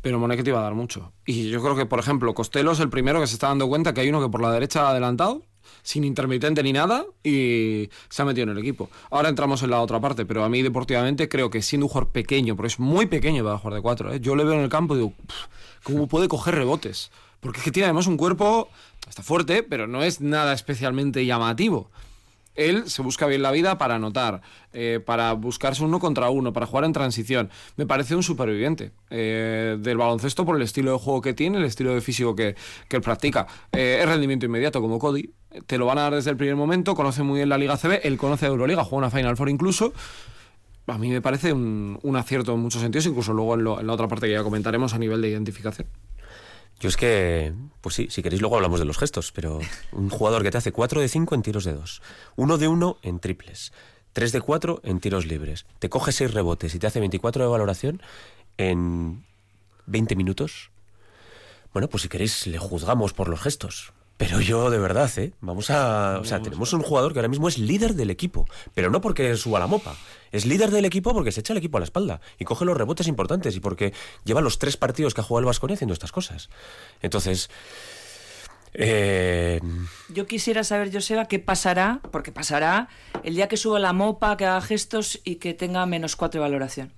pero 0.00 0.18
Moneque 0.18 0.42
te 0.42 0.50
iba 0.50 0.60
a 0.60 0.62
dar 0.62 0.74
mucho. 0.74 1.12
Y 1.26 1.48
yo 1.48 1.62
creo 1.62 1.76
que, 1.76 1.86
por 1.86 1.98
ejemplo, 1.98 2.34
Costello 2.34 2.72
es 2.72 2.80
el 2.80 2.88
primero 2.90 3.20
que 3.20 3.26
se 3.26 3.34
está 3.34 3.48
dando 3.48 3.68
cuenta 3.68 3.94
que 3.94 4.00
hay 4.00 4.08
uno 4.08 4.20
que 4.20 4.28
por 4.28 4.42
la 4.42 4.50
derecha 4.50 4.86
ha 4.86 4.90
adelantado, 4.90 5.42
sin 5.82 6.04
intermitente 6.04 6.62
ni 6.62 6.72
nada, 6.72 7.04
y 7.24 7.88
se 8.08 8.22
ha 8.22 8.24
metido 8.24 8.44
en 8.44 8.50
el 8.50 8.58
equipo. 8.58 8.88
Ahora 9.10 9.28
entramos 9.28 9.62
en 9.62 9.70
la 9.70 9.80
otra 9.80 10.00
parte, 10.00 10.26
pero 10.26 10.44
a 10.44 10.48
mí 10.48 10.62
deportivamente 10.62 11.28
creo 11.28 11.50
que 11.50 11.62
siendo 11.62 11.86
un 11.86 11.88
jugador 11.88 12.10
pequeño, 12.12 12.54
porque 12.56 12.68
es 12.68 12.78
muy 12.78 13.06
pequeño 13.06 13.42
para 13.44 13.58
jugar 13.58 13.74
de 13.74 13.82
cuatro, 13.82 14.12
¿eh? 14.12 14.20
yo 14.20 14.36
le 14.36 14.44
veo 14.44 14.54
en 14.54 14.60
el 14.60 14.68
campo 14.68 14.94
y 14.94 14.98
digo, 14.98 15.12
"Pff, 15.26 15.82
¿cómo 15.84 16.06
puede 16.06 16.28
coger 16.28 16.54
rebotes? 16.54 17.10
Porque 17.40 17.58
es 17.58 17.64
que 17.64 17.72
tiene 17.72 17.86
además 17.86 18.06
un 18.06 18.16
cuerpo, 18.16 18.68
está 19.08 19.22
fuerte, 19.22 19.62
pero 19.62 19.86
no 19.86 20.02
es 20.02 20.20
nada 20.20 20.52
especialmente 20.52 21.24
llamativo. 21.24 21.90
Él 22.54 22.88
se 22.90 23.00
busca 23.00 23.26
bien 23.26 23.42
la 23.42 23.50
vida 23.50 23.78
para 23.78 23.94
anotar, 23.94 24.42
eh, 24.72 25.00
para 25.04 25.32
buscarse 25.32 25.82
uno 25.82 25.98
contra 26.00 26.28
uno, 26.28 26.52
para 26.52 26.66
jugar 26.66 26.84
en 26.84 26.92
transición. 26.92 27.50
Me 27.76 27.86
parece 27.86 28.14
un 28.14 28.22
superviviente 28.22 28.92
eh, 29.10 29.76
del 29.80 29.96
baloncesto 29.96 30.44
por 30.44 30.56
el 30.56 30.62
estilo 30.62 30.92
de 30.92 30.98
juego 30.98 31.22
que 31.22 31.32
tiene, 31.32 31.58
el 31.58 31.64
estilo 31.64 31.94
de 31.94 32.00
físico 32.02 32.36
que, 32.36 32.54
que 32.88 32.96
él 32.96 33.02
practica. 33.02 33.46
Eh, 33.72 34.00
es 34.02 34.08
rendimiento 34.08 34.44
inmediato 34.44 34.80
como 34.82 34.98
Cody. 34.98 35.30
Te 35.66 35.78
lo 35.78 35.86
van 35.86 35.98
a 35.98 36.02
dar 36.02 36.14
desde 36.14 36.30
el 36.30 36.36
primer 36.36 36.56
momento, 36.56 36.94
conoce 36.94 37.22
muy 37.22 37.38
bien 37.38 37.48
la 37.48 37.58
Liga 37.58 37.76
CB, 37.76 38.00
él 38.04 38.18
conoce 38.18 38.46
Euroliga, 38.46 38.84
juega 38.84 39.06
una 39.06 39.10
Final 39.10 39.36
Four 39.36 39.48
incluso. 39.48 39.92
A 40.86 40.98
mí 40.98 41.08
me 41.08 41.22
parece 41.22 41.52
un, 41.52 41.98
un 42.02 42.16
acierto 42.16 42.54
en 42.54 42.60
muchos 42.60 42.82
sentidos, 42.82 43.06
incluso 43.06 43.32
luego 43.32 43.54
en, 43.54 43.86
la 43.86 43.92
otra 43.92 44.08
parte 44.08 44.26
que 44.26 44.32
ya 44.32 44.42
comentaremos 44.42 44.92
a 44.94 44.98
nivel 44.98 45.22
de 45.22 45.28
identificación. 45.28 45.86
Yo 46.82 46.88
es 46.88 46.96
que, 46.96 47.54
pues 47.80 47.94
sí, 47.94 48.08
si 48.10 48.24
queréis 48.24 48.40
luego 48.40 48.56
hablamos 48.56 48.80
de 48.80 48.84
los 48.84 48.98
gestos, 48.98 49.30
pero 49.30 49.60
un 49.92 50.10
jugador 50.10 50.42
que 50.42 50.50
te 50.50 50.58
hace 50.58 50.72
4 50.72 51.00
de 51.00 51.08
5 51.08 51.36
en 51.36 51.42
tiros 51.42 51.62
de 51.62 51.74
2, 51.74 52.02
1 52.34 52.58
de 52.58 52.66
1 52.66 52.98
en 53.02 53.20
triples, 53.20 53.72
3 54.14 54.32
de 54.32 54.40
4 54.40 54.80
en 54.82 54.98
tiros 54.98 55.24
libres, 55.24 55.64
te 55.78 55.88
coge 55.88 56.10
6 56.10 56.34
rebotes 56.34 56.74
y 56.74 56.80
te 56.80 56.88
hace 56.88 56.98
24 56.98 57.44
de 57.44 57.48
valoración 57.48 58.02
en 58.56 59.24
20 59.86 60.16
minutos. 60.16 60.72
Bueno, 61.72 61.88
pues 61.88 62.02
si 62.02 62.08
queréis 62.08 62.48
le 62.48 62.58
juzgamos 62.58 63.12
por 63.12 63.28
los 63.28 63.40
gestos. 63.40 63.92
Pero 64.22 64.40
yo 64.40 64.70
de 64.70 64.78
verdad, 64.78 65.10
¿eh? 65.18 65.32
Vamos 65.40 65.68
a... 65.70 66.20
O 66.20 66.24
sea, 66.24 66.40
tenemos 66.40 66.72
un 66.72 66.82
jugador 66.82 67.12
que 67.12 67.18
ahora 67.18 67.28
mismo 67.28 67.48
es 67.48 67.58
líder 67.58 67.94
del 67.94 68.08
equipo, 68.08 68.46
pero 68.72 68.88
no 68.88 69.00
porque 69.00 69.34
suba 69.36 69.58
la 69.58 69.66
mopa. 69.66 69.96
Es 70.30 70.46
líder 70.46 70.70
del 70.70 70.84
equipo 70.84 71.12
porque 71.12 71.32
se 71.32 71.40
echa 71.40 71.52
el 71.52 71.56
equipo 71.56 71.78
a 71.78 71.80
la 71.80 71.84
espalda 71.84 72.20
y 72.38 72.44
coge 72.44 72.64
los 72.64 72.76
rebotes 72.76 73.08
importantes 73.08 73.56
y 73.56 73.60
porque 73.60 73.92
lleva 74.24 74.40
los 74.40 74.60
tres 74.60 74.76
partidos 74.76 75.12
que 75.12 75.22
ha 75.22 75.24
jugado 75.24 75.40
el 75.40 75.46
Vasconia 75.46 75.74
haciendo 75.74 75.92
estas 75.92 76.12
cosas. 76.12 76.50
Entonces... 77.00 77.50
Eh, 78.74 79.60
Yo 80.08 80.26
quisiera 80.28 80.62
saber, 80.62 80.92
Joseba, 80.92 81.26
qué 81.26 81.40
pasará, 81.40 81.98
porque 82.12 82.30
pasará 82.30 82.88
el 83.24 83.34
día 83.34 83.48
que 83.48 83.56
suba 83.56 83.80
la 83.80 83.92
mopa, 83.92 84.36
que 84.36 84.46
haga 84.46 84.60
gestos 84.60 85.20
y 85.24 85.36
que 85.36 85.52
tenga 85.52 85.84
menos 85.84 86.14
cuatro 86.14 86.40
de 86.40 86.48
valoración. 86.48 86.92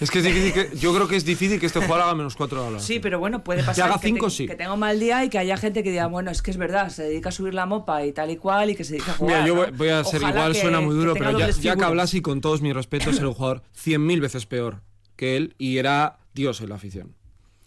Es 0.00 0.10
que 0.10 0.18
es 0.18 0.24
difícil 0.24 0.52
que, 0.52 0.76
yo 0.76 0.94
creo 0.94 1.08
que 1.08 1.16
es 1.16 1.24
difícil 1.24 1.58
que 1.58 1.66
este 1.66 1.80
jugador 1.80 2.02
haga 2.02 2.14
menos 2.14 2.36
4 2.36 2.72
de 2.72 2.80
Sí, 2.80 3.00
pero 3.00 3.18
bueno, 3.18 3.42
puede 3.42 3.62
pasar 3.64 3.86
haga 3.90 4.00
que, 4.00 4.12
te- 4.12 4.30
sí. 4.30 4.46
que 4.46 4.54
tenga 4.54 4.72
un 4.72 4.80
mal 4.80 5.00
día 5.00 5.24
y 5.24 5.28
que 5.28 5.38
haya 5.38 5.56
gente 5.56 5.82
que 5.82 5.90
diga, 5.90 6.06
bueno, 6.06 6.30
es 6.30 6.40
que 6.42 6.50
es 6.52 6.56
verdad, 6.56 6.88
se 6.90 7.02
dedica 7.04 7.30
a 7.30 7.32
subir 7.32 7.54
la 7.54 7.66
mopa 7.66 8.04
y 8.06 8.12
tal 8.12 8.30
y 8.30 8.36
cual 8.36 8.70
y 8.70 8.76
que 8.76 8.84
se 8.84 8.92
dedica 8.94 9.12
a 9.12 9.14
jugar. 9.14 9.42
Mira, 9.42 9.46
yo 9.46 9.66
¿no? 9.70 9.76
voy, 9.76 9.88
a 9.88 10.04
ser 10.04 10.22
igual, 10.22 10.52
que- 10.52 10.60
suena 10.60 10.80
muy 10.80 10.94
duro, 10.94 11.14
pero 11.14 11.32
ya, 11.32 11.38
ya 11.38 11.46
que 11.46 11.52
figuras. 11.60 11.82
hablas 11.88 12.14
y 12.14 12.22
con 12.22 12.40
todos 12.40 12.62
mis 12.62 12.74
respetos, 12.74 13.18
era 13.18 13.28
un 13.28 13.34
jugador 13.34 13.62
100.000 13.74 14.20
veces 14.20 14.46
peor 14.46 14.82
que 15.16 15.36
él 15.36 15.54
y 15.58 15.78
era 15.78 16.18
Dios 16.32 16.60
en 16.60 16.68
la 16.68 16.76
afición. 16.76 17.16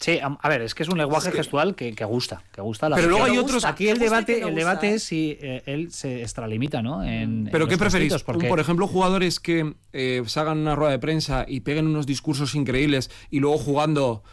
Sí, 0.02 0.18
a, 0.18 0.36
a 0.40 0.48
ver, 0.48 0.62
es 0.62 0.74
que 0.74 0.82
es 0.82 0.88
un 0.88 0.98
lenguaje 0.98 1.30
gestual 1.30 1.74
que, 1.76 1.94
que 1.94 2.04
gusta, 2.04 2.42
que 2.52 2.60
gusta. 2.60 2.86
a 2.86 2.88
la 2.90 2.96
Pero 2.96 3.08
luego 3.08 3.24
hay 3.24 3.38
otros- 3.38 3.64
Aquí 3.64 3.88
el 3.88 3.98
debate, 3.98 4.42
el 4.42 4.54
debate 4.54 4.88
¿eh? 4.90 4.94
es 4.94 5.04
si 5.04 5.38
eh, 5.40 5.62
él 5.66 5.92
se 5.92 6.22
extralimita, 6.22 6.82
¿no? 6.82 7.04
En, 7.04 7.48
¿Pero 7.52 7.64
en 7.64 7.70
qué 7.70 7.78
preferís? 7.78 8.06
gestitos, 8.12 8.24
porque- 8.24 8.46
Un- 8.46 8.48
Por 8.50 8.58
ejemplo, 8.58 8.88
jugadores 8.88 9.38
que 9.38 9.74
eh, 9.92 10.22
salgan 10.26 10.58
una 10.58 10.74
rueda 10.74 10.90
de 10.90 10.98
prensa 10.98 11.44
y 11.46 11.60
peguen 11.60 11.86
unos 11.86 12.04
discursos 12.06 12.54
increíbles 12.56 13.10
y 13.30 13.38
luego 13.38 13.58
jugando 13.58 14.24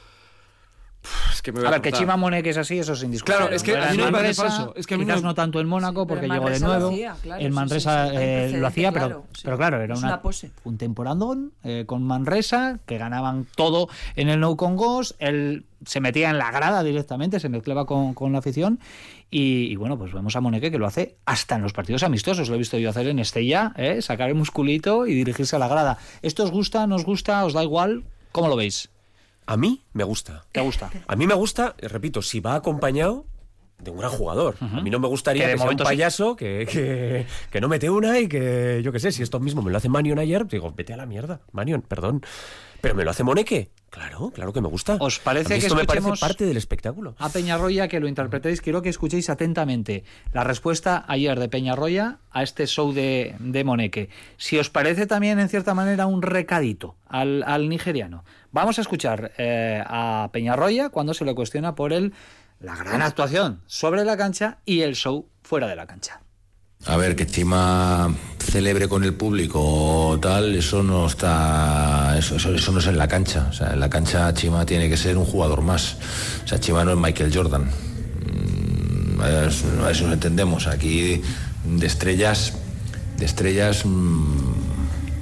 Es 1.31 1.41
que 1.41 1.51
me 1.53 1.59
voy 1.59 1.67
A 1.67 1.71
ver, 1.71 1.81
que 1.81 2.05
Moneque 2.05 2.49
es 2.49 2.57
así, 2.57 2.77
eso 2.77 2.91
es 2.93 3.03
indiscutible. 3.03 3.37
Claro, 3.37 3.55
es 3.55 3.63
que 3.63 3.77
a 3.77 3.91
mí 3.91 3.97
no 3.97 4.05
me 4.05 4.11
parece 4.11 4.33
falso. 4.41 4.73
Es 4.75 4.85
que 4.85 4.95
a 4.95 4.97
mí 4.97 5.05
quizás 5.05 5.21
no- 5.21 5.29
no 5.29 5.33
tanto 5.35 5.59
en 5.61 5.67
Mónaco 5.67 6.05
porque 6.05 6.27
llegó 6.27 6.49
de 6.49 6.59
nuevo. 6.59 6.89
hacía, 6.89 7.15
claro, 7.21 7.41
en 7.41 7.51
sí, 7.51 7.55
Manresa 7.55 8.05
sí, 8.07 8.11
sí. 8.11 8.17
Hay 8.17 8.23
eh, 8.23 8.27
lo 8.27 8.39
precedente, 8.41 8.67
hacía, 8.67 8.91
pero, 8.91 9.05
claro, 9.07 9.25
sí. 9.33 9.41
pero 9.45 9.57
claro, 9.57 9.81
era 9.81 9.95
una, 9.95 10.07
una 10.07 10.21
pose. 10.21 10.51
un 10.65 10.77
temporandón 10.77 11.53
eh, 11.63 11.85
con 11.87 12.03
Manresa, 12.03 12.79
que 12.85 12.97
ganaban 12.97 13.47
todo 13.55 13.87
en 14.17 14.27
el 14.27 14.41
No 14.41 14.57
Con 14.57 14.75
Ghost, 14.75 15.13
él 15.19 15.65
se 15.85 16.01
metía 16.01 16.29
en 16.31 16.37
la 16.37 16.51
grada 16.51 16.83
directamente, 16.83 17.39
se 17.39 17.47
mezclaba 17.47 17.85
con, 17.85 18.13
con 18.13 18.33
la 18.33 18.39
afición 18.39 18.79
y, 19.31 19.71
y 19.71 19.75
bueno, 19.77 19.97
pues 19.97 20.11
vemos 20.11 20.35
a 20.35 20.41
Moneque 20.41 20.69
que 20.69 20.77
lo 20.79 20.85
hace 20.85 21.15
hasta 21.25 21.55
en 21.55 21.61
los 21.61 21.71
partidos 21.71 22.03
amistosos, 22.03 22.49
lo 22.49 22.55
he 22.55 22.57
visto 22.57 22.77
yo 22.77 22.89
hacer 22.89 23.07
en 23.07 23.19
Estella, 23.19 23.71
¿eh? 23.77 24.01
sacar 24.01 24.27
el 24.27 24.35
musculito 24.35 25.07
y 25.07 25.13
dirigirse 25.13 25.55
a 25.55 25.59
la 25.59 25.69
grada. 25.69 25.97
¿Esto 26.21 26.43
os 26.43 26.51
gusta, 26.51 26.85
no 26.87 26.95
os 26.97 27.05
gusta, 27.05 27.45
os 27.45 27.53
da 27.53 27.63
igual? 27.63 28.03
¿Cómo 28.33 28.49
lo 28.49 28.57
veis? 28.57 28.89
A 29.49 29.57
mí 29.57 29.81
me 29.93 30.03
gusta. 30.03 30.45
¿Te 30.51 30.61
gusta? 30.61 30.91
A 31.07 31.15
mí 31.15 31.25
me 31.25 31.33
gusta, 31.33 31.73
repito, 31.79 32.21
si 32.21 32.39
va 32.39 32.53
acompañado 32.53 33.25
de 33.79 33.91
un 33.91 33.97
gran 33.97 34.11
jugador. 34.11 34.55
A 34.61 34.81
mí 34.81 34.89
no 34.89 34.99
me 34.99 35.07
gustaría 35.07 35.43
Que 35.43 35.47
de 35.47 35.53
que, 35.53 35.59
sea 35.59 35.69
un 35.69 35.77
sí. 35.77 35.83
payaso 35.83 36.35
que, 36.35 36.67
que, 36.69 37.25
que 37.51 37.61
no 37.61 37.67
mete 37.67 37.89
una 37.89 38.19
y 38.19 38.27
que, 38.27 38.81
yo 38.83 38.91
qué 38.91 38.99
sé, 38.99 39.11
si 39.11 39.23
esto 39.23 39.39
mismo 39.39 39.61
me 39.61 39.71
lo 39.71 39.77
hace 39.77 39.89
Manion 39.89 40.19
ayer, 40.19 40.45
digo, 40.47 40.71
vete 40.75 40.93
a 40.93 40.97
la 40.97 41.05
mierda, 41.05 41.41
Manion, 41.51 41.81
perdón. 41.81 42.21
Pero 42.81 42.95
me 42.95 43.03
lo 43.03 43.11
hace 43.11 43.23
Moneque. 43.25 43.71
Claro, 43.89 44.31
claro 44.33 44.53
que 44.53 44.61
me 44.61 44.69
gusta. 44.69 44.95
¿Os 45.01 45.19
parece 45.19 45.53
A 45.53 45.55
mí 45.57 45.59
que 45.59 45.65
esto 45.65 45.75
me 45.75 45.83
parece 45.83 46.11
parte 46.17 46.45
del 46.45 46.55
espectáculo. 46.55 47.13
a 47.17 47.27
Peñarroya 47.27 47.89
que 47.89 47.99
lo 47.99 48.07
interpretéis. 48.07 48.61
Quiero 48.61 48.81
que 48.81 48.87
escuchéis 48.87 49.29
atentamente 49.29 50.05
la 50.31 50.45
respuesta 50.45 51.03
ayer 51.09 51.37
de 51.37 51.49
Peñarroya 51.49 52.19
a 52.31 52.41
este 52.43 52.67
show 52.67 52.93
de, 52.93 53.35
de 53.39 53.63
Moneque. 53.65 54.07
Si 54.37 54.57
os 54.57 54.69
parece 54.69 55.07
también, 55.07 55.39
en 55.39 55.49
cierta 55.49 55.73
manera, 55.73 56.05
un 56.05 56.21
recadito 56.21 56.95
al, 57.09 57.43
al 57.45 57.67
nigeriano. 57.67 58.23
Vamos 58.53 58.77
a 58.77 58.81
escuchar 58.81 59.33
eh, 59.37 59.83
a 59.85 60.29
Peñarroya 60.31 60.87
cuando 60.89 61.13
se 61.13 61.25
le 61.25 61.35
cuestiona 61.35 61.75
por 61.75 61.91
el, 61.91 62.13
la 62.59 62.75
gran 62.75 63.01
actuación 63.01 63.61
sobre 63.67 64.03
la 64.05 64.17
cancha 64.17 64.57
y 64.65 64.81
el 64.81 64.95
show 64.95 65.27
fuera 65.43 65.67
de 65.67 65.75
la 65.75 65.87
cancha. 65.87 66.21
A 66.85 66.95
ver, 66.95 67.15
que 67.15 67.27
Chima 67.27 68.13
celebre 68.39 68.87
con 68.87 69.03
el 69.03 69.13
público 69.13 69.59
o 69.61 70.19
tal, 70.19 70.55
eso 70.55 70.81
no 70.81 71.07
está. 71.07 72.15
Eso, 72.17 72.37
eso, 72.37 72.53
eso 72.55 72.71
no 72.71 72.79
es 72.79 72.87
en 72.87 72.97
la 72.97 73.07
cancha. 73.07 73.47
O 73.49 73.53
sea, 73.53 73.73
en 73.73 73.79
la 73.81 73.89
cancha 73.89 74.33
Chima 74.33 74.65
tiene 74.65 74.89
que 74.89 74.95
ser 74.95 75.17
un 75.17 75.25
jugador 75.25 75.61
más. 75.61 75.97
O 76.43 76.47
sea, 76.47 76.59
Chima 76.59 76.85
no 76.85 76.91
es 76.91 76.97
Michael 76.97 77.35
Jordan. 77.35 77.63
Mm, 77.65 79.21
A 79.21 79.47
eso, 79.47 79.65
a 79.85 79.91
eso 79.91 80.05
nos 80.05 80.13
entendemos. 80.13 80.67
Aquí 80.67 81.21
de 81.65 81.85
estrellas, 81.85 82.53
de 83.17 83.25
estrellas. 83.25 83.85
mm, 83.85 84.68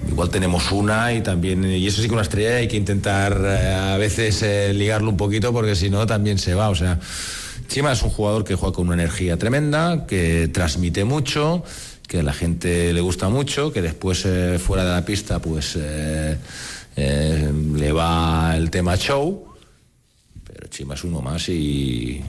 Igual 0.10 0.30
tenemos 0.30 0.72
una 0.72 1.14
y 1.14 1.22
también, 1.22 1.64
y 1.66 1.86
eso 1.86 2.02
sí 2.02 2.08
que 2.08 2.14
una 2.14 2.24
estrella 2.24 2.58
hay 2.58 2.68
que 2.68 2.78
intentar 2.78 3.40
eh, 3.44 3.74
a 3.74 3.98
veces 3.98 4.42
eh, 4.42 4.74
ligarlo 4.74 5.10
un 5.10 5.18
poquito 5.18 5.52
porque 5.52 5.76
si 5.76 5.90
no 5.90 6.06
también 6.06 6.38
se 6.38 6.54
va. 6.54 6.70
O 6.70 6.76
sea, 6.76 7.00
Chima 7.68 7.92
es 7.92 8.02
un 8.04 8.10
jugador 8.10 8.44
que 8.44 8.56
juega 8.56 8.76
con 8.76 8.88
una 8.88 8.96
energía 8.96 9.38
tremenda, 9.38 10.06
que 10.08 10.48
transmite 10.48 11.04
mucho, 11.04 11.64
que 12.08 12.20
a 12.20 12.24
la 12.24 12.34
gente 12.34 12.94
le 12.94 13.02
gusta 13.02 13.30
mucho, 13.30 13.72
que 13.72 13.82
después 13.82 14.26
eh, 14.26 14.60
fuera 14.60 14.86
de 14.86 14.92
la 14.92 15.06
pista 15.06 15.40
pues 15.40 15.78
le 16.96 17.92
va 17.92 18.56
el 18.56 18.72
tema 18.72 18.96
show, 18.96 19.46
pero 20.44 20.68
Chima 20.70 20.96
es 20.96 21.04
uno 21.04 21.22
más 21.22 21.48
y, 21.50 22.24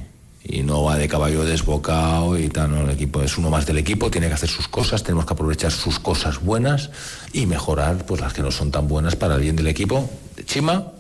y 0.48 0.62
no 0.62 0.82
va 0.82 0.96
de 0.96 1.08
caballo 1.08 1.44
desbocado 1.44 2.38
y 2.38 2.48
tal, 2.48 2.70
no, 2.70 2.80
el 2.80 2.90
equipo 2.90 3.22
es 3.22 3.37
uno 3.37 3.50
más 3.50 3.66
del 3.66 3.76
equipo, 3.76 4.11
tiene 4.11 4.28
que 4.28 4.34
hacer 4.34 4.48
sus 4.48 4.66
cosas, 4.66 5.02
tenemos 5.02 5.26
que 5.26 5.34
aprovechar 5.34 5.70
sus 5.70 5.98
cosas 5.98 6.42
buenas 6.42 6.90
y 7.34 7.44
mejorar 7.44 8.06
pues 8.06 8.22
las 8.22 8.32
que 8.32 8.40
no 8.40 8.50
son 8.50 8.70
tan 8.70 8.88
buenas 8.88 9.14
para 9.14 9.34
el 9.34 9.42
bien 9.42 9.56
del 9.56 9.66
equipo, 9.66 10.08
de 10.37 10.44
Chima 10.44 10.92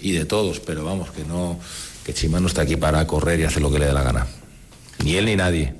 y 0.00 0.12
de 0.12 0.24
todos, 0.24 0.60
pero 0.60 0.84
vamos, 0.84 1.10
que 1.10 1.24
no 1.24 1.58
que 2.04 2.14
Chima 2.14 2.40
no 2.40 2.46
está 2.46 2.62
aquí 2.62 2.76
para 2.76 3.04
correr 3.06 3.40
y 3.40 3.44
hacer 3.44 3.60
lo 3.60 3.70
que 3.70 3.80
le 3.80 3.86
dé 3.86 3.92
la 3.92 4.02
gana. 4.02 4.26
Ni 5.04 5.16
él 5.16 5.26
ni 5.26 5.36
nadie. 5.36 5.74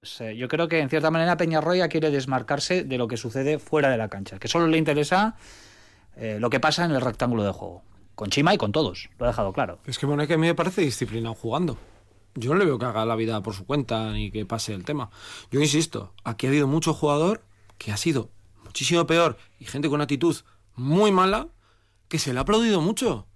Pues, 0.00 0.20
eh, 0.20 0.36
yo 0.36 0.48
creo 0.48 0.68
que 0.68 0.78
en 0.78 0.88
cierta 0.88 1.10
manera 1.10 1.36
Peñarroya 1.36 1.88
quiere 1.88 2.10
desmarcarse 2.10 2.84
de 2.84 2.96
lo 2.96 3.08
que 3.08 3.16
sucede 3.16 3.58
fuera 3.58 3.90
de 3.90 3.98
la 3.98 4.08
cancha, 4.08 4.38
que 4.38 4.48
solo 4.48 4.68
le 4.68 4.78
interesa 4.78 5.36
eh, 6.16 6.38
lo 6.40 6.48
que 6.48 6.60
pasa 6.60 6.84
en 6.84 6.92
el 6.92 7.00
rectángulo 7.00 7.44
de 7.44 7.50
juego. 7.50 7.82
Con 8.18 8.30
Chima 8.30 8.52
y 8.52 8.58
con 8.58 8.72
todos, 8.72 9.10
lo 9.16 9.26
ha 9.26 9.28
dejado 9.28 9.52
claro. 9.52 9.78
Es 9.84 9.96
que 9.96 10.04
Moneque 10.04 10.34
a 10.34 10.38
mí 10.38 10.48
me 10.48 10.54
parece 10.56 10.80
disciplinado 10.82 11.36
jugando. 11.36 11.78
Yo 12.34 12.52
no 12.52 12.58
le 12.58 12.64
veo 12.64 12.76
que 12.76 12.84
haga 12.84 13.06
la 13.06 13.14
vida 13.14 13.40
por 13.44 13.54
su 13.54 13.64
cuenta 13.64 14.10
ni 14.10 14.32
que 14.32 14.44
pase 14.44 14.74
el 14.74 14.84
tema. 14.84 15.10
Yo 15.52 15.60
insisto, 15.60 16.12
aquí 16.24 16.46
ha 16.46 16.50
habido 16.50 16.66
mucho 16.66 16.94
jugador 16.94 17.44
que 17.78 17.92
ha 17.92 17.96
sido 17.96 18.28
muchísimo 18.64 19.06
peor 19.06 19.36
y 19.60 19.66
gente 19.66 19.88
con 19.88 20.00
actitud 20.00 20.34
muy 20.74 21.12
mala 21.12 21.46
que 22.08 22.18
se 22.18 22.32
le 22.32 22.40
ha 22.40 22.42
aplaudido 22.42 22.80
mucho. 22.80 23.28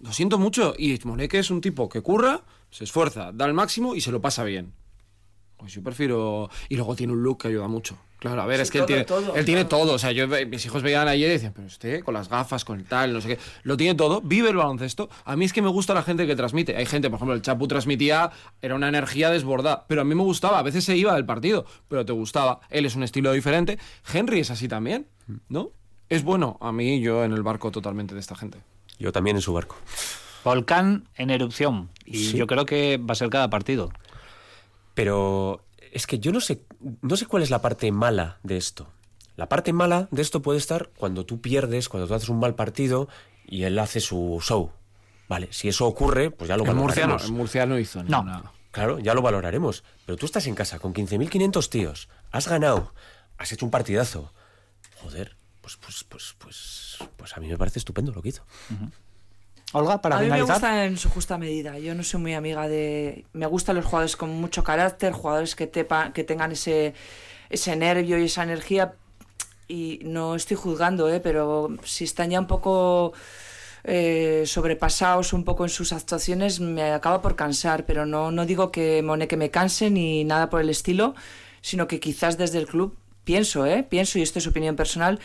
Lo 0.00 0.12
siento 0.12 0.36
mucho. 0.36 0.74
Y 0.76 1.00
Moneque 1.04 1.38
es 1.38 1.50
un 1.50 1.62
tipo 1.62 1.88
que 1.88 2.02
curra, 2.02 2.42
se 2.68 2.84
esfuerza, 2.84 3.32
da 3.32 3.46
el 3.46 3.54
máximo 3.54 3.94
y 3.94 4.02
se 4.02 4.12
lo 4.12 4.20
pasa 4.20 4.44
bien. 4.44 4.74
Pues 5.56 5.72
yo 5.72 5.82
prefiero. 5.82 6.50
Y 6.68 6.76
luego 6.76 6.94
tiene 6.94 7.14
un 7.14 7.22
look 7.22 7.38
que 7.38 7.48
ayuda 7.48 7.68
mucho. 7.68 7.96
Claro, 8.24 8.40
a 8.42 8.46
ver, 8.46 8.56
Sí, 8.56 8.62
es 8.62 8.70
que 8.70 8.78
él 8.78 8.86
tiene 8.86 9.04
todo, 9.04 9.36
él 9.36 9.44
tiene 9.44 9.64
todo. 9.66 9.80
todo. 9.84 9.92
O 9.94 9.98
sea, 9.98 10.10
yo 10.10 10.26
mis 10.26 10.64
hijos 10.64 10.82
veían 10.82 11.06
ayer 11.08 11.28
y 11.28 11.32
decían, 11.34 11.52
pero 11.54 11.66
usted 11.66 12.02
con 12.02 12.14
las 12.14 12.30
gafas, 12.30 12.64
con 12.64 12.78
el 12.80 12.86
tal, 12.86 13.12
no 13.12 13.20
sé 13.20 13.28
qué. 13.28 13.38
Lo 13.64 13.76
tiene 13.76 13.94
todo, 13.94 14.22
vive 14.22 14.48
el 14.48 14.56
baloncesto. 14.56 15.10
A 15.26 15.36
mí 15.36 15.44
es 15.44 15.52
que 15.52 15.60
me 15.60 15.68
gusta 15.68 15.92
la 15.92 16.02
gente 16.02 16.26
que 16.26 16.34
transmite. 16.34 16.74
Hay 16.74 16.86
gente, 16.86 17.10
por 17.10 17.18
ejemplo, 17.18 17.34
el 17.34 17.42
Chapu 17.42 17.68
transmitía, 17.68 18.30
era 18.62 18.74
una 18.76 18.88
energía 18.88 19.28
desbordada. 19.30 19.84
Pero 19.88 20.00
a 20.00 20.04
mí 20.04 20.14
me 20.14 20.22
gustaba, 20.22 20.58
a 20.58 20.62
veces 20.62 20.84
se 20.84 20.96
iba 20.96 21.14
del 21.14 21.26
partido, 21.26 21.66
pero 21.88 22.06
te 22.06 22.12
gustaba. 22.12 22.60
Él 22.70 22.86
es 22.86 22.96
un 22.96 23.02
estilo 23.02 23.30
diferente. 23.32 23.78
Henry 24.12 24.40
es 24.40 24.50
así 24.50 24.68
también, 24.68 25.06
¿no? 25.50 25.70
Es 26.08 26.22
bueno. 26.24 26.56
A 26.62 26.72
mí, 26.72 27.00
yo 27.00 27.24
en 27.24 27.32
el 27.32 27.42
barco 27.42 27.70
totalmente 27.70 28.14
de 28.14 28.20
esta 28.20 28.34
gente. 28.36 28.58
Yo 28.98 29.12
también 29.12 29.36
en 29.36 29.42
su 29.42 29.52
barco. 29.52 29.76
Volcán 30.44 31.08
en 31.16 31.30
erupción. 31.30 31.90
Y 32.06 32.16
Sí. 32.30 32.36
yo 32.38 32.46
creo 32.46 32.64
que 32.64 32.96
va 32.98 33.12
a 33.12 33.16
ser 33.16 33.28
cada 33.28 33.50
partido. 33.50 33.90
Pero 34.94 35.63
es 35.94 36.06
que 36.06 36.18
yo 36.18 36.32
no 36.32 36.40
sé, 36.40 36.62
no 37.02 37.16
sé 37.16 37.26
cuál 37.26 37.42
es 37.42 37.50
la 37.50 37.62
parte 37.62 37.90
mala 37.92 38.38
de 38.42 38.56
esto. 38.56 38.92
La 39.36 39.48
parte 39.48 39.72
mala 39.72 40.08
de 40.10 40.22
esto 40.22 40.42
puede 40.42 40.58
estar 40.58 40.90
cuando 40.96 41.24
tú 41.26 41.40
pierdes, 41.40 41.88
cuando 41.88 42.06
tú 42.06 42.14
haces 42.14 42.28
un 42.28 42.38
mal 42.38 42.54
partido 42.54 43.08
y 43.46 43.62
él 43.64 43.78
hace 43.78 44.00
su 44.00 44.38
show. 44.42 44.72
Vale, 45.28 45.48
si 45.52 45.68
eso 45.68 45.86
ocurre, 45.86 46.30
pues 46.30 46.48
ya 46.48 46.56
lo 46.56 46.64
En 46.66 46.76
Murcia 46.76 47.02
no, 47.06 47.14
valoraremos. 47.14 47.28
en 47.30 47.36
Murcia 47.36 47.66
no 47.66 47.78
hizo 47.78 48.02
No. 48.04 48.22
nada. 48.22 48.52
Claro, 48.70 48.98
ya 48.98 49.14
lo 49.14 49.22
valoraremos. 49.22 49.82
Pero 50.04 50.16
tú 50.18 50.26
estás 50.26 50.46
en 50.46 50.54
casa 50.54 50.78
con 50.78 50.92
15.500 50.92 51.68
tíos, 51.68 52.08
has 52.30 52.46
ganado, 52.48 52.92
has 53.38 53.50
hecho 53.52 53.64
un 53.64 53.70
partidazo. 53.70 54.32
Joder, 55.02 55.36
pues, 55.60 55.76
pues, 55.76 56.04
pues, 56.04 56.34
pues, 56.38 56.98
pues 57.16 57.36
a 57.36 57.40
mí 57.40 57.48
me 57.48 57.56
parece 57.56 57.78
estupendo 57.78 58.12
lo 58.12 58.20
que 58.22 58.28
hizo. 58.30 58.44
Olga, 59.72 60.00
para 60.00 60.16
a 60.16 60.20
mí 60.20 60.26
me 60.26 60.32
finalizar. 60.36 60.54
gusta 60.56 60.84
en 60.84 60.96
su 60.96 61.08
justa 61.10 61.36
medida. 61.36 61.78
Yo 61.78 61.94
no 61.94 62.04
soy 62.04 62.20
muy 62.20 62.34
amiga 62.34 62.68
de. 62.68 63.24
Me 63.32 63.46
gustan 63.46 63.76
los 63.76 63.84
jugadores 63.84 64.16
con 64.16 64.30
mucho 64.30 64.62
carácter, 64.62 65.12
jugadores 65.12 65.56
que, 65.56 65.70
tepa- 65.70 66.12
que 66.12 66.22
tengan 66.22 66.52
ese, 66.52 66.94
ese 67.50 67.74
nervio 67.76 68.18
y 68.18 68.26
esa 68.26 68.44
energía. 68.44 68.94
Y 69.66 70.00
no 70.04 70.34
estoy 70.36 70.56
juzgando, 70.56 71.08
¿eh? 71.08 71.20
pero 71.20 71.70
si 71.84 72.04
están 72.04 72.30
ya 72.30 72.38
un 72.38 72.46
poco 72.46 73.14
eh, 73.82 74.44
sobrepasados 74.46 75.32
un 75.32 75.42
poco 75.44 75.64
en 75.64 75.70
sus 75.70 75.92
actuaciones, 75.92 76.60
me 76.60 76.92
acaba 76.92 77.20
por 77.22 77.34
cansar. 77.34 77.84
Pero 77.84 78.06
no, 78.06 78.30
no 78.30 78.46
digo 78.46 78.70
que 78.70 79.02
Moneque 79.02 79.36
me 79.36 79.50
canse 79.50 79.90
ni 79.90 80.22
nada 80.24 80.50
por 80.50 80.60
el 80.60 80.70
estilo, 80.70 81.14
sino 81.62 81.88
que 81.88 81.98
quizás 81.98 82.38
desde 82.38 82.58
el 82.58 82.66
club 82.68 82.96
pienso, 83.24 83.66
¿eh? 83.66 83.82
pienso, 83.88 84.18
y 84.18 84.22
esto 84.22 84.38
es 84.38 84.46
opinión 84.46 84.76
personal, 84.76 85.18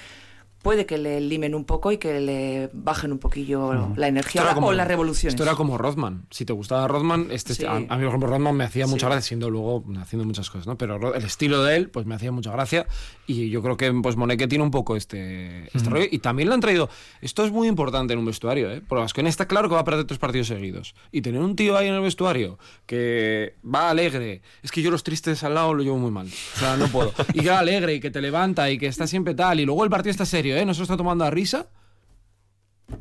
puede 0.62 0.86
que 0.86 0.98
le 0.98 1.22
limen 1.22 1.56
un 1.56 1.66
poco 1.66 1.92
y 1.92 1.98
que 1.98 2.20
le 2.20 2.70
bajen 2.74 3.12
un 3.12 3.20
poquillo 3.20 3.94
la 3.96 4.08
energía 4.08 4.42
Esto 4.42 4.52
era 4.58 4.66
o 4.68 4.72
las 4.74 4.88
revoluciones. 4.88 5.34
Esto 5.34 5.44
era 5.44 5.56
como 5.56 5.78
Rothman. 5.78 6.26
Si 6.30 6.46
te 6.46 6.54
gustaba 6.54 6.88
Rothman, 6.88 7.28
este, 7.32 7.54
Sí. 7.56 7.66
a, 7.66 7.72
a 7.76 7.78
mí, 7.80 7.88
por 7.88 8.04
ejemplo, 8.08 8.28
Rothman 8.30 8.56
me 8.56 8.64
hacía 8.66 8.86
mucha 8.88 9.08
Sí. 9.08 9.12
gracia, 9.12 9.22
siendo 9.22 9.50
luego 9.50 9.84
haciendo 10.02 10.26
muchas 10.26 10.50
cosas, 10.50 10.68
¿no? 10.68 10.78
Pero 10.78 10.98
Ro- 10.98 11.16
el 11.16 11.24
estilo 11.24 11.64
de 11.64 11.76
él, 11.78 11.90
pues 11.90 12.06
me 12.06 12.16
hacía 12.16 12.32
mucha 12.32 12.52
gracia. 12.52 12.86
Y 13.28 13.50
yo 13.50 13.62
creo 13.62 13.78
que 13.78 13.92
pues 14.02 14.16
Moneque 14.16 14.48
tiene 14.48 14.64
un 14.64 14.72
poco 14.72 14.96
este, 14.96 15.66
este 15.76 15.90
rollo. 15.90 16.06
Y 16.12 16.20
también 16.20 16.50
le 16.50 16.56
han 16.56 16.62
traído. 16.62 16.90
Esto 17.22 17.46
es 17.46 17.52
muy 17.52 17.68
importante 17.68 18.14
en 18.14 18.20
un 18.20 18.26
vestuario, 18.26 18.72
¿eh? 18.72 18.82
Porque 18.88 19.02
Vasconia 19.02 19.30
está 19.30 19.48
claro 19.48 19.70
que 19.70 19.76
va 19.76 19.82
a 19.82 19.86
perder 19.86 20.06
tres 20.06 20.20
partidos 20.20 20.48
seguidos. 20.48 20.96
Y 21.12 21.22
tener 21.22 21.42
un 21.42 21.56
tío 21.56 21.78
ahí 21.78 21.88
en 21.88 21.94
el 21.96 22.02
vestuario 22.02 22.58
que 22.86 23.56
va 23.64 23.90
alegre. 23.90 24.42
Es 24.64 24.72
que 24.72 24.82
yo 24.82 24.92
los 24.92 25.04
tristes 25.04 25.44
al 25.44 25.54
lado 25.56 25.74
lo 25.74 25.84
llevo 25.84 25.98
muy 25.98 26.12
mal. 26.12 26.28
O 26.28 26.60
sea, 26.60 26.76
no 26.78 26.88
puedo. 26.88 27.14
Y 27.34 27.42
que 27.42 27.50
va 27.50 27.60
alegre 27.60 27.94
y 27.96 28.00
que 28.00 28.12
te 28.12 28.22
levanta 28.22 28.70
y 28.70 28.78
que 28.78 28.88
está 28.88 29.08
siempre 29.08 29.36
tal. 29.36 29.60
Y 29.60 29.66
luego 29.66 29.84
el 29.84 29.90
partido 29.90 30.12
está 30.12 30.26
serio, 30.26 30.49
¿eh? 30.58 30.66
No 30.66 30.74
se 30.74 30.80
lo 30.80 30.84
está 30.84 30.98
tomando 30.98 31.24
a 31.26 31.30
risa. 31.30 31.68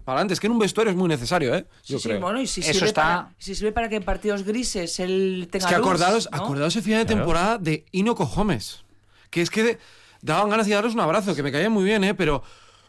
Para 0.05 0.19
adelante, 0.19 0.35
es 0.35 0.41
que 0.41 0.47
en 0.49 0.53
un 0.53 0.59
vestuario 0.59 0.91
es 0.91 0.97
muy 0.97 1.09
necesario, 1.09 1.55
¿eh? 1.55 1.65
Sí, 1.83 1.95
Yo 1.95 1.99
sí, 1.99 2.09
creo. 2.09 2.21
bueno, 2.21 2.41
y 2.41 2.47
si 2.47 2.61
Eso 2.61 2.73
sirve, 2.75 2.87
está- 2.89 3.03
para, 3.03 3.35
si 3.39 3.55
sirve 3.55 3.73
para 3.73 3.89
que 3.89 3.97
en 3.97 4.03
partidos 4.03 4.43
grises 4.43 5.01
él 5.01 5.49
tenga 5.51 5.65
Es 5.67 5.73
que 5.73 5.79
luz, 5.79 5.87
acordados, 5.87 6.29
¿no? 6.31 6.37
acordados 6.37 6.77
el 6.77 6.83
final 6.83 7.07
de 7.07 7.15
temporada 7.15 7.57
de 7.59 7.87
Inoco 7.93 8.27
Gómez. 8.27 8.85
Que 9.31 9.41
es 9.41 9.49
que 9.51 9.63
de- 9.63 9.79
daban 10.21 10.51
ganas 10.51 10.67
de 10.67 10.75
darles 10.75 10.93
un 10.95 11.01
abrazo, 11.01 11.35
que 11.35 11.43
me 11.43 11.51
caía 11.51 11.71
muy 11.71 11.85
bien, 11.85 12.05
¿eh? 12.05 12.15
Pero 12.15 12.43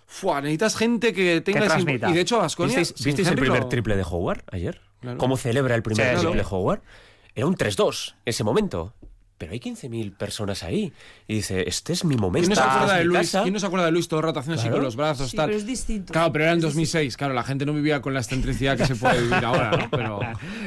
fua, 0.08 0.42
necesitas 0.42 0.76
gente 0.76 1.14
que 1.14 1.40
tenga 1.40 1.62
transmita. 1.68 2.10
Y 2.10 2.14
de 2.14 2.20
hecho, 2.22 2.36
a 2.38 2.40
Vasconia. 2.42 2.78
¿Visteis, 2.78 3.02
visteis 3.06 3.28
el 3.30 3.36
primer 3.36 3.70
triple 3.70 3.96
de 3.96 4.04
Howard 4.04 4.44
ayer? 4.52 4.82
Claro. 5.00 5.18
¿Cómo 5.20 5.38
celebra 5.38 5.76
el 5.76 5.84
primer 5.84 6.06
Sí, 6.06 6.20
triple 6.20 6.42
claro. 6.42 6.50
Howard? 6.58 6.82
Era 7.34 7.46
un 7.48 7.56
3-2 7.56 8.16
ese 8.26 8.44
momento. 8.44 8.94
Pero 9.40 9.54
hay 9.54 9.60
15.000 9.60 10.16
personas 10.16 10.62
ahí. 10.62 10.94
Y 11.28 11.36
dice, 11.36 11.64
este 11.68 11.94
es 11.94 12.06
mi 12.06 12.16
momento. 12.16 12.48
¿Quién 12.48 12.50
no, 12.50 12.56
se 12.56 12.62
acuerda 12.70 12.96
de 12.98 13.04
Luis? 13.06 13.18
casa". 13.20 13.42
¿Quién 13.42 13.54
no 13.54 13.60
se 13.60 13.66
acuerda 13.66 13.86
de 13.88 13.92
Luis 13.92 14.08
todo 14.08 14.20
el 14.20 14.26
rato 14.28 14.40
haciendo 14.42 14.60
así 14.60 14.68
Claro. 14.68 14.78
con 14.78 14.84
los 14.86 14.96
brazos? 14.96 15.32
Sí, 15.32 15.38
tal? 15.38 15.48
pero 15.48 15.58
es 15.58 15.66
distinto. 15.66 16.14
Claro, 16.14 16.32
pero 16.32 16.44
era 16.44 16.52
en 16.54 16.60
Es 16.60 16.64
2006. 16.66 17.18
Claro, 17.18 17.34
la 17.34 17.44
gente 17.44 17.66
no 17.66 17.74
vivía 17.74 18.02
con 18.02 18.14
la 18.14 18.20
excentricidad 18.20 18.78
que 18.78 18.86
se 18.86 18.96
puede 18.96 19.22
vivir 19.22 19.44
ahora, 19.46 19.72
¿no? 19.72 19.90
Pero 19.92 20.20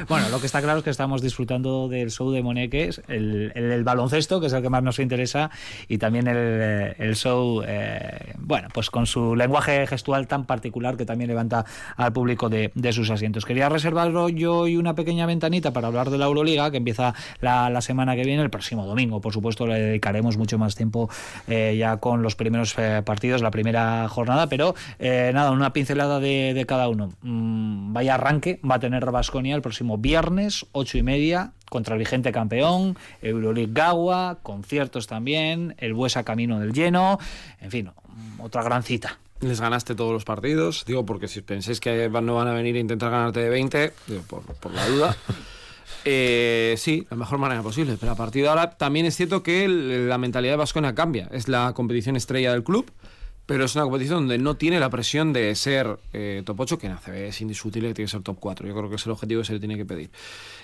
Bueno, 0.09 0.27
lo 0.29 0.39
que 0.39 0.47
está 0.47 0.61
claro 0.61 0.79
es 0.79 0.83
que 0.83 0.89
estamos 0.89 1.21
disfrutando 1.21 1.87
del 1.87 2.11
show 2.11 2.31
de 2.31 2.41
Moneques, 2.43 3.01
el, 3.07 3.51
el, 3.55 3.71
el 3.71 3.83
baloncesto, 3.83 4.41
que 4.41 4.47
es 4.47 4.53
el 4.53 4.61
que 4.61 4.69
más 4.69 4.83
nos 4.83 4.99
interesa, 4.99 5.51
y 5.87 5.99
también 5.99 6.27
el, 6.27 6.35
eh, 6.37 6.95
el 6.97 7.15
show, 7.15 7.63
eh, 7.65 8.33
bueno, 8.39 8.67
pues 8.73 8.89
con 8.89 9.05
su 9.05 9.35
lenguaje 9.35 9.85
gestual 9.87 10.27
tan 10.27 10.45
particular 10.45 10.97
que 10.97 11.05
también 11.05 11.29
levanta 11.29 11.63
al 11.95 12.11
público 12.11 12.49
de, 12.49 12.71
de 12.73 12.91
sus 12.93 13.09
asientos. 13.11 13.45
Quería 13.45 13.69
reservarlo 13.69 14.29
yo 14.29 14.55
hoy 14.59 14.77
una 14.77 14.95
pequeña 14.95 15.25
ventanita 15.25 15.71
para 15.71 15.87
hablar 15.87 16.09
de 16.09 16.17
la 16.17 16.25
Euroliga, 16.25 16.71
que 16.71 16.77
empieza 16.77 17.13
la, 17.41 17.69
la 17.69 17.81
semana 17.81 18.15
que 18.15 18.23
viene, 18.23 18.41
el 18.41 18.49
próximo 18.63 18.85
domingo. 18.85 19.19
Por 19.19 19.33
supuesto, 19.33 19.67
le 19.67 19.77
dedicaremos 19.77 20.37
mucho 20.37 20.57
más 20.57 20.73
tiempo 20.73 21.09
eh, 21.47 21.75
ya 21.77 21.97
con 21.97 22.23
los 22.23 22.37
primeros 22.37 22.73
eh, 22.77 23.01
partidos, 23.03 23.41
la 23.41 23.51
primera 23.51 24.07
jornada, 24.07 24.47
pero 24.47 24.73
eh, 24.99 25.31
nada, 25.33 25.51
una 25.51 25.73
pincelada 25.73 26.21
de, 26.21 26.53
de 26.53 26.65
cada 26.65 26.87
uno. 26.87 27.09
Mm, 27.23 27.91
vaya 27.91 28.13
arranque 28.13 28.61
va 28.63 28.75
a 28.75 28.79
tener 28.79 29.03
Basconia 29.11 29.53
el 29.53 29.61
próximo 29.61 29.97
viernes, 29.97 30.65
ocho 30.71 30.97
y 30.97 31.03
media, 31.03 31.51
contra 31.69 31.95
el 31.95 31.99
vigente 31.99 32.31
campeón, 32.31 32.97
Euroleague 33.21 33.73
Gawa, 33.73 34.37
conciertos 34.43 35.05
también, 35.07 35.75
el 35.79 35.93
Buesa 35.93 36.23
Camino 36.23 36.61
del 36.61 36.71
Lleno, 36.71 37.19
en 37.59 37.69
fin, 37.69 37.91
otra 38.39 38.63
gran 38.63 38.83
cita. 38.83 39.19
les 39.41 39.59
ganaste 39.59 39.93
todos 39.93 40.13
los 40.13 40.23
partidos. 40.23 40.85
Digo, 40.87 41.05
porque 41.05 41.27
si 41.27 41.41
pensáis 41.41 41.81
que 41.81 42.07
no 42.09 42.35
van 42.35 42.47
a 42.47 42.53
venir 42.53 42.77
a 42.77 42.79
intentar 42.79 43.11
ganarte 43.11 43.41
de 43.41 43.49
20, 43.49 43.93
digo, 44.07 44.21
por, 44.21 44.41
por 44.43 44.73
la 44.73 44.87
duda. 44.87 45.17
Eh, 46.05 46.75
sí, 46.77 47.05
la 47.09 47.17
mejor 47.17 47.37
manera 47.39 47.61
posible. 47.61 47.97
Pero 47.99 48.11
a 48.11 48.15
partir 48.15 48.43
de 48.43 48.49
ahora 48.49 48.71
también 48.71 49.05
es 49.05 49.15
cierto 49.15 49.43
que 49.43 49.65
el- 49.65 50.09
la 50.09 50.17
mentalidad 50.17 50.53
de 50.53 50.57
Vasconia 50.57 50.93
cambia. 50.95 51.29
Es 51.31 51.47
la 51.47 51.73
competición 51.73 52.15
estrella 52.15 52.51
del 52.51 52.63
club, 52.63 52.91
pero 53.45 53.65
es 53.65 53.75
una 53.75 53.83
competición 53.85 54.19
donde 54.21 54.37
no 54.37 54.55
tiene 54.55 54.79
la 54.79 54.89
presión 54.89 55.33
de 55.33 55.53
ser 55.55 55.99
eh, 56.13 56.43
top 56.45 56.59
8, 56.61 56.77
que 56.77 56.87
en 56.87 56.93
ACB 56.93 57.27
es 57.27 57.41
indiscutible 57.41 57.89
que 57.89 57.93
tiene 57.93 58.07
que 58.07 58.11
ser 58.11 58.21
top 58.21 58.37
4. 58.39 58.67
Yo 58.67 58.73
creo 58.75 58.89
que 58.89 58.95
es 58.95 59.05
el 59.05 59.11
objetivo 59.11 59.41
que 59.41 59.47
se 59.47 59.53
le 59.53 59.59
tiene 59.59 59.77
que 59.77 59.85
pedir. 59.85 60.11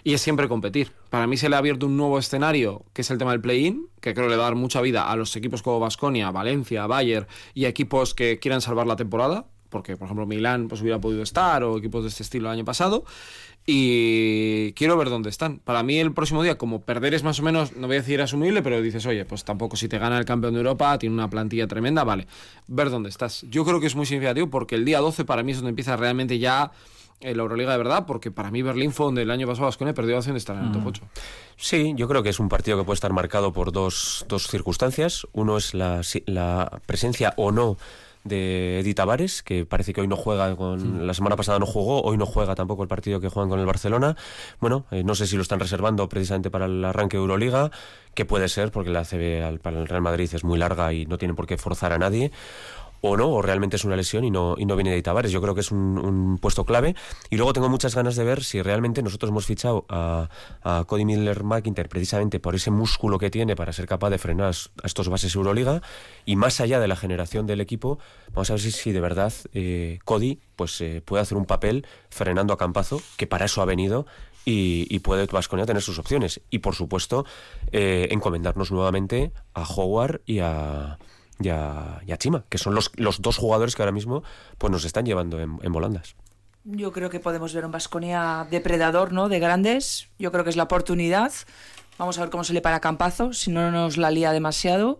Y 0.03 0.13
es 0.13 0.21
siempre 0.21 0.47
competir. 0.47 0.91
Para 1.09 1.27
mí 1.27 1.37
se 1.37 1.49
le 1.49 1.55
ha 1.55 1.59
abierto 1.59 1.85
un 1.85 1.97
nuevo 1.97 2.19
escenario, 2.19 2.83
que 2.93 3.01
es 3.01 3.11
el 3.11 3.17
tema 3.17 3.31
del 3.31 3.41
play-in, 3.41 3.87
que 4.01 4.13
creo 4.13 4.27
le 4.29 4.35
va 4.37 4.43
a 4.43 4.45
dar 4.45 4.55
mucha 4.55 4.81
vida 4.81 5.09
a 5.09 5.15
los 5.15 5.35
equipos 5.35 5.61
como 5.61 5.79
Vasconia, 5.79 6.31
Valencia, 6.31 6.87
Bayern 6.87 7.27
y 7.53 7.65
equipos 7.65 8.13
que 8.13 8.39
quieran 8.39 8.61
salvar 8.61 8.87
la 8.87 8.95
temporada. 8.95 9.45
Porque, 9.69 9.95
por 9.97 10.05
ejemplo, 10.07 10.25
Milán 10.25 10.67
pues, 10.67 10.81
hubiera 10.81 10.99
podido 10.99 11.21
estar, 11.21 11.63
o 11.63 11.77
equipos 11.77 12.01
de 12.01 12.09
este 12.09 12.23
estilo 12.23 12.47
el 12.49 12.53
año 12.57 12.65
pasado. 12.65 13.03
Y 13.65 14.73
quiero 14.73 14.97
ver 14.97 15.09
dónde 15.09 15.29
están. 15.29 15.59
Para 15.59 15.83
mí, 15.83 15.99
el 15.99 16.11
próximo 16.11 16.41
día, 16.41 16.57
como 16.57 16.81
perder 16.81 17.13
es 17.13 17.23
más 17.23 17.39
o 17.39 17.43
menos, 17.43 17.75
no 17.75 17.87
voy 17.87 17.97
a 17.97 17.99
decir 17.99 18.21
asumible, 18.21 18.63
pero 18.63 18.81
dices, 18.81 19.05
oye, 19.05 19.25
pues 19.25 19.43
tampoco 19.43 19.77
si 19.77 19.87
te 19.87 19.99
gana 19.99 20.17
el 20.17 20.25
campeón 20.25 20.53
de 20.53 20.59
Europa, 20.59 20.97
tiene 20.97 21.13
una 21.13 21.29
plantilla 21.29 21.67
tremenda, 21.67 22.03
vale. 22.03 22.27
Ver 22.67 22.89
dónde 22.89 23.09
estás. 23.09 23.45
Yo 23.49 23.65
creo 23.65 23.79
que 23.79 23.87
es 23.87 23.95
muy 23.95 24.05
significativo 24.05 24.49
porque 24.49 24.75
el 24.75 24.85
día 24.85 24.99
12 24.99 25.25
para 25.25 25.43
mí 25.43 25.51
es 25.51 25.57
donde 25.57 25.69
empieza 25.69 25.95
realmente 25.95 26.39
ya 26.39 26.71
eh, 27.21 27.35
la 27.35 27.41
Euroliga 27.41 27.73
de 27.73 27.77
verdad, 27.77 28.05
porque 28.05 28.31
para 28.31 28.49
mí 28.49 28.61
Berlín 28.61 28.93
fue 28.93 29.05
donde 29.05 29.23
el 29.23 29.31
año 29.31 29.45
pasado 29.45 29.65
Vasconia 29.65 29.93
perdió 29.93 30.13
la 30.13 30.19
opción 30.19 30.35
de 30.35 30.39
estar 30.39 30.55
en 30.55 30.65
el 30.65 30.71
top 30.71 30.87
8. 30.87 31.03
Sí, 31.57 31.93
yo 31.97 32.07
creo 32.07 32.23
que 32.23 32.29
es 32.29 32.39
un 32.39 32.47
partido 32.47 32.77
que 32.77 32.85
puede 32.85 32.95
estar 32.95 33.11
marcado 33.11 33.51
por 33.51 33.73
dos, 33.73 34.25
dos 34.29 34.47
circunstancias. 34.47 35.27
Uno 35.33 35.57
es 35.57 35.73
la, 35.73 36.01
la 36.27 36.81
presencia 36.85 37.33
o 37.35 37.51
no 37.51 37.77
de 38.29 38.79
Eddie 38.79 38.93
Tavares, 38.93 39.43
que 39.43 39.65
parece 39.65 39.91
que 39.91 39.99
hoy 39.99 40.07
no 40.07 40.15
juega 40.15 40.55
con. 40.55 41.05
La 41.05 41.13
semana 41.13 41.35
pasada 41.35 41.59
no 41.59 41.65
jugó, 41.65 42.01
hoy 42.03 42.15
no 42.17 42.25
juega 42.25 42.55
tampoco 42.55 42.83
el 42.83 42.87
partido 42.87 43.19
que 43.19 43.27
juegan 43.27 43.49
con 43.49 43.59
el 43.59 43.65
Barcelona. 43.65 44.15
Bueno, 44.61 44.85
eh, 44.91 45.03
no 45.03 45.15
sé 45.15 45.27
si 45.27 45.35
lo 45.35 45.41
están 45.41 45.59
reservando 45.59 46.07
precisamente 46.07 46.49
para 46.49 46.65
el 46.67 46.85
arranque 46.85 47.17
de 47.17 47.21
Euroliga, 47.21 47.71
que 48.13 48.23
puede 48.25 48.47
ser, 48.47 48.71
porque 48.71 48.89
la 48.89 48.99
al- 49.01 49.59
para 49.59 49.79
el 49.79 49.87
Real 49.87 50.01
Madrid 50.01 50.29
es 50.33 50.43
muy 50.43 50.57
larga 50.57 50.93
y 50.93 51.05
no 51.05 51.17
tienen 51.17 51.35
por 51.35 51.47
qué 51.47 51.57
forzar 51.57 51.91
a 51.93 51.97
nadie 51.97 52.31
o 53.01 53.17
no, 53.17 53.29
o 53.29 53.41
realmente 53.41 53.75
es 53.77 53.85
una 53.85 53.95
lesión 53.95 54.23
y 54.23 54.31
no, 54.31 54.55
y 54.57 54.65
no 54.65 54.75
viene 54.75 54.91
de 54.91 55.01
Tavares. 55.01 55.31
Yo 55.31 55.41
creo 55.41 55.55
que 55.55 55.61
es 55.61 55.71
un, 55.71 56.37
puesto 56.41 56.65
clave. 56.65 56.95
Y 57.29 57.37
luego 57.37 57.53
tengo 57.53 57.69
muchas 57.69 57.95
ganas 57.95 58.15
de 58.15 58.23
ver 58.23 58.43
si 58.43 58.61
realmente 58.61 59.01
nosotros 59.01 59.29
hemos 59.29 59.45
fichado 59.45 59.85
a, 59.89 60.29
Cody 60.87 61.05
Miller 61.05 61.43
McIntyre 61.43 61.89
precisamente 61.89 62.39
por 62.39 62.55
ese 62.55 62.71
músculo 62.71 63.17
que 63.17 63.29
tiene 63.29 63.55
para 63.55 63.73
ser 63.73 63.85
capaz 63.87 64.09
de 64.09 64.17
frenar 64.17 64.53
a 64.83 64.87
estos 64.87 65.09
bases 65.09 65.35
Euroliga. 65.35 65.81
Y 66.25 66.35
más 66.35 66.59
allá 66.61 66.79
de 66.79 66.87
la 66.87 66.95
generación 66.95 67.45
del 67.45 67.61
equipo, 67.61 67.99
vamos 68.33 68.49
a 68.49 68.53
ver 68.53 68.61
si, 68.61 68.91
de 68.91 69.01
verdad 69.01 69.33
eh, 69.53 69.99
Cody 70.05 70.39
pues, 70.55 70.79
eh, 70.81 71.01
puede 71.03 71.21
hacer 71.21 71.37
un 71.37 71.45
papel 71.45 71.85
frenando 72.09 72.53
a 72.53 72.57
Campazo, 72.57 73.01
que 73.17 73.27
para 73.27 73.45
eso 73.45 73.61
ha 73.61 73.65
venido. 73.65 74.05
Y, 74.45 74.87
y 74.89 74.99
puede 74.99 75.27
Vasconia 75.27 75.65
tener 75.65 75.83
sus 75.83 75.99
opciones. 75.99 76.41
Y 76.49 76.59
por 76.59 76.73
supuesto, 76.73 77.25
eh, 77.71 78.07
encomendarnos 78.09 78.71
nuevamente 78.71 79.31
a 79.53 79.63
Howard 79.63 80.21
y 80.25 80.39
a, 80.39 80.97
y 81.39 81.49
a, 81.49 82.01
y 82.05 82.11
a 82.11 82.17
Chima, 82.17 82.45
que 82.49 82.57
son 82.57 82.75
los, 82.75 82.91
los 82.95 83.21
dos 83.21 83.37
jugadores 83.37 83.75
que 83.75 83.81
ahora 83.81 83.91
mismo 83.91 84.23
pues 84.57 84.71
nos 84.71 84.85
están 84.85 85.05
llevando 85.05 85.39
en, 85.39 85.57
en 85.61 85.71
volandas. 85.71 86.15
Yo 86.65 86.91
creo 86.91 87.09
que 87.09 87.19
podemos 87.19 87.53
ver 87.53 87.65
un 87.65 87.71
Vasconia 87.71 88.45
depredador, 88.51 89.13
¿no? 89.13 89.29
De 89.29 89.39
grandes. 89.39 90.09
Yo 90.19 90.31
creo 90.31 90.43
que 90.43 90.49
es 90.49 90.57
la 90.57 90.63
oportunidad. 90.63 91.31
Vamos 91.97 92.17
a 92.17 92.21
ver 92.21 92.29
cómo 92.29 92.43
se 92.43 92.53
le 92.53 92.61
para 92.61 92.79
Campazo, 92.79 93.33
si 93.33 93.49
no 93.51 93.71
nos 93.71 93.97
la 93.97 94.11
lía 94.11 94.31
demasiado. 94.31 94.99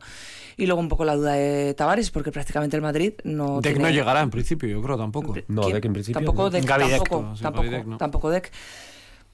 Y 0.57 0.65
luego 0.65 0.81
un 0.81 0.89
poco 0.89 1.05
la 1.05 1.15
duda 1.15 1.33
de 1.33 1.73
Tavares, 1.73 2.11
porque 2.11 2.31
prácticamente 2.31 2.75
el 2.75 2.81
Madrid 2.81 3.13
no. 3.23 3.61
Deck 3.61 3.73
tiene- 3.75 3.89
no 3.89 3.89
llegará 3.93 4.21
en 4.21 4.29
principio, 4.29 4.67
yo 4.67 4.81
creo 4.81 4.97
tampoco. 4.97 5.35
No. 5.47 5.61
Deck 5.69 5.85
en 5.85 5.93
principio. 5.93 6.19
Tampoco 6.19 6.43
no. 6.43 6.49
Deck, 6.49 6.65
Gaby 6.65 6.83
Deck, 6.89 6.97
tampoco, 7.03 7.21
no, 7.21 7.35
tampoco, 7.35 7.63
Gaby 7.63 7.69
Deck 7.77 7.85
no. 7.85 7.97
tampoco 7.97 8.29
Deck. 8.29 8.51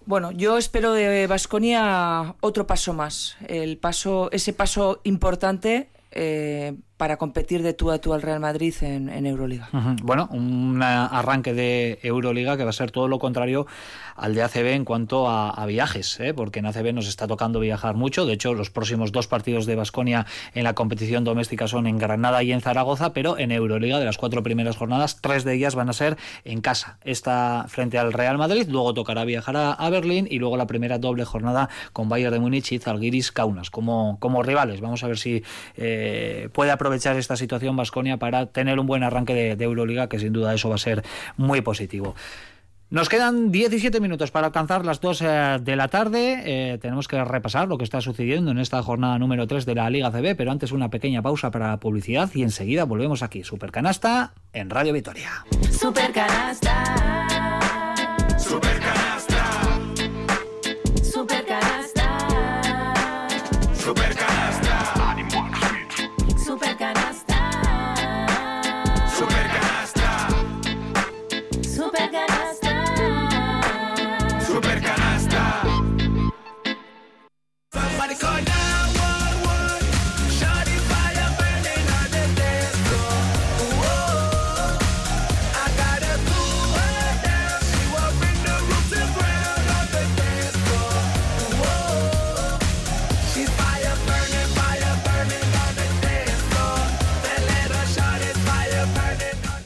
Bueno, 0.06 0.32
yo 0.32 0.58
espero 0.60 0.94
de 0.94 1.26
Vasconia 1.26 2.36
otro 2.42 2.68
paso 2.68 2.94
más. 2.94 3.38
El 3.48 3.78
paso, 3.80 4.30
ese 4.32 4.54
paso 4.54 5.02
importante 5.04 5.90
eh, 6.12 6.76
para 6.98 7.18
competir 7.18 7.62
de 7.62 7.74
tú 7.74 7.92
a 7.92 8.00
tú 8.00 8.14
al 8.14 8.22
Real 8.22 8.40
Madrid 8.40 8.74
en, 8.82 9.10
en 9.10 9.26
Euroliga. 9.26 9.68
Ujú. 9.74 9.96
Bueno, 10.02 10.30
un 10.32 10.82
arranque 10.82 11.54
de 11.54 12.00
Euroliga 12.04 12.56
que 12.56 12.64
va 12.64 12.70
a 12.70 12.74
ser 12.74 12.92
todo 12.92 13.08
lo 13.08 13.20
contrario 13.20 13.68
al 14.16 14.34
de 14.34 14.44
ACB 14.44 14.68
en 14.68 14.86
cuanto 14.86 15.28
a, 15.28 15.50
a 15.50 15.66
viajes, 15.66 16.20
¿eh? 16.22 16.34
porque 16.34 16.60
en 16.60 16.68
ACB 16.68 16.94
nos 16.94 17.08
está 17.08 17.28
tocando 17.28 17.60
viajar 17.60 17.96
mucho. 17.96 18.26
De 18.26 18.34
hecho, 18.34 18.54
los 18.54 18.70
próximos 18.70 19.12
dos 19.12 19.28
partidos 19.28 19.66
de 19.66 19.76
Basconia 19.76 20.26
en 20.54 20.64
la 20.64 20.74
competición 20.74 21.26
doméstica 21.26 21.68
son 21.68 21.86
en 21.86 21.98
Granada 21.98 22.42
y 22.44 22.54
en 22.54 22.62
Zaragoza, 22.62 23.12
pero 23.12 23.38
en 23.38 23.52
Euroliga, 23.52 24.00
de 24.00 24.06
las 24.06 24.18
cuatro 24.18 24.42
primeras 24.42 24.78
jornadas, 24.78 25.20
tres 25.22 25.44
de 25.44 25.54
ellas 25.54 25.76
van 25.76 25.90
a 25.90 25.94
ser 25.94 26.18
en 26.46 26.62
casa. 26.62 26.98
Esta 27.04 27.66
frente 27.68 27.98
al 27.98 28.14
Real 28.14 28.38
Madrid, 28.38 28.68
luego 28.70 28.94
tocará 28.94 29.26
viajar 29.26 29.58
a, 29.58 29.74
a 29.74 29.90
Berlín 29.90 30.28
y 30.30 30.40
luego 30.40 30.56
la 30.56 30.68
primera 30.68 30.98
doble 30.98 31.26
jornada 31.26 31.70
con 31.92 32.08
Bayern 32.08 32.34
de 32.34 32.40
Múnich 32.40 32.72
y 32.72 32.80
Zalgiris 32.80 33.34
Kaunas 33.34 33.70
como, 33.70 34.18
como 34.22 34.44
rivales. 34.44 34.80
Vamos 34.80 35.04
a 35.04 35.08
ver 35.08 35.18
si 35.18 35.44
eh, 35.76 36.48
puede 36.54 36.72
aprovechar 36.72 36.85
esta 36.94 37.36
situación 37.36 37.76
Basconia 37.76 38.18
para 38.18 38.48
tener 38.48 38.80
un 38.80 38.88
buen 38.88 39.04
arranque 39.04 39.56
de, 39.56 39.64
Euroliga, 39.64 40.08
que 40.08 40.20
sin 40.20 40.34
duda 40.34 40.54
eso 40.54 40.70
va 40.70 40.76
a 40.76 40.80
ser 40.80 41.04
muy 41.38 41.62
positivo. 41.62 42.16
Nos 42.90 43.10
quedan 43.10 43.52
17 43.52 44.00
minutos 44.00 44.30
para 44.30 44.48
alcanzar 44.48 44.86
las 44.86 45.02
2 45.02 45.22
eh, 45.22 45.58
de 45.62 45.76
la 45.76 45.88
tarde. 45.88 46.44
Eh, 46.46 46.78
tenemos 46.78 47.08
que 47.08 47.24
repasar 47.24 47.68
lo 47.68 47.78
que 47.78 47.84
está 47.84 48.00
sucediendo 48.00 48.52
en 48.52 48.60
esta 48.60 48.82
jornada 48.84 49.18
número 49.18 49.48
3 49.48 49.66
de 49.66 49.76
la 49.76 49.90
Liga 49.90 50.12
CB, 50.12 50.36
pero 50.36 50.52
antes 50.52 50.72
una 50.72 50.90
pequeña 50.90 51.22
pausa 51.22 51.50
para 51.50 51.80
publicidad 51.80 52.30
y 52.36 52.44
enseguida 52.44 52.86
volvemos 52.86 53.24
aquí. 53.24 53.44
Supercanasta 53.44 54.34
en 54.54 54.70
Radio 54.70 54.94
Vitoria. 54.94 55.46
Super 55.72 56.12
canasta. 56.12 56.84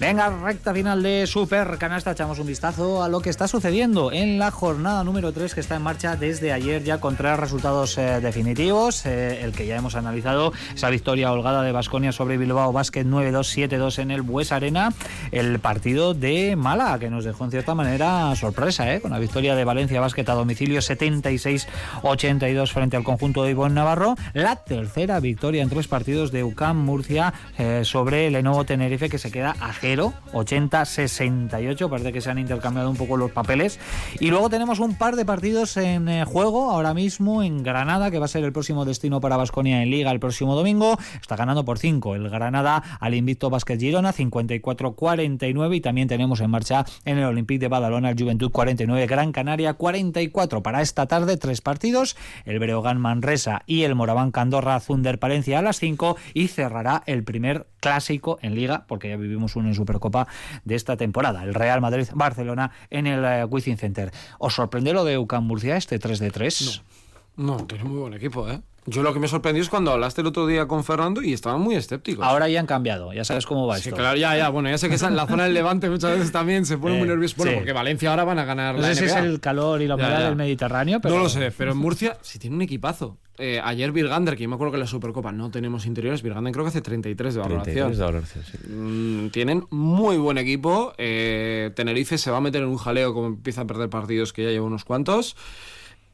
Venga, 0.10 0.32
recta 0.32 0.74
final 0.74 1.03
de 1.03 1.28
Super 1.28 1.78
Canasta, 1.78 2.14
echamos 2.14 2.39
un 2.39 2.47
vistazo 2.47 3.03
a 3.03 3.10
lo 3.10 3.20
que 3.20 3.30
está 3.30 3.47
sucediendo 3.47 4.12
en 4.12 4.39
la 4.39 4.49
jornada 4.49 5.03
número 5.03 5.32
3 5.32 5.53
que 5.53 5.60
está 5.60 5.76
en 5.76 5.84
marcha 5.84 6.16
desde 6.16 6.51
ayer 6.51 6.84
ya 6.84 6.99
con 6.99 7.16
tres 7.16 7.38
resultados 7.38 7.95
eh, 7.99 8.20
definitivos. 8.20 9.05
Eh, 9.05 9.43
el 9.43 9.51
que 9.51 9.68
ya 9.68 9.76
hemos 9.76 9.93
analizado, 9.93 10.51
esa 10.74 10.89
victoria 10.89 11.32
holgada 11.32 11.62
de 11.62 11.72
Basconia 11.72 12.12
sobre 12.12 12.39
Bilbao 12.39 12.74
Basket 12.74 13.05
9-2, 13.05 13.70
7-2 13.70 13.99
en 13.99 14.10
el 14.10 14.24
Bues 14.24 14.51
Arena. 14.51 14.91
El 15.32 15.60
partido 15.60 16.16
de 16.16 16.55
Mala, 16.55 16.97
que 16.97 17.12
nos 17.12 17.24
dejó 17.24 17.45
en 17.45 17.51
cierta 17.51 17.76
manera 17.76 18.36
sorpresa, 18.36 18.91
eh, 18.91 19.01
con 19.01 19.12
la 19.12 19.20
victoria 19.20 19.53
de 19.53 19.64
Valencia 19.64 20.01
Basket 20.01 20.28
a 20.28 20.34
domicilio 20.34 20.80
76-82 20.80 22.72
frente 22.74 22.97
al 22.97 23.03
conjunto 23.03 23.43
de 23.43 23.51
Ivonne 23.51 23.76
Navarro. 23.76 24.16
La 24.34 24.55
tercera 24.55 25.20
victoria 25.20 25.62
en 25.62 25.70
tres 25.70 25.88
partidos 25.88 26.32
de 26.32 26.43
UCAM 26.43 26.78
Murcia 26.78 27.32
eh, 27.60 27.82
sobre 27.84 28.32
Lenovo 28.32 28.66
Tenerife 28.66 29.07
que 29.07 29.20
se 29.20 29.30
queda 29.30 29.55
a 29.60 29.72
0, 29.72 29.99
80-68. 30.08 31.89
Parece 31.89 32.14
que 32.14 32.22
se 32.22 32.30
han 32.30 32.39
intercambiado 32.39 32.89
un 32.89 32.97
poco 32.97 33.18
los 33.18 33.32
papeles. 33.32 33.80
Y 34.20 34.30
luego 34.30 34.50
tenemos 34.50 34.80
un 34.80 34.95
par 34.95 35.16
de 35.16 35.26
partidos 35.26 35.78
en 35.78 36.08
eh, 36.10 36.26
juego 36.26 36.72
ahora 36.72 36.93
mismo 36.93 37.43
en 37.43 37.64
Granada, 37.64 38.12
que 38.12 38.20
va 38.20 38.26
a 38.26 38.30
ser 38.30 38.43
el 38.43 38.54
próximo 38.54 38.86
destino 38.86 39.22
para 39.22 39.38
Basconia 39.38 39.82
en 39.82 39.89
Liga 39.89 40.12
el 40.12 40.20
próximo 40.20 40.56
domingo. 40.56 40.97
Está 41.20 41.36
ganando 41.36 41.66
por 41.66 41.80
5 41.80 42.16
el 42.16 42.30
Granada 42.30 42.84
al 43.00 43.14
invicto 43.14 43.50
Basket 43.50 43.80
Girona, 43.80 44.14
54-49. 44.14 45.76
Y 45.76 45.82
también 45.82 46.08
tenemos 46.08 46.41
en 46.41 46.50
marcha 46.50 46.86
en 47.06 47.18
el 47.18 47.26
Olympique 47.26 47.60
de 47.60 47.68
Badalona 47.68 48.10
el 48.10 48.20
Juventud 48.20 48.52
49, 48.52 49.08
Gran 49.08 49.32
Canaria 49.32 49.74
44. 49.74 50.64
Para 50.64 50.82
esta 50.82 51.08
tarde, 51.08 51.38
tres 51.38 51.62
partidos: 51.62 52.16
el 52.45 52.60
Breogán 52.60 53.00
Manresa 53.00 53.62
y 53.66 53.84
el 53.84 53.95
Moraván 53.95 54.32
Candorra 54.32 54.80
Zunder 54.80 55.20
Palencia 55.20 55.60
a 55.60 55.62
las 55.62 55.80
5. 55.80 56.18
Y 56.34 56.47
cerrará 56.47 57.04
el 57.06 57.24
primer 57.24 57.68
clásico 57.80 58.39
en 58.41 58.56
Liga, 58.56 58.86
porque 58.88 59.10
ya 59.10 59.18
vivimos 59.18 59.56
uno 59.56 59.70
en 59.70 59.76
Supercopa 59.90 60.28
de 60.66 60.76
esta 60.76 60.98
temporada, 60.98 61.44
el 61.44 61.56
Real 61.56 61.82
Madrid-Barcelona 61.82 62.72
en 62.92 63.08
el 63.08 63.24
uh, 63.24 63.48
Wizzing 63.48 63.78
Center. 63.78 64.12
¿Os 64.38 64.54
sorprende 64.54 64.94
lo 64.94 65.04
de 65.04 65.18
UCAM 65.18 65.44
Murcia, 65.46 65.78
este 65.78 65.98
3 65.98 66.20
de 66.20 66.30
3? 66.30 66.84
No, 67.38 67.58
no, 67.58 67.66
tiene 67.66 67.86
muy 67.86 67.98
buen 67.98 68.14
equipo, 68.14 68.48
¿eh? 68.48 68.62
Yo 68.86 69.04
lo 69.04 69.14
que 69.14 69.20
me 69.20 69.28
sorprendió 69.28 69.62
es 69.62 69.70
cuando 69.70 69.92
hablaste 69.92 70.22
el 70.22 70.28
otro 70.28 70.48
día 70.48 70.68
con 70.68 70.84
Fernando 70.84 71.22
y 71.22 71.34
estaban 71.34 71.62
muy 71.62 71.76
escépticos. 71.76 72.26
Ahora 72.26 72.48
ya 72.50 72.60
han 72.60 72.66
cambiado, 72.66 73.14
ya 73.14 73.24
sabes 73.24 73.46
cómo 73.46 73.68
va 73.68 73.78
Sí, 73.78 73.90
esto. 73.90 73.96
claro, 73.98 74.18
ya, 74.18 74.36
ya. 74.38 74.50
Bueno, 74.50 74.70
ya 74.70 74.78
sé 74.78 74.90
que 74.90 74.96
esa- 74.96 75.10
la 75.10 75.28
zona 75.28 75.44
del 75.44 75.54
Levante 75.54 75.90
muchas 75.90 76.12
veces 76.18 76.32
también 76.32 76.66
se 76.66 76.78
pone 76.78 76.96
Eh, 76.96 76.98
muy 77.00 77.08
nervioso. 77.08 77.36
Bueno, 77.38 77.52
sí. 77.52 77.58
porque 77.58 77.74
Valencia 77.74 78.10
ahora 78.10 78.24
van 78.24 78.40
a 78.40 78.46
ganar 78.46 78.76
No 78.76 78.82
la 78.82 78.88
sé 78.88 78.96
si 78.96 79.06
es 79.06 79.16
el 79.16 79.40
calor 79.40 79.82
y 79.82 79.88
la 79.88 79.96
Ya, 79.98 80.04
humedad 80.04 80.20
ya. 80.22 80.26
del 80.28 80.36
Mediterráneo, 80.36 81.00
pero... 81.02 81.16
No 81.16 81.22
lo 81.24 81.30
sé, 81.30 81.52
pero 81.56 81.72
en 81.74 81.78
Murcia 81.80 82.18
sí 82.22 82.40
tiene 82.40 82.56
un 82.56 82.62
equipazo. 82.64 83.18
Eh, 83.42 83.62
ayer 83.64 83.92
Virgander, 83.94 84.36
que 84.36 84.44
yo 84.44 84.50
me 84.50 84.56
acuerdo 84.56 84.72
que 84.72 84.76
en 84.78 84.82
la 84.82 84.88
Supercopa 84.88 85.32
no 85.32 85.50
tenemos 85.50 85.86
interiores, 85.86 86.22
Virgander 86.24 86.52
creo 86.52 86.66
que 86.66 86.70
hace 86.70 86.82
33 86.82 87.36
de 87.36 87.40
valoración. 87.40 87.74
33 87.92 87.98
de 87.98 88.04
valoración, 88.04 88.44
sí. 88.44 88.58
Mm, 88.68 89.30
tienen 89.30 89.66
muy 89.70 90.18
buen 90.18 90.38
equipo. 90.38 90.94
Eh, 90.98 91.72
Tenerife 91.76 92.18
se 92.18 92.32
va 92.32 92.38
a 92.38 92.42
meter 92.42 92.64
en 92.64 92.68
un 92.70 92.78
jaleo 92.78 93.14
como 93.14 93.28
empieza 93.28 93.62
a 93.62 93.66
perder 93.68 93.90
partidos 93.90 94.34
que 94.34 94.44
ya 94.44 94.50
lleva 94.50 94.66
unos 94.66 94.84
cuantos. 94.84 95.38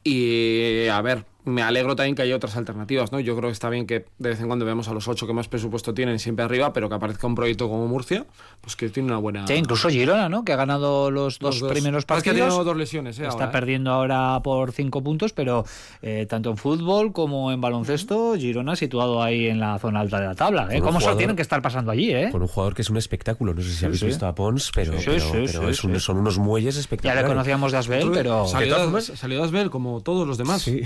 Y 0.04 0.86
a 0.86 1.00
ver, 1.02 1.24
me 1.46 1.62
alegro 1.62 1.96
también 1.96 2.14
que 2.16 2.22
haya 2.22 2.36
otras 2.36 2.56
alternativas, 2.56 3.12
¿no? 3.12 3.20
Yo 3.20 3.34
creo 3.36 3.48
que 3.48 3.52
está 3.52 3.70
bien 3.70 3.86
que 3.86 4.04
de 4.18 4.28
vez 4.30 4.40
en 4.40 4.48
cuando 4.48 4.64
veamos 4.64 4.88
a 4.88 4.92
los 4.92 5.06
ocho 5.08 5.26
que 5.26 5.32
más 5.32 5.46
presupuesto 5.48 5.94
tienen 5.94 6.18
siempre 6.18 6.44
arriba, 6.44 6.72
pero 6.72 6.88
que 6.88 6.96
aparezca 6.96 7.26
un 7.26 7.34
proyecto 7.36 7.68
como 7.68 7.86
Murcia, 7.86 8.26
pues 8.60 8.74
que 8.76 8.88
tiene 8.88 9.08
una 9.08 9.18
buena. 9.18 9.46
Sí, 9.46 9.54
incluso 9.54 9.88
Girona, 9.88 10.28
¿no? 10.28 10.44
Que 10.44 10.52
ha 10.52 10.56
ganado 10.56 11.10
los 11.10 11.38
dos, 11.38 11.54
Los 11.54 11.60
dos. 11.60 11.72
primeros 11.72 12.00
Es 12.00 12.04
que 12.06 12.12
ha 12.12 12.16
partidos. 12.16 12.36
tenido 12.48 12.64
dos 12.64 12.76
lesiones, 12.76 13.18
¿eh? 13.18 13.22
Está 13.22 13.32
ahora, 13.34 13.46
¿eh? 13.46 13.48
perdiendo 13.52 13.90
ahora 13.92 14.40
por 14.42 14.72
cinco 14.72 15.02
puntos, 15.02 15.32
pero 15.32 15.64
eh, 16.02 16.26
tanto 16.28 16.50
en 16.50 16.56
fútbol 16.56 17.12
como 17.12 17.52
en 17.52 17.60
baloncesto, 17.60 18.34
Girona 18.36 18.74
situado 18.76 19.22
ahí 19.22 19.46
en 19.46 19.60
la 19.60 19.78
zona 19.78 20.00
alta 20.00 20.20
de 20.20 20.26
la 20.26 20.34
tabla. 20.34 20.68
¿eh? 20.72 20.80
¿Cómo 20.80 21.00
se 21.00 21.14
tienen 21.14 21.36
que 21.36 21.42
estar 21.42 21.62
pasando 21.62 21.92
allí? 21.92 22.12
¿eh? 22.12 22.28
Con 22.32 22.42
un 22.42 22.48
jugador 22.48 22.74
que 22.74 22.82
es 22.82 22.90
un 22.90 22.96
espectáculo. 22.96 23.54
No 23.54 23.62
sé 23.62 23.70
si 23.70 23.76
Sí, 23.76 23.84
habéis 23.84 24.00
sí. 24.00 24.06
visto 24.06 24.26
a 24.26 24.34
Pons, 24.34 24.72
pero, 24.74 24.98
Sí, 24.98 25.04
pero, 25.06 25.20
sí, 25.20 25.26
pero 25.46 25.68
es 25.70 25.84
un- 25.84 25.94
sí. 25.94 26.00
son 26.00 26.16
unos 26.18 26.38
muelles 26.38 26.74
Ya 26.74 26.80
espectaculares. 26.80 27.22
le 27.22 27.28
conocíamos 27.28 27.70
de 27.70 27.78
Asbel, 27.78 28.10
pero... 28.12 28.46
Salió 28.46 29.38
de 29.38 29.44
Asbel 29.44 29.70
como 29.70 30.00
todos 30.00 30.26
los 30.26 30.38
demás. 30.38 30.62
Sí. 30.62 30.82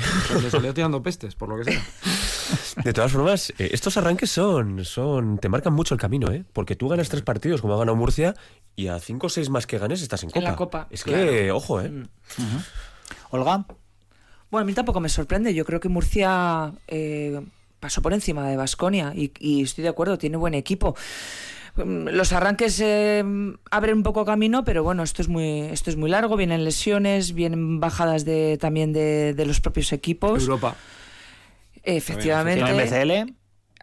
Le 0.50 0.58
salió 0.58 0.74
tirando 0.74 1.02
pestes, 1.02 1.34
por 1.34 1.48
lo 1.48 1.56
que 1.56 1.64
sea. 1.72 1.82
De 2.84 2.92
todas 2.92 3.12
formas, 3.12 3.50
eh, 3.58 3.70
estos 3.72 3.96
arranques 3.96 4.30
son, 4.30 4.84
son. 4.84 5.38
te 5.38 5.48
marcan 5.48 5.72
mucho 5.72 5.94
el 5.94 6.00
camino, 6.00 6.32
¿eh? 6.32 6.44
Porque 6.52 6.76
tú 6.76 6.88
ganas 6.88 7.08
tres 7.08 7.22
partidos 7.22 7.60
como 7.60 7.74
ha 7.74 7.78
ganado 7.78 7.96
Murcia 7.96 8.34
y 8.76 8.88
a 8.88 8.98
cinco 8.98 9.26
o 9.26 9.30
seis 9.30 9.50
más 9.50 9.66
que 9.66 9.78
ganes 9.78 10.02
estás 10.02 10.22
en 10.22 10.30
Copa. 10.30 10.38
En 10.38 10.44
la 10.44 10.56
Copa, 10.56 10.86
Es 10.90 11.04
claro. 11.04 11.30
que, 11.30 11.50
ojo, 11.52 11.80
¿eh? 11.80 11.90
Olga, 13.30 13.66
Bueno, 14.50 14.62
a 14.62 14.66
mí 14.66 14.72
tampoco 14.72 15.00
me 15.00 15.08
sorprende. 15.08 15.54
Yo 15.54 15.64
creo 15.64 15.80
que 15.80 15.88
Murcia 15.88 16.72
eh, 16.88 17.40
pasó 17.78 18.02
por 18.02 18.12
encima 18.12 18.48
de 18.48 18.56
Basconia 18.56 19.12
y, 19.14 19.32
y 19.38 19.62
estoy 19.62 19.82
de 19.82 19.90
acuerdo, 19.90 20.18
tiene 20.18 20.36
buen 20.36 20.54
equipo. 20.54 20.96
Mm, 21.84 22.08
Los 22.10 22.32
arranques 22.32 22.80
eh, 22.80 23.24
abren 23.70 23.96
un 23.98 24.02
poco 24.02 24.24
camino, 24.24 24.64
pero 24.64 24.82
bueno, 24.84 25.02
esto 25.02 25.22
es 25.22 25.28
muy, 25.28 25.60
esto 25.62 25.90
es 25.90 25.96
muy 25.96 26.10
largo, 26.10 26.36
vienen 26.36 26.64
lesiones, 26.64 27.32
vienen 27.34 27.80
bajadas 27.80 28.24
de, 28.24 28.58
también 28.60 28.92
de, 28.92 29.34
de 29.34 29.46
los 29.46 29.60
propios 29.60 29.92
equipos. 29.92 30.42
Europa. 30.42 30.76
Efectivamente. 31.82 32.64
en 32.68 32.76
BCL. 33.24 33.34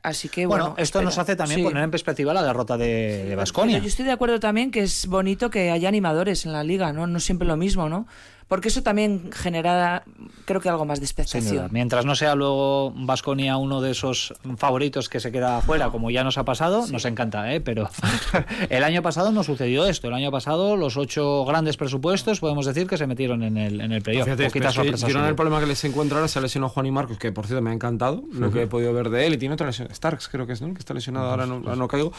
Así 0.03 0.29
que 0.29 0.45
Bueno, 0.45 0.65
bueno. 0.69 0.75
esto 0.81 1.01
nos 1.01 1.13
espera. 1.13 1.23
hace 1.23 1.35
también 1.35 1.59
Sí. 1.59 1.63
poner 1.65 1.83
en 1.83 1.91
perspectiva 1.91 2.33
la 2.33 2.43
derrota 2.43 2.77
de, 2.77 3.25
de 3.25 3.35
Baskonia. 3.35 3.75
Pero 3.77 3.83
Yo 3.83 3.89
estoy 3.89 4.05
de 4.05 4.11
acuerdo 4.11 4.39
también 4.39 4.71
que 4.71 4.81
es 4.83 5.07
bonito 5.07 5.49
que 5.49 5.71
haya 5.71 5.89
animadores 5.89 6.45
en 6.45 6.53
la 6.53 6.63
liga, 6.63 6.93
¿no? 6.93 7.07
No 7.07 7.19
siempre 7.19 7.47
lo 7.47 7.57
mismo, 7.57 7.89
¿no? 7.89 8.07
Porque 8.47 8.69
eso 8.69 8.81
también 8.81 9.29
genera, 9.33 10.03
creo 10.45 10.61
que 10.61 10.69
algo 10.69 10.85
más 10.85 11.01
de 11.01 11.07
Sin 11.07 11.15
duda. 11.15 11.23
expectación. 11.23 11.69
Mientras 11.71 12.05
no 12.05 12.15
sea 12.15 12.33
luego 12.33 12.93
Vasconia 12.95 13.57
uno 13.57 13.81
de 13.81 13.91
esos 13.91 14.33
favoritos 14.55 15.09
que 15.09 15.19
se 15.19 15.33
queda 15.33 15.57
afuera, 15.57 15.89
como 15.89 16.11
ya 16.11 16.23
nos 16.23 16.37
ha 16.37 16.45
pasado, 16.45 16.87
nos 16.87 17.03
encanta, 17.03 17.53
¿eh? 17.53 17.59
Pero 17.59 17.89
el 18.69 18.83
año 18.85 19.01
pasado 19.01 19.31
no 19.31 19.43
sucedió 19.43 19.85
esto. 19.85 20.07
El 20.07 20.13
año 20.13 20.31
pasado 20.31 20.77
los 20.77 20.95
ocho 20.95 21.43
grandes 21.45 21.75
presupuestos, 21.75 22.39
podemos 22.39 22.65
decir 22.65 22.87
que 22.87 22.97
se 22.97 23.05
metieron 23.05 23.43
en 23.43 23.57
el, 23.57 23.81
en 23.81 23.91
el 23.91 24.01
playoff. 24.01 24.27
Girona 24.27 25.21
hubo. 25.21 25.29
el 25.29 25.35
problema 25.35 25.59
que 25.59 25.65
les 25.67 25.83
encuentra 25.83 26.17
ahora 26.17 26.29
se 26.29 26.39
ha 26.39 26.41
lesionado 26.41 26.69
Juan 26.69 26.85
y 26.85 26.91
Marcos, 26.91 27.17
que 27.17 27.33
por 27.33 27.47
cierto 27.47 27.61
me 27.61 27.71
ha 27.71 27.73
encantado 27.73 28.23
lo 28.31 28.51
que 28.51 28.63
he 28.63 28.67
podido 28.67 28.93
ver 28.93 29.09
de 29.09 29.27
él. 29.27 29.33
Y 29.33 29.37
tiene 29.37 29.55
otra 29.55 29.67
lesión, 29.67 29.93
Starks 29.93 30.29
creo 30.29 30.47
que 30.47 30.53
es, 30.53 30.61
¿no? 30.61 30.73
Que 30.73 30.79
está 30.79 30.93
lesionado, 30.93 31.29
ahora 31.29 31.45
no, 31.45 31.55
ahora 31.55 31.75
no 31.75 31.87
caigo. 31.89 32.13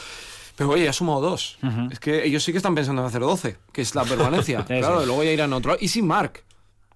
Pero 0.59 0.71
oye, 0.71 0.89
ha 0.89 0.93
sumado 0.93 1.21
dos. 1.21 1.57
Es 1.91 2.01
que 2.01 2.25
ellos 2.27 2.43
sí 2.43 2.51
que 2.51 2.59
están 2.59 2.75
pensando 2.75 3.01
en 3.01 3.07
hacer 3.07 3.21
12, 3.21 3.57
que 3.73 3.81
es 3.81 3.95
la 3.95 4.05
permanencia. 4.05 4.65
Claro, 4.67 5.07
luego 5.07 5.23
ya 5.23 5.31
irán 5.31 5.53
a 5.53 5.57
otro. 5.57 5.77
Y 5.79 5.87
sin 5.89 6.05
Mark, 6.07 6.43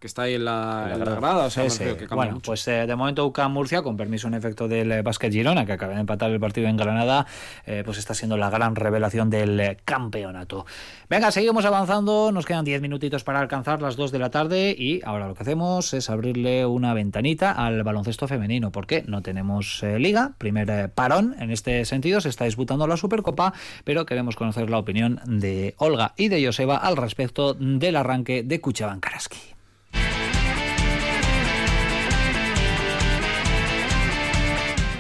que 0.03 0.09
está 0.09 0.23
ahí 0.23 0.35
en 0.35 0.45
la, 0.45 0.91
en 0.93 0.99
la 0.99 1.15
grada. 1.15 1.45
O 1.47 1.51
sea, 1.51 1.71
Sí, 1.71 1.85
sí. 1.85 1.95
que 1.97 2.13
Bueno, 2.13 2.33
mucho. 2.33 2.47
pues 2.47 2.67
eh, 2.67 2.87
de 2.89 2.97
momento 2.97 3.25
UCAM 3.25 3.53
Murcia, 3.53 3.83
con 3.83 3.97
permiso 3.97 4.27
en 4.27 4.35
efecto 4.35 4.67
del 4.67 4.91
eh, 4.91 5.03
Basket 5.03 5.31
Girona, 5.31 5.65
que 5.65 5.75
acaba 5.75 5.95
de 5.95 6.01
empatar 6.01 6.33
el 6.33 6.41
partido 6.41 6.67
en 6.67 6.77
Granada, 6.77 7.25
eh, 7.67 7.83
pues 7.85 7.99
está 7.99 8.13
siendo 8.13 8.37
la 8.37 8.51
gran 8.51 8.75
revelación 8.75 9.31
del 9.31 9.79
campeonato. 9.85 10.67
Venga, 11.09 11.31
seguimos 11.31 11.65
avanzando, 11.67 12.33
nos 12.33 12.47
quedan 12.47 12.65
10 12.65 12.83
minutitos 12.83 13.23
para 13.23 13.39
alcanzar 13.39 13.81
las 13.81 13.95
2 13.95 14.11
de 14.11 14.19
la 14.19 14.31
tarde 14.31 14.75
y 14.77 15.01
ahora 15.05 15.29
lo 15.29 15.35
que 15.35 15.45
hacemos 15.45 15.95
es 15.95 16.11
abrirle 16.11 16.67
una 16.67 16.95
ventanita 16.95 17.53
al 17.53 17.85
baloncesto 17.85 18.27
femenino, 18.27 18.73
porque 18.73 19.05
no 19.07 19.23
tenemos 19.23 19.85
liga, 19.99 20.33
primer 20.39 20.91
parón 20.91 21.37
en 21.39 21.53
este 21.53 21.85
sentido, 21.85 22.21
se 22.21 22.29
está 22.29 22.45
disputando 22.47 22.89
la 22.89 22.97
Supercopa, 22.97 23.53
pero 23.85 24.05
queremos 24.05 24.35
conocer 24.35 24.69
la 24.69 24.79
opinión 24.79 25.21
de 25.27 25.77
Olga 25.79 26.13
y 26.17 26.27
de 26.27 26.45
Joseba 26.45 26.77
al 26.77 26.97
respecto 26.97 27.55
del 27.55 27.95
arranque 27.95 28.43
de 28.43 28.61
Cuchaban 28.61 28.99
Karaski. 28.99 29.39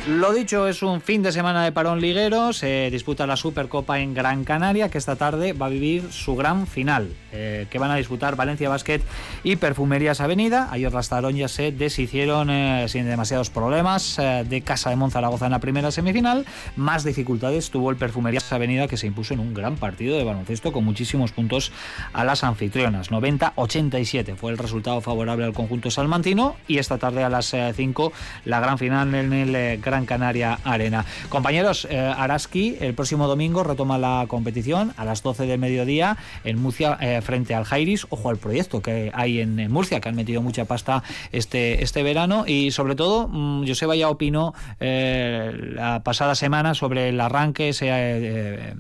Lo 0.08 0.32
dicho, 0.32 0.66
es 0.66 0.82
un 0.82 1.00
fin 1.00 1.22
de 1.22 1.30
semana 1.30 1.62
de 1.62 1.70
parón 1.70 2.00
liguero. 2.00 2.52
Se 2.52 2.90
disputa 2.90 3.24
la 3.24 3.36
Supercopa 3.36 4.00
en 4.00 4.14
Gran 4.14 4.42
Canaria, 4.42 4.88
que 4.88 4.98
esta 4.98 5.14
tarde 5.14 5.52
va 5.52 5.66
a 5.66 5.68
vivir 5.68 6.10
su 6.10 6.34
gran 6.34 6.66
final, 6.66 7.14
eh, 7.30 7.68
que 7.70 7.78
van 7.78 7.92
a 7.92 7.94
disputar 7.94 8.34
Valencia 8.34 8.68
Basket 8.68 9.00
y 9.44 9.54
Perfumerías 9.54 10.20
Avenida. 10.20 10.68
Ayer 10.72 10.92
las 10.92 11.08
taronjas 11.08 11.52
se 11.52 11.70
deshicieron 11.70 12.50
eh, 12.50 12.86
sin 12.88 13.06
demasiados 13.06 13.50
problemas 13.50 14.18
eh, 14.18 14.44
de 14.44 14.62
Casa 14.62 14.90
de 14.90 14.96
Monzaragoza 14.96 15.46
en 15.46 15.52
la 15.52 15.60
primera 15.60 15.92
semifinal. 15.92 16.46
Más 16.74 17.04
dificultades 17.04 17.70
tuvo 17.70 17.90
el 17.90 17.96
Perfumerías 17.96 18.52
Avenida, 18.52 18.88
que 18.88 18.96
se 18.96 19.06
impuso 19.06 19.34
en 19.34 19.40
un 19.40 19.54
gran 19.54 19.76
partido 19.76 20.18
de 20.18 20.24
baloncesto 20.24 20.72
con 20.72 20.84
muchísimos 20.84 21.30
puntos 21.30 21.70
a 22.12 22.24
las 22.24 22.42
anfitrionas. 22.42 23.12
90-87 23.12 24.34
fue 24.34 24.50
el 24.50 24.58
resultado 24.58 25.00
favorable 25.00 25.44
al 25.44 25.52
conjunto 25.52 25.92
salmantino. 25.92 26.56
Y 26.66 26.78
esta 26.78 26.98
tarde 26.98 27.22
a 27.22 27.28
las 27.28 27.54
5 27.76 28.12
la 28.46 28.58
gran 28.58 28.78
final 28.78 29.14
en 29.14 29.32
el 29.32 29.54
eh, 29.54 29.78
Gran 29.92 30.06
Canaria 30.06 30.58
Arena. 30.64 31.04
Compañeros, 31.28 31.86
eh, 31.90 31.98
Araski 31.98 32.78
el 32.80 32.94
próximo 32.94 33.28
domingo 33.28 33.62
retoma 33.62 33.98
la 33.98 34.24
competición 34.26 34.94
a 34.96 35.04
las 35.04 35.22
12 35.22 35.44
del 35.44 35.58
mediodía 35.58 36.16
en 36.44 36.58
Murcia 36.58 36.96
eh, 36.98 37.20
frente 37.20 37.54
al 37.54 37.64
Jairis. 37.64 38.06
Ojo 38.08 38.30
al 38.30 38.38
proyecto 38.38 38.80
que 38.80 39.10
hay 39.12 39.40
en, 39.40 39.70
Murcia, 39.70 40.00
que 40.00 40.08
han 40.08 40.14
metido 40.14 40.40
mucha 40.40 40.64
pasta 40.64 41.02
este, 41.30 41.82
este 41.82 42.02
verano. 42.02 42.44
Y 42.46 42.70
sobre 42.70 42.94
todo, 42.94 43.28
mm, 43.28 43.66
Joseba 43.68 43.94
ya 43.94 44.08
opinó 44.08 44.54
eh, 44.80 45.52
la 45.74 46.02
pasada 46.02 46.34
semana 46.36 46.74
sobre 46.74 47.10
el 47.10 47.20
arranque, 47.20 47.68
ese, 47.68 47.88
eh, 47.90 48.74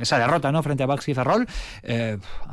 esa 0.00 0.18
derrota 0.18 0.50
¿no? 0.50 0.62
frente 0.62 0.82
a 0.82 0.86
Baxi 0.86 1.12
Ferrol. 1.12 1.46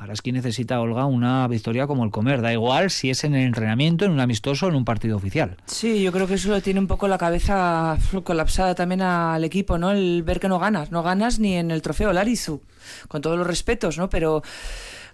Araski 0.02 0.34
necesita, 0.34 0.82
Olga, 0.82 1.06
una 1.06 1.48
victoria 1.48 1.88
como 1.88 2.04
el 2.04 2.12
comer. 2.12 2.42
Da 2.42 2.52
igual 2.52 2.92
si 2.92 3.10
es 3.10 3.24
en 3.24 3.36
el 3.36 3.46
entrenamiento, 3.46 4.04
en 4.04 4.12
un 4.12 4.20
amistoso 4.20 4.68
en 4.68 4.76
un 4.76 4.84
partido 4.84 5.16
oficial. 5.16 5.56
Sí, 5.66 6.02
yo 6.02 6.12
creo 6.12 6.28
que 6.28 6.34
eso 6.34 6.50
lo 6.50 6.62
tiene 6.62 6.82
un 6.82 6.88
poco 6.88 7.08
la 7.08 7.18
cabeza 7.18 7.98
colapsada 8.24 8.76
también 8.76 9.02
al 9.02 9.44
equipo, 9.44 9.78
¿no? 9.78 9.92
El 9.92 10.24
ver 10.24 10.40
que 10.40 10.48
no 10.48 10.60
ganas, 10.60 10.92
no 10.92 11.04
ganas 11.04 11.40
ni 11.40 11.56
en 11.56 11.72
el 11.72 11.82
trofeo 11.82 12.14
Larizu, 12.14 12.62
con 13.08 13.22
todos 13.22 13.38
los 13.38 13.48
respetos, 13.48 13.98
¿no? 13.98 14.10
Pero 14.10 14.44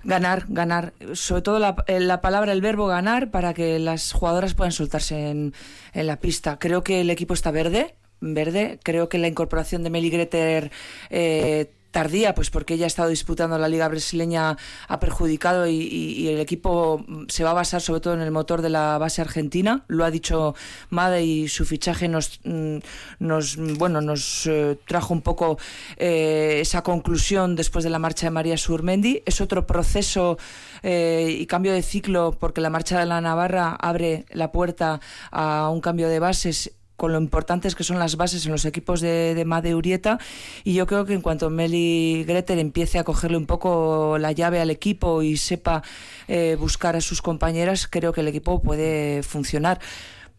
ganar, 0.04 0.46
ganar, 0.48 0.94
sobre 1.14 1.42
todo 1.42 1.60
la, 1.60 1.76
eh, 1.88 2.00
la, 2.00 2.22
palabra, 2.22 2.52
el 2.52 2.62
verbo 2.62 2.88
ganar 2.88 3.32
para 3.32 3.54
que 3.54 3.80
las 3.80 4.12
jugadoras 4.12 4.54
puedan 4.54 4.72
soltarse 4.72 5.30
en, 5.30 5.54
en 5.94 6.08
la 6.08 6.18
pista. 6.18 6.60
Creo 6.60 6.84
que 6.84 7.02
el 7.02 7.10
equipo 7.10 7.34
está 7.34 7.52
verde, 7.52 7.96
verde. 8.20 8.80
Creo 8.84 9.10
que 9.10 9.18
la 9.18 9.28
incorporación 9.28 9.84
de 9.84 9.90
Meli 9.90 10.10
Greter 10.10 10.72
eh, 11.10 11.72
tardía, 11.92 12.36
pues 12.36 12.50
porque 12.50 12.76
ella 12.76 12.86
ha 12.86 12.88
estado 12.88 13.10
disputando 13.10 13.58
la 13.58 13.68
liga 13.68 13.88
brasileña, 13.88 14.58
ha 14.88 15.00
perjudicado 15.00 15.68
y, 15.68 16.28
el 16.28 16.40
equipo 16.40 17.06
se 17.30 17.44
va 17.44 17.52
a 17.52 17.54
basar 17.54 17.82
sobre 17.82 18.02
todo 18.02 18.14
en 18.14 18.22
el 18.22 18.32
motor 18.32 18.62
de 18.62 18.70
la 18.70 18.98
base 18.98 19.22
argentina. 19.22 19.84
Lo 19.88 20.04
ha 20.04 20.12
dicho 20.12 20.56
Made 20.90 21.24
y 21.24 21.48
su 21.48 21.66
fichaje 21.66 22.08
nos, 22.08 22.40
mm, 22.44 22.78
nos 23.20 23.56
bueno, 23.78 24.02
nos 24.02 24.46
eh, 24.48 24.78
trajo 24.86 25.14
un 25.14 25.22
poco 25.22 25.58
eh, 25.98 26.60
esa 26.62 26.84
conclusión 26.84 27.56
después 27.56 27.84
de 27.84 27.90
la 27.90 28.00
marcha 28.00 28.28
de 28.28 28.32
María 28.32 28.58
Surmendi. 28.58 29.24
Es 29.26 29.42
otro 29.42 29.66
proceso 29.66 30.38
eh, 30.84 31.38
y 31.40 31.46
cambio 31.46 31.74
de 31.74 31.82
ciclo 31.82 32.36
porque 32.40 32.62
la 32.62 32.70
marcha 32.70 33.00
de 33.00 33.06
la 33.06 33.22
Navarra 33.22 33.76
abre 33.80 34.26
la 34.32 34.52
puerta 34.52 35.00
a 35.32 35.70
un 35.70 35.82
cambio 35.82 36.10
de 36.10 36.20
bases 36.20 36.77
con 36.98 37.14
lo 37.14 37.20
importantes 37.20 37.76
que 37.76 37.84
son 37.84 38.00
las 38.00 38.18
bases 38.18 38.46
en 38.46 38.52
los 38.52 38.66
equipos 38.66 39.00
de, 39.00 39.34
de 39.36 39.46
Made 39.46 39.76
Urieta 39.76 40.20
y 40.64 40.74
yo 40.74 40.88
creo 40.88 41.06
que 41.06 41.14
en 41.14 41.22
cuanto 41.22 41.50
Meli 41.50 42.26
Greter 42.28 42.58
empiece 42.58 43.00
a 43.00 43.04
cogerle 43.04 43.38
un 43.38 43.46
poco 43.46 44.18
la 44.20 44.32
llave 44.32 44.60
al 44.60 44.72
equipo 44.72 45.22
y 45.22 45.38
sepa 45.38 45.84
eh, 46.28 46.58
buscar 46.60 46.96
a 46.96 47.02
sus 47.02 47.22
compañeras, 47.22 47.88
creo 47.88 48.12
que 48.12 48.22
el 48.22 48.28
equipo 48.28 48.62
puede 48.62 49.24
funcionar. 49.24 49.80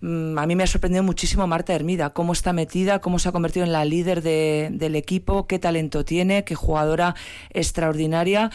Mm, 0.01 0.39
a 0.39 0.47
mí 0.47 0.55
me 0.55 0.63
ha 0.63 0.67
sorprendido 0.67 1.03
muchísimo 1.03 1.47
Marta 1.47 1.75
Hermida, 1.75 2.11
cómo 2.11 2.33
está 2.33 2.53
metida, 2.53 3.01
cómo 3.01 3.19
se 3.19 3.29
ha 3.29 3.33
convertido 3.33 3.65
en 3.65 3.73
la 3.73 3.85
líder 3.85 4.23
de, 4.23 4.69
del 4.73 4.97
equipo, 4.97 5.47
qué 5.47 5.59
talento 5.59 6.05
tiene, 6.05 6.45
qué 6.45 6.55
jugadora 6.55 7.15
extraordinaria. 7.51 8.51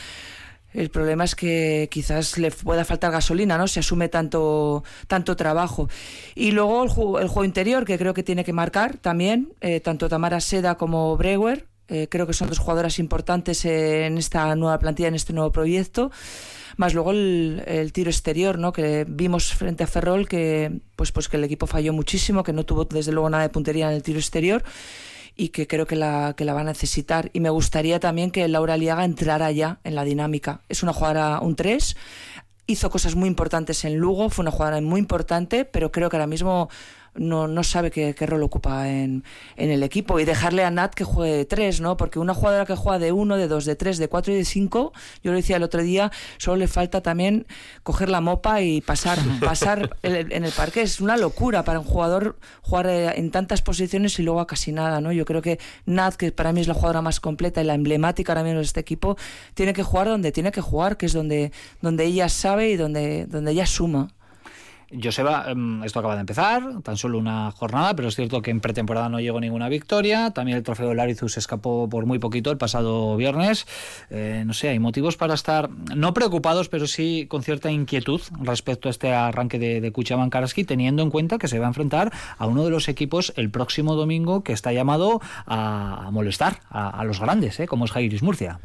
El 0.73 0.89
problema 0.89 1.23
es 1.23 1.35
que 1.35 1.87
quizás 1.91 2.37
le 2.37 2.51
pueda 2.51 2.83
faltar 2.83 3.11
gasolina, 3.11 3.57
¿no? 3.57 3.67
Se 3.67 3.79
asume 3.79 4.09
tanto, 4.09 4.83
tanto 5.07 5.35
trabajo. 5.35 5.87
Y 6.35 6.51
luego 6.51 6.83
el 6.83 6.89
juego, 6.89 7.19
el 7.19 7.27
juego 7.27 7.45
interior, 7.45 7.85
que 7.85 7.97
creo 7.97 8.13
que 8.13 8.23
tiene 8.23 8.43
que 8.43 8.53
marcar 8.53 8.97
también, 8.97 9.53
eh, 9.61 9.79
tanto 9.79 10.09
Tamara 10.09 10.41
Seda 10.41 10.75
como 10.75 11.15
Brewer. 11.15 11.67
Eh, 11.89 12.07
creo 12.09 12.25
que 12.25 12.33
son 12.33 12.49
dos 12.49 12.59
jugadoras 12.59 12.97
importantes 12.97 13.65
en 13.65 14.17
esta 14.17 14.55
nueva 14.55 14.79
plantilla, 14.79 15.09
en 15.09 15.15
este 15.15 15.33
nuevo 15.33 15.51
proyecto. 15.51 16.11
Más 16.75 16.95
luego 16.95 17.11
el, 17.11 17.61
el, 17.67 17.93
tiro 17.93 18.09
exterior, 18.09 18.57
¿no? 18.57 18.73
Que 18.73 19.05
vimos 19.07 19.53
frente 19.53 19.83
a 19.83 19.87
Ferrol 19.87 20.27
que, 20.27 20.79
pues, 20.95 21.11
pues 21.11 21.29
que 21.29 21.37
el 21.37 21.43
equipo 21.43 21.67
falló 21.67 21.93
muchísimo, 21.93 22.41
que 22.41 22.53
no 22.53 22.65
tuvo 22.65 22.85
desde 22.85 23.11
luego 23.11 23.29
nada 23.29 23.43
de 23.43 23.49
puntería 23.49 23.89
en 23.89 23.95
el 23.95 24.01
tiro 24.01 24.17
exterior 24.17 24.63
y 25.35 25.49
que 25.49 25.67
creo 25.67 25.85
que 25.85 25.95
la, 25.95 26.33
que 26.37 26.45
la 26.45 26.53
va 26.53 26.61
a 26.61 26.65
necesitar. 26.65 27.29
Y 27.33 27.39
me 27.39 27.49
gustaría 27.49 27.99
también 27.99 28.31
que 28.31 28.47
Laura 28.47 28.77
Liaga 28.77 29.05
entrara 29.05 29.51
ya 29.51 29.79
en 29.83 29.95
la 29.95 30.03
dinámica. 30.03 30.61
Es 30.69 30.83
una 30.83 30.93
jugadora 30.93 31.39
un 31.39 31.55
3, 31.55 31.95
hizo 32.67 32.89
cosas 32.89 33.15
muy 33.15 33.27
importantes 33.27 33.83
en 33.85 33.95
Lugo, 33.97 34.29
fue 34.29 34.43
una 34.43 34.51
jugadora 34.51 34.81
muy 34.81 34.99
importante, 34.99 35.65
pero 35.65 35.91
creo 35.91 36.09
que 36.09 36.17
ahora 36.17 36.27
mismo 36.27 36.69
no, 37.15 37.47
no 37.47 37.63
sabe 37.63 37.91
qué, 37.91 38.15
qué 38.15 38.25
rol 38.25 38.43
ocupa 38.43 38.89
en, 38.89 39.23
en, 39.55 39.69
el 39.69 39.83
equipo 39.83 40.19
y 40.19 40.25
dejarle 40.25 40.63
a 40.63 40.71
Nat 40.71 40.93
que 40.93 41.03
juegue 41.03 41.35
de 41.35 41.45
tres, 41.45 41.81
¿no? 41.81 41.97
Porque 41.97 42.19
una 42.19 42.33
jugadora 42.33 42.65
que 42.65 42.75
juega 42.75 42.99
de 42.99 43.11
uno, 43.11 43.37
de 43.37 43.47
dos, 43.47 43.65
de 43.65 43.75
tres, 43.75 43.97
de 43.97 44.07
cuatro 44.07 44.33
y 44.33 44.37
de 44.37 44.45
cinco, 44.45 44.93
yo 45.23 45.31
lo 45.31 45.37
decía 45.37 45.57
el 45.57 45.63
otro 45.63 45.83
día, 45.83 46.11
solo 46.37 46.57
le 46.57 46.67
falta 46.67 47.01
también 47.01 47.45
coger 47.83 48.09
la 48.09 48.21
mopa 48.21 48.61
y 48.61 48.81
pasar, 48.81 49.19
pasar 49.43 49.97
en 50.03 50.43
el 50.43 50.51
parque. 50.51 50.81
Es 50.81 51.01
una 51.01 51.17
locura 51.17 51.63
para 51.63 51.79
un 51.79 51.85
jugador 51.85 52.37
jugar 52.61 52.87
eh, 52.87 53.13
en 53.17 53.31
tantas 53.31 53.61
posiciones 53.61 54.17
y 54.19 54.23
luego 54.23 54.39
a 54.39 54.47
casi 54.47 54.71
nada, 54.71 55.01
¿no? 55.01 55.11
Yo 55.11 55.25
creo 55.25 55.41
que 55.41 55.59
Nat, 55.85 56.15
que 56.15 56.31
para 56.31 56.51
mí 56.51 56.61
es 56.61 56.67
la 56.67 56.73
jugadora 56.73 57.01
más 57.01 57.19
completa 57.19 57.61
y 57.61 57.65
la 57.65 57.75
emblemática 57.75 58.31
ahora 58.31 58.43
mismo 58.43 58.59
de 58.59 58.65
este 58.65 58.79
equipo, 58.79 59.17
tiene 59.53 59.73
que 59.73 59.83
jugar 59.83 60.07
donde 60.07 60.31
tiene 60.31 60.51
que 60.51 60.61
jugar, 60.61 60.97
que 60.97 61.05
es 61.05 61.13
donde, 61.13 61.51
donde 61.81 62.05
ella 62.05 62.29
sabe 62.29 62.71
y 62.71 62.75
donde, 62.75 63.25
donde 63.27 63.51
ella 63.51 63.65
suma. 63.65 64.09
Joseba, 65.01 65.45
em, 65.47 65.83
esto 65.83 65.99
acaba 65.99 66.15
de 66.15 66.21
empezar, 66.21 66.81
tan 66.83 66.97
solo 66.97 67.17
una 67.17 67.51
jornada, 67.51 67.95
pero 67.95 68.07
es 68.07 68.15
cierto 68.15 68.41
que 68.41 68.51
en 68.51 68.59
pretemporada 68.59 69.09
no 69.09 69.19
llegó 69.19 69.39
ninguna 69.39 69.69
victoria. 69.69 70.31
También 70.31 70.57
el 70.57 70.63
trofeo 70.63 70.93
Larizus 70.93 71.37
escapó 71.37 71.87
por 71.89 72.05
muy 72.05 72.19
poquito 72.19 72.51
el 72.51 72.57
pasado 72.57 73.15
viernes. 73.17 73.65
Eh, 74.09 74.43
no 74.45 74.53
sé, 74.53 74.69
hay 74.69 74.79
motivos 74.79 75.17
para 75.17 75.33
estar 75.33 75.69
no 75.69 76.13
preocupados, 76.13 76.69
pero 76.69 76.87
sí 76.87 77.27
con 77.29 77.43
cierta 77.43 77.71
inquietud 77.71 78.21
respecto 78.41 78.87
a 78.87 78.91
este 78.91 79.13
arranque 79.13 79.59
de, 79.59 79.81
de 79.81 79.91
Karaski, 80.29 80.63
teniendo 80.63 81.03
en 81.03 81.09
cuenta 81.09 81.37
que 81.37 81.47
se 81.47 81.59
va 81.59 81.65
a 81.65 81.69
enfrentar 81.69 82.11
a 82.37 82.45
uno 82.45 82.63
de 82.63 82.69
los 82.69 82.89
equipos 82.89 83.33
el 83.35 83.49
próximo 83.49 83.95
domingo 83.95 84.43
que 84.43 84.53
está 84.53 84.73
llamado 84.73 85.21
a, 85.45 86.09
molestar 86.11 86.59
a, 86.69 86.89
a 86.89 87.03
los 87.03 87.19
grandes, 87.19 87.59
¿eh? 87.59 87.67
como 87.67 87.85
es 87.85 87.91
Jairis 87.91 88.23
Murcia. 88.23 88.59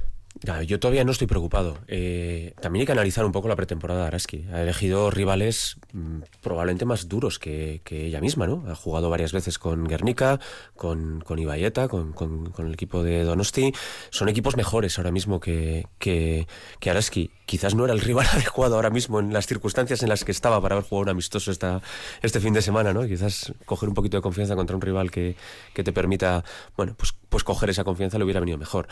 Yo 0.66 0.78
todavía 0.78 1.04
no 1.04 1.12
estoy 1.12 1.26
preocupado. 1.26 1.78
Eh, 1.88 2.54
también 2.60 2.82
hay 2.82 2.86
que 2.86 2.92
analizar 2.92 3.24
un 3.24 3.32
poco 3.32 3.48
la 3.48 3.56
pretemporada 3.56 4.02
de 4.02 4.06
Araski. 4.06 4.46
Ha 4.52 4.62
elegido 4.62 5.10
rivales 5.10 5.78
mmm, 5.92 6.20
probablemente 6.42 6.84
más 6.84 7.08
duros 7.08 7.38
que, 7.38 7.80
ella 7.90 8.20
misma, 8.20 8.46
¿no? 8.46 8.64
Ha 8.68 8.74
jugado 8.74 9.10
varias 9.10 9.32
veces 9.32 9.58
con 9.58 9.84
Guernica, 9.84 10.38
con, 10.76 11.20
con 11.20 11.38
Ibayeta, 11.38 11.88
con, 11.88 12.12
con, 12.12 12.50
con, 12.50 12.66
el 12.66 12.74
equipo 12.74 13.02
de 13.02 13.24
Donosti. 13.24 13.72
Son 14.10 14.28
equipos 14.28 14.56
mejores 14.56 14.98
ahora 14.98 15.10
mismo 15.10 15.40
que, 15.40 15.86
que, 15.98 16.46
que 16.78 16.90
Araski. 16.90 17.30
Quizás 17.44 17.74
no 17.74 17.84
era 17.84 17.94
el 17.94 18.00
rival 18.00 18.26
adecuado 18.32 18.76
ahora 18.76 18.90
mismo 18.90 19.18
en 19.20 19.32
las 19.32 19.46
circunstancias 19.46 20.02
en 20.02 20.08
las 20.08 20.24
que 20.24 20.32
estaba 20.32 20.60
para 20.60 20.76
haber 20.76 20.88
jugado 20.88 21.02
un 21.04 21.08
amistoso 21.08 21.50
esta, 21.50 21.82
este 22.22 22.38
fin 22.40 22.54
de 22.54 22.62
semana, 22.62 22.92
¿no? 22.92 23.06
Quizás 23.06 23.52
coger 23.64 23.88
un 23.88 23.94
poquito 23.94 24.16
de 24.16 24.22
confianza 24.22 24.54
contra 24.54 24.76
un 24.76 24.82
rival 24.82 25.10
que, 25.10 25.34
que 25.74 25.82
te 25.82 25.92
permita, 25.92 26.44
bueno, 26.76 26.94
pues, 26.96 27.14
pues 27.28 27.44
coger 27.44 27.70
esa 27.70 27.84
confianza 27.84 28.18
le 28.18 28.24
hubiera 28.24 28.40
venido 28.40 28.58
mejor. 28.58 28.88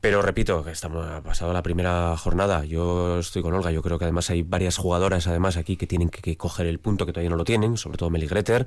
Pero 0.00 0.22
repito, 0.22 0.64
que 0.64 0.70
estamos 0.70 1.06
ha 1.06 1.22
pasado 1.22 1.52
la 1.52 1.62
primera 1.62 2.16
jornada. 2.16 2.64
Yo 2.64 3.18
estoy 3.18 3.42
con 3.42 3.54
Olga. 3.54 3.70
Yo 3.70 3.82
creo 3.82 3.98
que 3.98 4.04
además 4.04 4.30
hay 4.30 4.42
varias 4.42 4.76
jugadoras 4.76 5.26
además 5.26 5.56
aquí 5.56 5.76
que 5.76 5.86
tienen 5.86 6.08
que, 6.08 6.36
coger 6.36 6.66
el 6.66 6.78
punto 6.78 7.06
que 7.06 7.12
todavía 7.12 7.30
no 7.30 7.36
lo 7.36 7.44
tienen, 7.44 7.76
sobre 7.76 7.98
todo 7.98 8.10
Meli 8.10 8.26
Greter. 8.26 8.66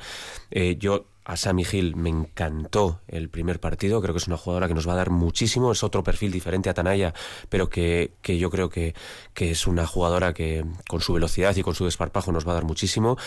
Eh, 0.49 0.77
yo 0.77 1.05
a 1.25 1.37
Sammy 1.37 1.65
Hill 1.69 1.95
me 1.95 2.09
encantó 2.09 3.01
el 3.07 3.29
primer 3.29 3.59
partido, 3.59 4.01
creo 4.01 4.13
que 4.13 4.19
es 4.19 4.27
una 4.27 4.37
jugadora 4.37 4.67
que 4.67 4.73
nos 4.73 4.87
va 4.87 4.93
a 4.93 4.97
dar 4.97 5.09
muchísimo, 5.09 5.71
es 5.71 5.83
otro 5.83 6.03
perfil 6.03 6.31
diferente 6.31 6.69
a 6.69 6.73
Tanaya, 6.73 7.13
pero 7.49 7.69
que, 7.69 8.13
que 8.21 8.37
yo 8.37 8.49
creo 8.49 8.69
que, 8.69 8.95
que, 9.33 9.51
es 9.51 9.67
una 9.67 9.85
jugadora 9.85 10.33
que 10.33 10.65
con 10.87 11.01
su 11.01 11.13
velocidad 11.13 11.55
y 11.55 11.61
con 11.61 11.75
su 11.75 11.85
desparpajo 11.85 12.31
nos 12.31 12.47
va 12.47 12.51
a 12.51 12.55
dar 12.55 12.65
muchísimo 12.65 13.17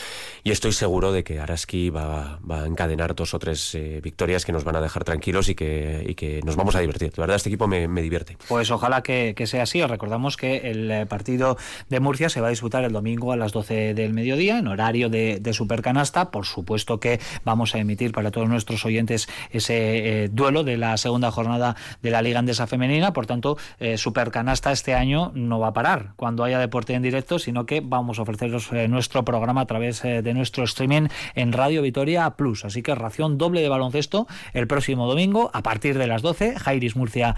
y 0.42 0.50
estoy 0.50 0.72
seguro 0.72 1.12
de 1.12 1.24
que 1.24 1.38
Araski 1.38 1.90
va, 1.90 2.40
va 2.48 2.62
a 2.62 2.66
encadenar 2.66 3.14
dos 3.14 3.34
o 3.34 3.38
tres 3.38 3.74
eh, 3.74 4.00
victorias 4.02 4.44
que 4.44 4.52
nos 4.52 4.64
van 4.64 4.76
a 4.76 4.80
dejar 4.80 5.04
tranquilos 5.04 5.48
y 5.48 5.54
que, 5.54 6.04
y 6.08 6.14
que 6.14 6.40
nos 6.44 6.56
vamos 6.56 6.74
a 6.74 6.80
divertir. 6.80 7.12
De 7.12 7.20
verdad, 7.20 7.36
este 7.36 7.48
equipo 7.48 7.68
me, 7.68 7.86
me 7.88 8.02
divierte. 8.02 8.36
Pues 8.48 8.70
ojalá 8.70 9.02
que, 9.02 9.34
que, 9.36 9.46
sea 9.46 9.62
así. 9.62 9.82
Os 9.82 9.90
recordamos 9.90 10.36
que 10.36 10.70
el 10.70 10.90
eh, 10.90 11.06
partido 11.06 11.56
de 11.88 12.00
Murcia 12.00 12.28
se 12.28 12.40
va 12.40 12.48
a 12.48 12.50
disputar 12.50 12.84
el 12.84 12.92
domingo 12.92 13.32
a 13.32 13.36
las 13.36 13.52
12 13.52 13.94
del 13.94 14.12
mediodía 14.12 14.58
en 14.58 14.66
horario 14.66 15.08
de, 15.08 15.38
de 15.40 15.52
Supercanasta. 15.52 16.30
Por 16.30 16.46
supuesto 16.46 16.98
que 17.00 17.20
vamos 17.44 17.74
a 17.74 17.78
emitir 17.84 18.12
para 18.12 18.30
todos 18.30 18.48
nuestros 18.48 18.84
oyentes 18.84 19.28
ese 19.50 20.24
eh, 20.24 20.28
duelo 20.28 20.64
de 20.64 20.76
la 20.76 20.96
segunda 20.96 21.30
jornada 21.30 21.76
de 22.02 22.10
la 22.10 22.22
Liga 22.22 22.38
Andesa 22.38 22.66
Femenina. 22.66 23.12
Por 23.12 23.26
tanto, 23.26 23.56
eh, 23.78 23.98
Supercanasta 23.98 24.72
este 24.72 24.94
año 24.94 25.32
no 25.34 25.58
va 25.58 25.68
a 25.68 25.72
parar 25.72 26.12
cuando 26.16 26.44
haya 26.44 26.58
deporte 26.58 26.94
en 26.94 27.02
directo, 27.02 27.38
sino 27.38 27.66
que 27.66 27.80
vamos 27.80 28.18
a 28.18 28.22
ofreceros 28.22 28.72
eh, 28.72 28.88
nuestro 28.88 29.24
programa 29.24 29.62
a 29.62 29.66
través 29.66 30.04
eh, 30.04 30.22
de 30.22 30.34
nuestro 30.34 30.64
streaming 30.64 31.08
en 31.34 31.52
Radio 31.52 31.82
Vitoria 31.82 32.30
Plus. 32.30 32.64
Así 32.64 32.82
que 32.82 32.94
ración 32.94 33.38
doble 33.38 33.60
de 33.60 33.68
baloncesto 33.68 34.26
el 34.52 34.66
próximo 34.66 35.06
domingo 35.06 35.50
a 35.52 35.62
partir 35.62 35.98
de 35.98 36.06
las 36.06 36.22
12. 36.22 36.56
Jairis 36.56 36.96
Murcia, 36.96 37.36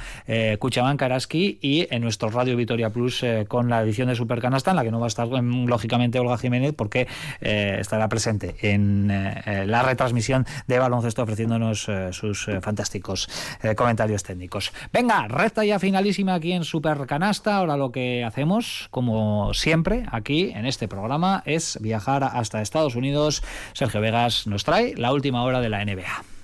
Cuchamán 0.59 0.97
Karaski 0.97 1.59
y 1.61 1.87
en 1.91 2.03
nuestro 2.03 2.31
Radio 2.31 2.57
Vitoria 2.57 2.91
Plus 2.91 3.25
con 3.49 3.69
la 3.69 3.83
edición 3.83 4.09
de 4.09 4.15
Supercanasta, 4.15 4.71
en 4.71 4.77
la 4.77 4.85
que 4.85 4.91
no 4.91 5.01
va 5.01 5.07
a 5.07 5.09
estar 5.09 5.29
lógicamente 5.29 6.19
Olga 6.19 6.39
Jiménez 6.39 6.75
porque 6.77 7.07
estará 7.41 8.09
presente 8.09 8.57
en 8.63 9.09
la 9.09 9.83
retransmisión 9.83 10.36
de 10.67 10.79
baloncesto 10.79 11.23
ofreciéndonos 11.23 11.89
eh, 11.89 12.13
sus 12.13 12.49
eh, 12.49 12.61
fantásticos 12.61 13.29
eh, 13.63 13.75
comentarios 13.75 14.23
técnicos. 14.23 14.73
Venga, 14.93 15.29
recta 15.29 15.65
ya 15.65 15.79
finalísima 15.79 16.35
aquí 16.35 16.53
en 16.53 16.65
Supercanasta. 16.65 17.57
Ahora 17.57 17.77
lo 17.77 17.93
que 17.93 18.25
hacemos, 18.25 18.89
como 18.91 19.55
siempre, 19.55 20.05
aquí 20.11 20.51
en 20.55 20.67
este 20.67 20.89
programa 20.89 21.43
es 21.47 21.79
viajar 21.81 22.25
hasta 22.25 22.63
Estados 22.63 22.97
Unidos. 22.97 23.43
Sergio 23.73 24.01
Vegas 24.01 24.47
nos 24.47 24.65
trae 24.65 24.95
la 24.97 25.13
última 25.13 25.43
hora 25.45 25.61
de 25.61 25.69
la 25.69 25.85
NBA. 25.85 26.36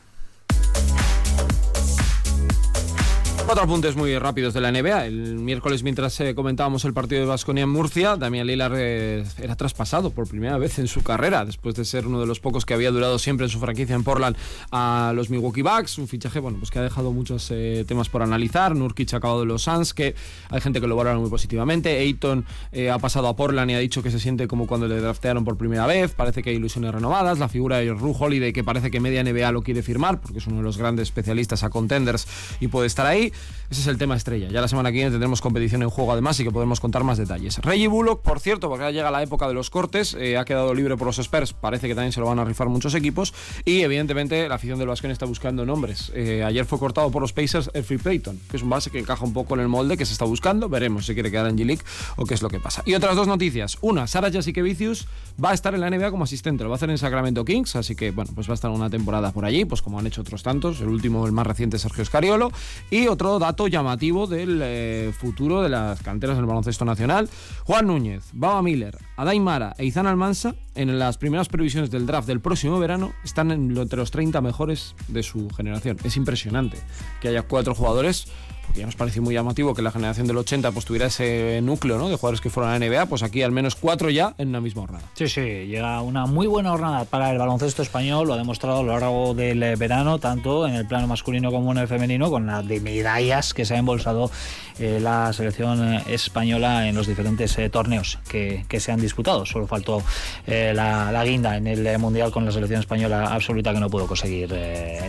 Cuatro 3.53 3.65
apuntes 3.67 3.97
muy 3.97 4.19
rápidos 4.19 4.55
de 4.55 4.63
la 4.63 4.73
NBA. 4.73 5.05
El 5.05 5.35
miércoles, 5.35 5.83
mientras 5.83 6.19
eh, 6.21 6.35
comentábamos 6.35 6.87
el 6.87 6.95
partido 6.95 7.21
de 7.21 7.27
Vasconia 7.27 7.65
en 7.65 7.69
Murcia, 7.69 8.17
Damián 8.17 8.47
Lillard 8.47 8.73
eh, 8.79 9.27
era 9.43 9.57
traspasado 9.57 10.09
por 10.09 10.27
primera 10.27 10.57
vez 10.57 10.79
en 10.79 10.89
su 10.89 11.03
carrera, 11.03 11.45
después 11.45 11.75
de 11.75 11.85
ser 11.85 12.07
uno 12.07 12.19
de 12.19 12.27
los 12.27 12.41
pocos 12.41 12.65
que 12.65 12.73
había 12.73 12.91
durado 12.91 13.19
siempre 13.19 13.45
en 13.45 13.51
su 13.51 13.61
franquicia 13.61 13.95
en 13.95 14.05
Portland 14.05 14.39
a 14.71 15.13
los 15.15 15.29
Milwaukee 15.29 15.61
Bucks. 15.61 15.99
Un 15.99 16.09
fichaje, 16.09 16.41
bueno, 16.41 16.57
pues 16.61 16.71
que 16.71 16.79
ha 16.79 16.83
dejado 16.83 17.13
muchos 17.13 17.51
eh, 17.51 17.85
temas 17.87 18.09
por 18.09 18.23
analizar. 18.23 18.75
Nurkic 18.75 19.13
ha 19.13 19.19
acabado 19.19 19.41
de 19.41 19.47
los 19.47 19.65
Suns, 19.65 19.93
que 19.93 20.15
hay 20.49 20.61
gente 20.63 20.81
que 20.81 20.87
lo 20.87 20.97
valora 20.97 21.19
muy 21.19 21.29
positivamente. 21.29 21.99
Ayton 21.99 22.47
ha 22.91 22.99
pasado 23.01 23.29
a 23.29 23.37
Portland 23.37 23.71
y 23.71 23.75
ha 23.75 23.81
dicho 23.81 24.03
que 24.03 24.11
se 24.11 24.19
siente 24.19 24.49
como 24.49 24.67
cuando 24.67 24.89
le 24.89 24.99
draftearon 24.99 25.45
por 25.45 25.59
primera 25.59 25.87
vez. 25.87 26.15
Parece 26.15 26.43
que 26.43 26.49
hay 26.49 26.57
ilusiones 26.57 26.95
renovadas. 26.95 27.39
La 27.39 27.51
figura 27.51 27.81
de 27.81 27.93
Ru 27.93 28.17
Holiday, 28.19 28.55
que 28.55 28.65
parece 28.65 28.91
que 28.91 28.99
media 28.99 29.23
NBA 29.23 29.53
lo 29.53 29.61
quiere 29.61 29.83
firmar, 29.83 30.23
porque 30.23 30.39
es 30.39 30.47
uno 30.47 30.57
de 30.57 30.63
los 30.63 30.79
grandes 30.79 31.09
especialistas 31.09 31.63
a 31.65 31.69
contenders 31.69 32.27
y 32.59 32.69
puede 32.69 32.87
estar 32.87 33.05
ahí. 33.05 33.31
Ese 33.73 33.81
es 33.81 33.87
el 33.87 33.97
tema 33.97 34.17
estrella. 34.17 34.49
Ya 34.51 34.61
la 34.61 34.69
semana 34.69 34.91
que 34.91 34.97
viene 34.97 35.11
tendremos 35.11 35.41
competición 35.41 35.83
en 35.83 35.89
juego 35.89 36.13
además 36.13 36.39
y 36.39 36.45
que 36.45 36.51
podemos 36.51 36.79
contar 36.79 37.05
más 37.05 37.17
detalles. 37.17 37.57
Reggie 37.57 37.89
Bullock, 37.89 38.21
por 38.21 38.39
cierto, 38.39 38.69
porque 38.69 38.85
ahora 38.85 38.93
llega 38.93 39.11
la 39.11 39.23
época 39.23 39.49
de 39.49 39.55
los 39.55 39.71
cortes, 39.71 40.13
eh, 40.13 40.37
ha 40.37 40.45
quedado 40.45 40.75
libre 40.75 40.99
por 40.99 41.07
los 41.07 41.19
Spurs. 41.19 41.55
Parece 41.55 41.89
que 41.89 41.95
también 41.95 42.13
se 42.13 42.21
lo 42.21 42.27
van 42.27 42.39
a 42.39 42.45
rifar 42.45 42.69
muchos 42.69 42.95
equipos. 42.95 43.33
Y 43.65 43.81
evidentemente 43.81 44.47
la 44.47 44.57
afición 44.57 44.79
del 44.79 44.89
Vasconia 44.89 45.15
está 45.15 45.25
buscando 45.25 45.65
nombres. 45.65 46.13
Eh, 46.15 46.45
ayer 46.45 46.67
fue 46.67 46.79
cortado 46.79 47.11
por 47.11 47.23
los 47.23 47.33
Pacers 47.33 47.71
el 47.73 47.83
Free 47.83 47.97
Payton, 47.97 48.39
que 48.51 48.59
es 48.59 48.63
un 48.63 48.69
base 48.69 48.91
que 48.91 48.99
encaja 48.99 49.25
un 49.25 49.33
poco 49.33 49.55
en 49.55 49.61
el 49.61 49.69
molde 49.69 49.97
que 49.97 50.05
se 50.05 50.13
está 50.13 50.27
buscando. 50.27 50.69
Veremos 50.69 51.07
si 51.07 51.15
quiere 51.15 51.31
quedar 51.31 51.49
en 51.49 51.57
G-League 51.57 51.83
o 52.17 52.27
qué 52.27 52.35
es 52.35 52.43
lo 52.43 52.51
que 52.51 52.61
pasa. 52.61 52.83
Y 52.85 52.93
otras 52.93 53.17
dos 53.17 53.27
noticias. 53.27 53.79
Una, 53.81 54.07
Sara 54.07 54.31
Jasikevicius 54.31 55.09
va 55.43 55.53
a 55.53 55.55
estar 55.55 55.75
en 55.75 55.81
la 55.81 55.89
NBA 55.89 56.11
como 56.11 56.25
asistente. 56.25 56.63
Lo 56.63 56.69
va 56.69 56.75
a 56.75 56.77
hacer 56.77 56.91
en 56.91 56.99
Sacramento 56.99 57.43
Kings, 57.43 57.75
así 57.77 57.97
que 57.97 58.11
bueno, 58.11 58.33
pues 58.35 58.49
va 58.49 58.53
a 58.53 58.55
estar 58.55 58.71
una 58.71 58.91
temporada 58.91 59.33
por 59.33 59.47
allí, 59.47 59.65
pues 59.65 59.81
como 59.81 59.99
han 59.99 60.07
hecho 60.07 60.21
otros 60.21 60.43
tantos. 60.43 60.83
El 60.83 60.89
último, 60.89 61.25
el 61.25 61.33
más 61.33 61.47
reciente, 61.47 61.79
Sergio 61.79 62.05
Scariolo. 62.05 62.53
Y 62.91 63.07
otro 63.07 63.32
dato 63.39 63.67
llamativo 63.67 64.27
del 64.27 64.61
eh, 64.63 65.13
futuro 65.19 65.63
de 65.63 65.69
las 65.69 66.03
canteras 66.03 66.37
del 66.37 66.47
baloncesto 66.47 66.85
nacional. 66.85 67.29
Juan 67.65 67.87
Núñez, 67.87 68.31
Baba 68.33 68.63
Miller, 68.63 68.97
Adain 69.17 69.43
Mara 69.43 69.75
e 69.79 69.85
Izan 69.85 70.07
Almansa, 70.07 70.55
en 70.75 70.99
las 70.99 71.19
primeras 71.19 71.49
previsiones 71.49 71.91
del 71.91 72.07
draft 72.07 72.27
del 72.27 72.41
próximo 72.41 72.79
verano, 72.79 73.13
están 73.25 73.51
entre 73.51 73.99
los 73.99 74.11
30 74.11 74.41
mejores 74.41 74.95
de 75.09 75.23
su 75.23 75.51
generación. 75.51 75.99
Es 76.05 76.17
impresionante 76.17 76.79
que 77.21 77.29
haya 77.29 77.43
cuatro 77.43 77.75
jugadores 77.75 78.29
porque 78.67 78.81
ya 78.81 78.87
nos 78.87 78.97
pareció 78.97 79.23
muy 79.23 79.35
llamativo 79.35 79.75
que 79.75 79.83
la 79.83 79.91
generación 79.91 80.27
del 80.27 80.37
80 80.37 80.73
pues 80.73 80.85
tuviera 80.85 81.07
ese 81.07 81.61
núcleo 81.63 81.93
de 82.09 82.17
jugadores 82.17 82.41
que 82.41 82.51
fueron 82.51 82.73
a 82.73 82.79
la 82.79 82.87
NBA, 82.87 83.07
pues 83.07 83.23
aquí 83.23 83.43
al 83.43 83.53
menos 83.53 83.77
cuatro 83.77 84.11
ya 84.11 84.35
en 84.39 84.49
una 84.49 84.61
misma 84.61 84.83
jornada. 84.83 85.05
Sí, 85.15 85.29
sí, 85.29 85.41
llega 85.41 86.01
una 86.01 86.27
muy 86.27 86.47
buena 86.47 86.71
jornada 86.71 87.05
para 87.05 87.31
el 87.31 87.39
baloncesto 87.39 87.83
español, 87.83 88.27
lo 88.27 88.35
ha 88.35 88.37
demostrado 88.37 88.81
a 88.81 88.83
lo 88.83 88.93
largo 88.99 89.35
del 89.35 89.63
eh, 89.63 89.77
verano, 89.77 90.19
tanto 90.19 90.67
en 90.67 90.75
el 90.75 90.87
plano 90.87 91.07
masculino 91.07 91.51
como 91.51 91.73
en 91.73 91.79
el 91.79 91.89
femenino, 91.89 92.31
con 92.31 92.47
la 92.47 92.63
de 92.63 92.81
medallas 92.81 93.55
que 93.55 93.65
se 93.65 93.75
ha 93.75 93.79
embolsado 93.79 94.31
eh, 94.79 94.99
la 95.01 95.33
selección 95.33 95.95
eh, 95.95 96.03
española 96.09 96.89
en 96.89 96.95
los 96.95 97.07
diferentes 97.07 97.59
torneos 97.71 98.19
que, 98.29 98.65
se 98.81 98.91
han 98.91 99.01
disputado. 99.01 99.47
Solo 99.47 99.67
faltó 99.67 100.03
la, 100.47 101.13
la 101.13 101.25
guinda 101.25 101.57
en 101.57 101.67
el 101.69 101.99
Mundial 101.99 102.33
con 102.33 102.45
la 102.45 102.51
selección 102.51 102.81
española 102.81 103.29
absoluta 103.33 103.73
que 103.73 103.79
no 103.79 103.89
pudo 103.89 104.07
conseguir 104.07 104.53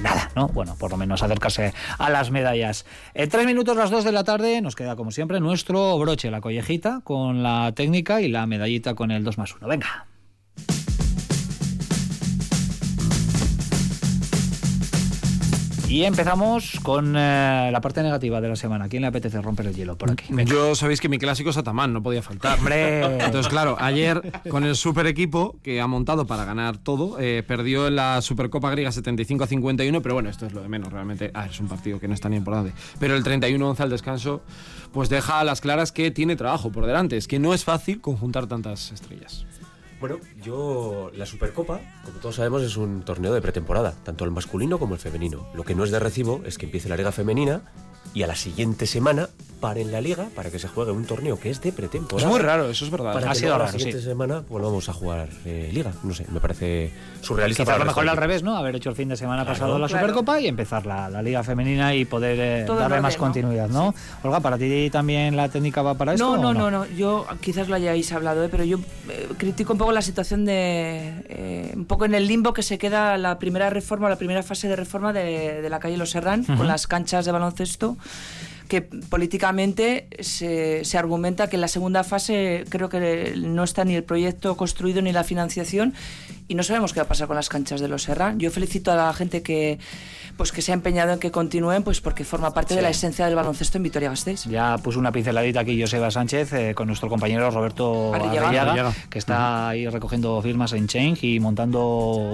nada, 0.01 0.29
¿no? 0.35 0.47
Bueno, 0.49 0.75
por 0.77 0.91
lo 0.91 0.97
menos 0.97 1.23
acercarse 1.23 1.73
a 1.97 2.09
las 2.09 2.29
medallas. 2.29 2.85
En 3.15 3.29
tres 3.43 3.53
minutos, 3.53 3.75
las 3.75 3.89
dos 3.89 4.05
de 4.05 4.13
la 4.13 4.23
tarde, 4.23 4.61
nos 4.61 4.73
queda 4.73 4.95
como 4.95 5.11
siempre 5.11 5.41
nuestro 5.41 5.99
broche, 5.99 6.31
la 6.31 6.39
collejita, 6.39 7.01
con 7.03 7.43
la 7.43 7.73
técnica 7.75 8.21
y 8.21 8.29
la 8.29 8.47
medallita 8.47 8.95
con 8.95 9.11
el 9.11 9.25
2 9.25 9.37
más 9.37 9.53
1. 9.53 9.67
Venga. 9.67 10.12
Y 15.93 16.05
empezamos 16.05 16.79
con 16.81 17.15
eh, 17.15 17.69
la 17.71 17.79
parte 17.79 18.01
negativa 18.01 18.41
de 18.41 18.49
la 18.49 18.55
semana. 18.55 18.85
¿A 18.85 18.89
quién 18.89 19.01
le 19.01 19.09
apetece 19.09 19.39
romper 19.39 19.67
el 19.67 19.75
hielo 19.75 19.95
por 19.95 20.09
aquí? 20.09 20.25
Venga. 20.29 20.51
Yo 20.51 20.73
sabéis 20.73 20.99
que 20.99 21.07
mi 21.07 21.19
clásico 21.19 21.51
es 21.51 21.57
Atamán, 21.57 21.93
no 21.93 22.01
podía 22.01 22.23
faltar. 22.23 22.57
Hombre. 22.57 23.23
Entonces, 23.23 23.47
claro, 23.47 23.77
ayer 23.79 24.41
con 24.49 24.63
el 24.63 24.75
super 24.75 25.05
equipo 25.05 25.55
que 25.61 25.81
ha 25.81 25.85
montado 25.85 26.25
para 26.25 26.45
ganar 26.45 26.77
todo, 26.77 27.19
eh, 27.19 27.43
perdió 27.47 27.85
en 27.85 27.95
la 27.95 28.23
Supercopa 28.23 28.71
griega 28.71 28.91
75 28.91 29.43
a 29.43 29.45
51, 29.45 30.01
pero 30.01 30.15
bueno, 30.15 30.31
esto 30.31 30.47
es 30.47 30.53
lo 30.53 30.63
de 30.63 30.67
menos, 30.67 30.91
realmente. 30.91 31.29
Ah, 31.35 31.45
es 31.45 31.59
un 31.59 31.67
partido 31.67 31.99
que 31.99 32.07
no 32.07 32.15
es 32.15 32.21
tan 32.21 32.33
importante. 32.33 32.73
Pero 32.97 33.15
el 33.15 33.23
31-11 33.23 33.79
al 33.81 33.91
descanso, 33.91 34.41
pues 34.93 35.09
deja 35.09 35.41
a 35.41 35.43
las 35.43 35.61
claras 35.61 35.91
que 35.91 36.09
tiene 36.09 36.35
trabajo 36.35 36.71
por 36.71 36.87
delante. 36.87 37.17
Es 37.17 37.27
que 37.27 37.37
no 37.37 37.53
es 37.53 37.65
fácil 37.65 38.01
conjuntar 38.01 38.47
tantas 38.47 38.91
estrellas. 38.91 39.45
Bueno, 40.03 40.19
yo 40.43 41.11
la 41.15 41.25
Supercopa, 41.25 41.79
como 42.03 42.19
todos 42.19 42.35
sabemos, 42.35 42.61
es 42.61 42.75
un 42.75 43.03
torneo 43.03 43.33
de 43.33 43.41
pretemporada, 43.41 43.93
tanto 44.03 44.25
el 44.25 44.31
masculino 44.31 44.77
como 44.77 44.95
el 44.95 44.99
femenino. 44.99 45.47
Lo 45.53 45.63
que 45.63 45.75
no 45.75 45.85
es 45.85 45.91
de 45.91 45.99
recibo 45.99 46.41
es 46.45 46.57
que 46.57 46.65
empiece 46.65 46.89
la 46.89 46.97
liga 46.97 47.13
femenina 47.13 47.61
y 48.13 48.23
a 48.23 48.27
la 48.27 48.35
siguiente 48.35 48.85
semana 48.85 49.29
paren 49.63 49.93
la 49.93 50.01
liga 50.01 50.25
para 50.35 50.51
que 50.51 50.59
se 50.59 50.67
juegue 50.67 50.91
un 50.91 51.05
torneo 51.05 51.39
que 51.39 51.49
es 51.49 51.61
de 51.61 51.71
pretemporada. 51.71 52.27
Es 52.27 52.29
muy 52.29 52.41
raro, 52.41 52.69
eso 52.69 52.83
es 52.83 52.91
verdad. 52.91 53.13
Para 53.13 53.27
Ha 53.27 53.29
que 53.33 53.35
sido 53.39 53.47
luego 53.51 53.59
raro, 53.59 53.71
la 53.71 53.79
siguiente 53.79 53.99
sí. 54.01 54.05
semana 54.09 54.43
volvamos 54.49 54.89
a 54.89 54.93
jugar 54.93 55.29
eh, 55.45 55.69
liga. 55.71 55.93
No 56.03 56.13
sé, 56.13 56.25
me 56.29 56.41
parece 56.41 56.91
surrealista. 57.21 57.63
Quizá 57.63 57.75
a 57.75 57.79
lo 57.79 57.85
mejor 57.85 58.09
al 58.09 58.17
revés, 58.17 58.43
¿no? 58.43 58.57
Haber 58.57 58.75
hecho 58.75 58.89
el 58.89 58.97
fin 58.97 59.07
de 59.07 59.15
semana 59.15 59.43
Claro, 59.43 59.57
pasado 59.57 59.79
la 59.79 59.87
claro. 59.87 60.01
Supercopa 60.05 60.41
y 60.41 60.47
empezar 60.47 60.85
la, 60.85 61.09
la 61.09 61.21
Liga 61.21 61.43
Femenina 61.43 61.95
y 61.95 62.03
poder 62.03 62.37
eh, 62.41 62.65
darle 62.65 62.83
orden, 62.85 63.01
más 63.01 63.13
¿no? 63.13 63.19
continuidad, 63.19 63.69
¿no? 63.69 63.95
Olga, 64.23 64.41
¿para 64.41 64.57
ti 64.57 64.89
también 64.91 65.37
la 65.37 65.47
técnica 65.47 65.81
va 65.81 65.93
para 65.93 66.13
esto? 66.15 66.35
No, 66.35 66.41
no, 66.41 66.53
no, 66.53 66.69
no. 66.69 66.85
Yo 66.97 67.25
quizás 67.39 67.69
lo 67.69 67.75
hayáis 67.75 68.11
hablado, 68.11 68.43
¿eh? 68.43 68.49
pero 68.51 68.65
yo 68.65 68.79
eh, 69.09 69.29
critico 69.37 69.71
un 69.71 69.79
poco 69.79 69.93
la 69.93 70.01
situación 70.01 70.43
de. 70.43 71.13
eh, 71.29 71.71
un 71.73 71.85
poco 71.85 72.03
en 72.03 72.15
el 72.15 72.27
limbo 72.27 72.51
que 72.51 72.63
se 72.63 72.77
queda 72.77 73.17
la 73.17 73.39
primera 73.39 73.69
reforma, 73.69 74.09
la 74.09 74.17
primera 74.17 74.43
fase 74.43 74.67
de 74.67 74.75
reforma 74.75 75.13
de, 75.13 75.61
de 75.61 75.69
la 75.69 75.79
calle 75.79 75.95
Los 75.95 76.09
Serrán, 76.11 76.43
con 76.43 76.67
las 76.67 76.85
canchas 76.87 77.23
de 77.25 77.31
baloncesto. 77.31 77.95
Que 78.67 78.81
políticamente 78.81 80.07
se, 80.19 80.85
se 80.85 80.97
argumenta 80.97 81.49
que 81.49 81.57
en 81.57 81.61
la 81.61 81.67
segunda 81.67 82.03
fase 82.03 82.65
creo 82.69 82.89
que 82.89 83.33
no 83.37 83.63
está 83.63 83.85
ni 83.85 83.95
el 83.95 84.03
proyecto 84.03 84.55
construido 84.57 85.01
ni 85.01 85.11
la 85.11 85.23
financiación 85.23 85.93
y 86.47 86.55
no 86.55 86.63
sabemos 86.63 86.93
qué 86.93 86.99
va 86.99 87.05
a 87.05 87.07
pasar 87.07 87.27
con 87.27 87.35
las 87.35 87.49
canchas 87.49 87.81
de 87.81 87.87
los 87.87 88.03
Serrán. 88.03 88.39
Yo 88.39 88.51
felicito 88.51 88.91
a 88.91 88.95
la 88.95 89.13
gente 89.13 89.41
que 89.41 89.79
pues 90.37 90.51
que 90.51 90.61
se 90.61 90.71
ha 90.71 90.73
empeñado 90.73 91.13
en 91.13 91.19
que 91.19 91.31
continúen, 91.31 91.83
pues 91.83 92.01
porque 92.01 92.23
forma 92.23 92.53
parte 92.53 92.75
de 92.75 92.81
la 92.81 92.89
esencia 92.89 93.25
del 93.25 93.35
baloncesto 93.35 93.77
en 93.77 93.83
Vitoria-Gasteiz. 93.83 94.45
Ya 94.45 94.77
puso 94.79 94.99
una 94.99 95.11
pinceladita 95.11 95.59
aquí 95.59 95.79
Joseba 95.79 96.09
Sánchez 96.09 96.53
eh, 96.53 96.73
con 96.75 96.87
nuestro 96.87 97.07
compañero 97.07 97.49
Roberto 97.51 98.13
Arrillaga. 98.13 98.47
Arrillaga, 98.47 98.71
Arrillaga. 98.71 98.93
que 99.09 99.19
está 99.19 99.69
ahí 99.69 99.87
recogiendo 99.87 100.41
firmas 100.41 100.73
en 100.73 100.87
Change 100.87 101.23
y 101.23 101.39
montando, 101.39 101.79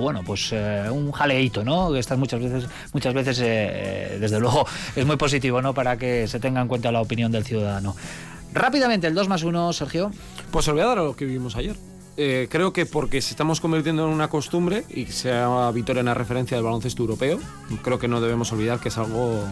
bueno, 0.02 0.22
pues 0.26 0.50
eh, 0.54 0.86
un 0.90 1.12
jaleíto, 1.12 1.64
¿no? 1.64 1.92
Que 1.92 2.00
estas 2.00 2.18
muchas 2.18 2.40
veces, 2.40 2.70
muchas 2.94 3.14
veces, 3.14 3.40
eh, 3.40 3.46
eh, 3.50 4.18
desde 4.20 4.40
luego, 4.40 4.66
es 4.96 5.06
muy 5.06 5.18
positivo, 5.18 5.62
¿no? 5.62 5.74
Para 5.74 5.98
que 5.98 6.28
se 6.28 6.40
tenga 6.40 6.62
en 6.62 6.68
cuenta 6.68 6.92
la 6.92 7.02
opinión 7.02 7.32
del 7.32 7.44
ciudadano. 7.44 7.96
Rápidamente, 8.54 9.08
el 9.08 9.14
2 9.14 9.28
más 9.28 9.44
1, 9.44 9.74
Sergio. 9.74 10.12
Pues 10.52 10.68
os 10.68 10.74
voy 10.74 10.82
a 10.82 10.88
dar 10.88 11.00
a 11.00 11.04
lo 11.04 11.16
que 11.16 11.26
vivimos 11.26 11.56
ayer. 11.56 11.76
Eh, 12.22 12.50
creo 12.52 12.74
que 12.74 12.86
porque 12.86 13.22
se 13.22 13.32
estamos 13.32 13.62
convirtiendo 13.62 14.06
en 14.06 14.14
una 14.14 14.28
costumbre 14.28 14.84
y 14.90 15.06
sea 15.06 15.72
Vitoria 15.72 16.02
una 16.02 16.14
referencia 16.14 16.58
del 16.58 16.66
baloncesto 16.66 17.02
europeo, 17.02 17.40
creo 17.82 17.98
que 17.98 18.10
no 18.10 18.20
debemos 18.20 18.52
olvidar 18.52 18.82
que 18.82 18.90
es 18.90 18.98
algo 18.98 19.48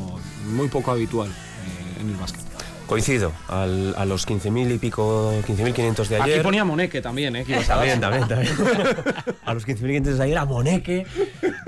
muy 0.52 0.68
poco 0.68 0.92
habitual 0.92 1.30
eh, 1.30 2.02
en 2.02 2.10
el 2.10 2.18
básquet. 2.18 2.57
Coincido, 2.88 3.34
al- 3.50 3.94
a 3.98 4.06
los 4.06 4.26
15.000 4.28 4.74
y 4.76 4.78
pico, 4.78 5.34
15.500 5.46 6.08
de 6.08 6.16
ayer. 6.22 6.36
Aquí 6.36 6.44
ponía 6.44 6.64
Moneque 6.64 7.02
también, 7.02 7.36
¿eh? 7.36 7.44
que 7.44 7.58
También, 7.58 8.00
también, 8.00 8.28
también. 8.28 8.54
a 9.46 9.54
los 9.54 9.68
15.500 9.68 10.02
de 10.16 10.24
ayer, 10.24 10.38
a 10.38 10.46
Moneque. 10.46 11.06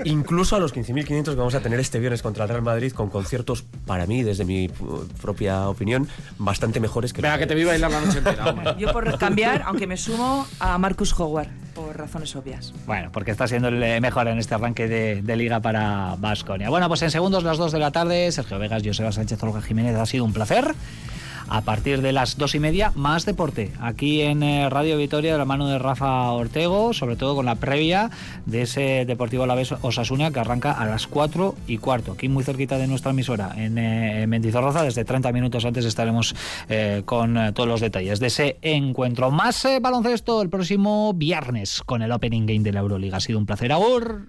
Incluso 0.04 0.56
a 0.56 0.58
los 0.58 0.74
15.500 0.74 1.24
que 1.24 1.34
vamos 1.34 1.54
a 1.54 1.60
tener 1.60 1.78
este 1.78 1.98
viernes 1.98 2.22
contra 2.22 2.44
el 2.44 2.48
Real 2.48 2.62
Madrid 2.62 2.92
con 2.92 3.10
conciertos, 3.10 3.64
para 3.86 4.06
mí, 4.06 4.22
desde 4.22 4.44
mi 4.46 4.68
uh, 4.80 5.06
propia 5.20 5.68
opinión, 5.68 6.08
bastante 6.38 6.80
mejores 6.80 7.12
que 7.12 7.20
Venga, 7.20 7.38
que 7.38 7.46
te 7.46 7.54
vi 7.54 7.64
bailar 7.64 7.90
la 7.90 8.00
noche 8.00 8.18
entera, 8.18 8.46
hombre. 8.50 8.74
Yo 8.78 8.90
por 8.92 9.18
cambiar, 9.18 9.62
aunque 9.66 9.86
me 9.86 9.96
sumo 9.98 10.46
a 10.58 10.78
Marcus 10.78 11.12
Howard, 11.20 11.48
por 11.80 11.96
razones 11.96 12.34
obvias. 12.36 12.72
Bueno, 12.86 13.10
porque 13.12 13.30
está 13.30 13.48
siendo 13.48 13.68
el 13.68 13.82
eh, 13.82 14.00
mejor 14.00 14.28
en 14.28 14.38
este 14.38 14.54
arranque 14.54 14.88
de, 14.88 15.36
liga 15.36 15.60
para 15.60 16.16
Vasconia. 16.18 16.68
Bueno, 16.68 16.88
pues 16.88 17.02
en 17.02 17.10
segundos, 17.10 17.42
las 17.44 17.58
2 17.58 17.72
de 17.72 17.78
la 17.78 17.90
tarde, 17.90 18.30
Sergio 18.32 18.58
Vegas, 18.58 18.82
Joseba 18.84 19.12
Sánchez, 19.12 19.42
Olga 19.42 19.62
Jiménez, 19.62 19.96
ha 19.96 20.06
sido 20.06 20.24
un 20.24 20.32
placer. 20.32 20.74
A 21.50 21.62
partir 21.62 22.00
de 22.00 22.12
las 22.12 22.38
dos 22.38 22.54
y 22.54 22.60
media, 22.60 22.92
más 22.94 23.26
deporte. 23.26 23.72
Aquí 23.80 24.20
en 24.20 24.44
eh, 24.44 24.70
Radio 24.70 24.96
Vitoria, 24.96 25.32
de 25.32 25.38
la 25.38 25.44
mano 25.44 25.66
de 25.66 25.80
Rafa 25.80 26.30
Ortego, 26.30 26.94
sobre 26.94 27.16
todo 27.16 27.34
con 27.34 27.44
la 27.44 27.56
previa 27.56 28.08
de 28.46 28.62
ese 28.62 29.04
Deportivo 29.04 29.42
Alavés 29.42 29.74
Osasuna 29.82 30.30
que 30.30 30.38
arranca 30.38 30.70
a 30.70 30.86
las 30.86 31.08
4 31.08 31.56
y 31.66 31.78
cuarto. 31.78 32.12
Aquí 32.12 32.28
muy 32.28 32.44
cerquita 32.44 32.78
de 32.78 32.86
nuestra 32.86 33.10
emisora, 33.10 33.52
en, 33.56 33.78
eh, 33.78 34.22
en 34.22 34.30
Mendizorroza. 34.30 34.84
Desde 34.84 35.04
30 35.04 35.32
minutos 35.32 35.64
antes 35.64 35.84
estaremos 35.84 36.36
eh, 36.68 37.02
con 37.04 37.52
todos 37.52 37.68
los 37.68 37.80
detalles 37.80 38.20
de 38.20 38.28
ese 38.28 38.58
encuentro. 38.62 39.32
Más 39.32 39.66
baloncesto 39.82 40.42
el 40.42 40.50
próximo 40.50 41.12
viernes 41.14 41.82
con 41.84 42.02
el 42.02 42.12
Opening 42.12 42.46
Game 42.46 42.60
de 42.60 42.72
la 42.72 42.78
Euroliga. 42.78 43.16
Ha 43.16 43.20
sido 43.20 43.40
un 43.40 43.46
placer. 43.46 43.72
Agur. 43.72 44.28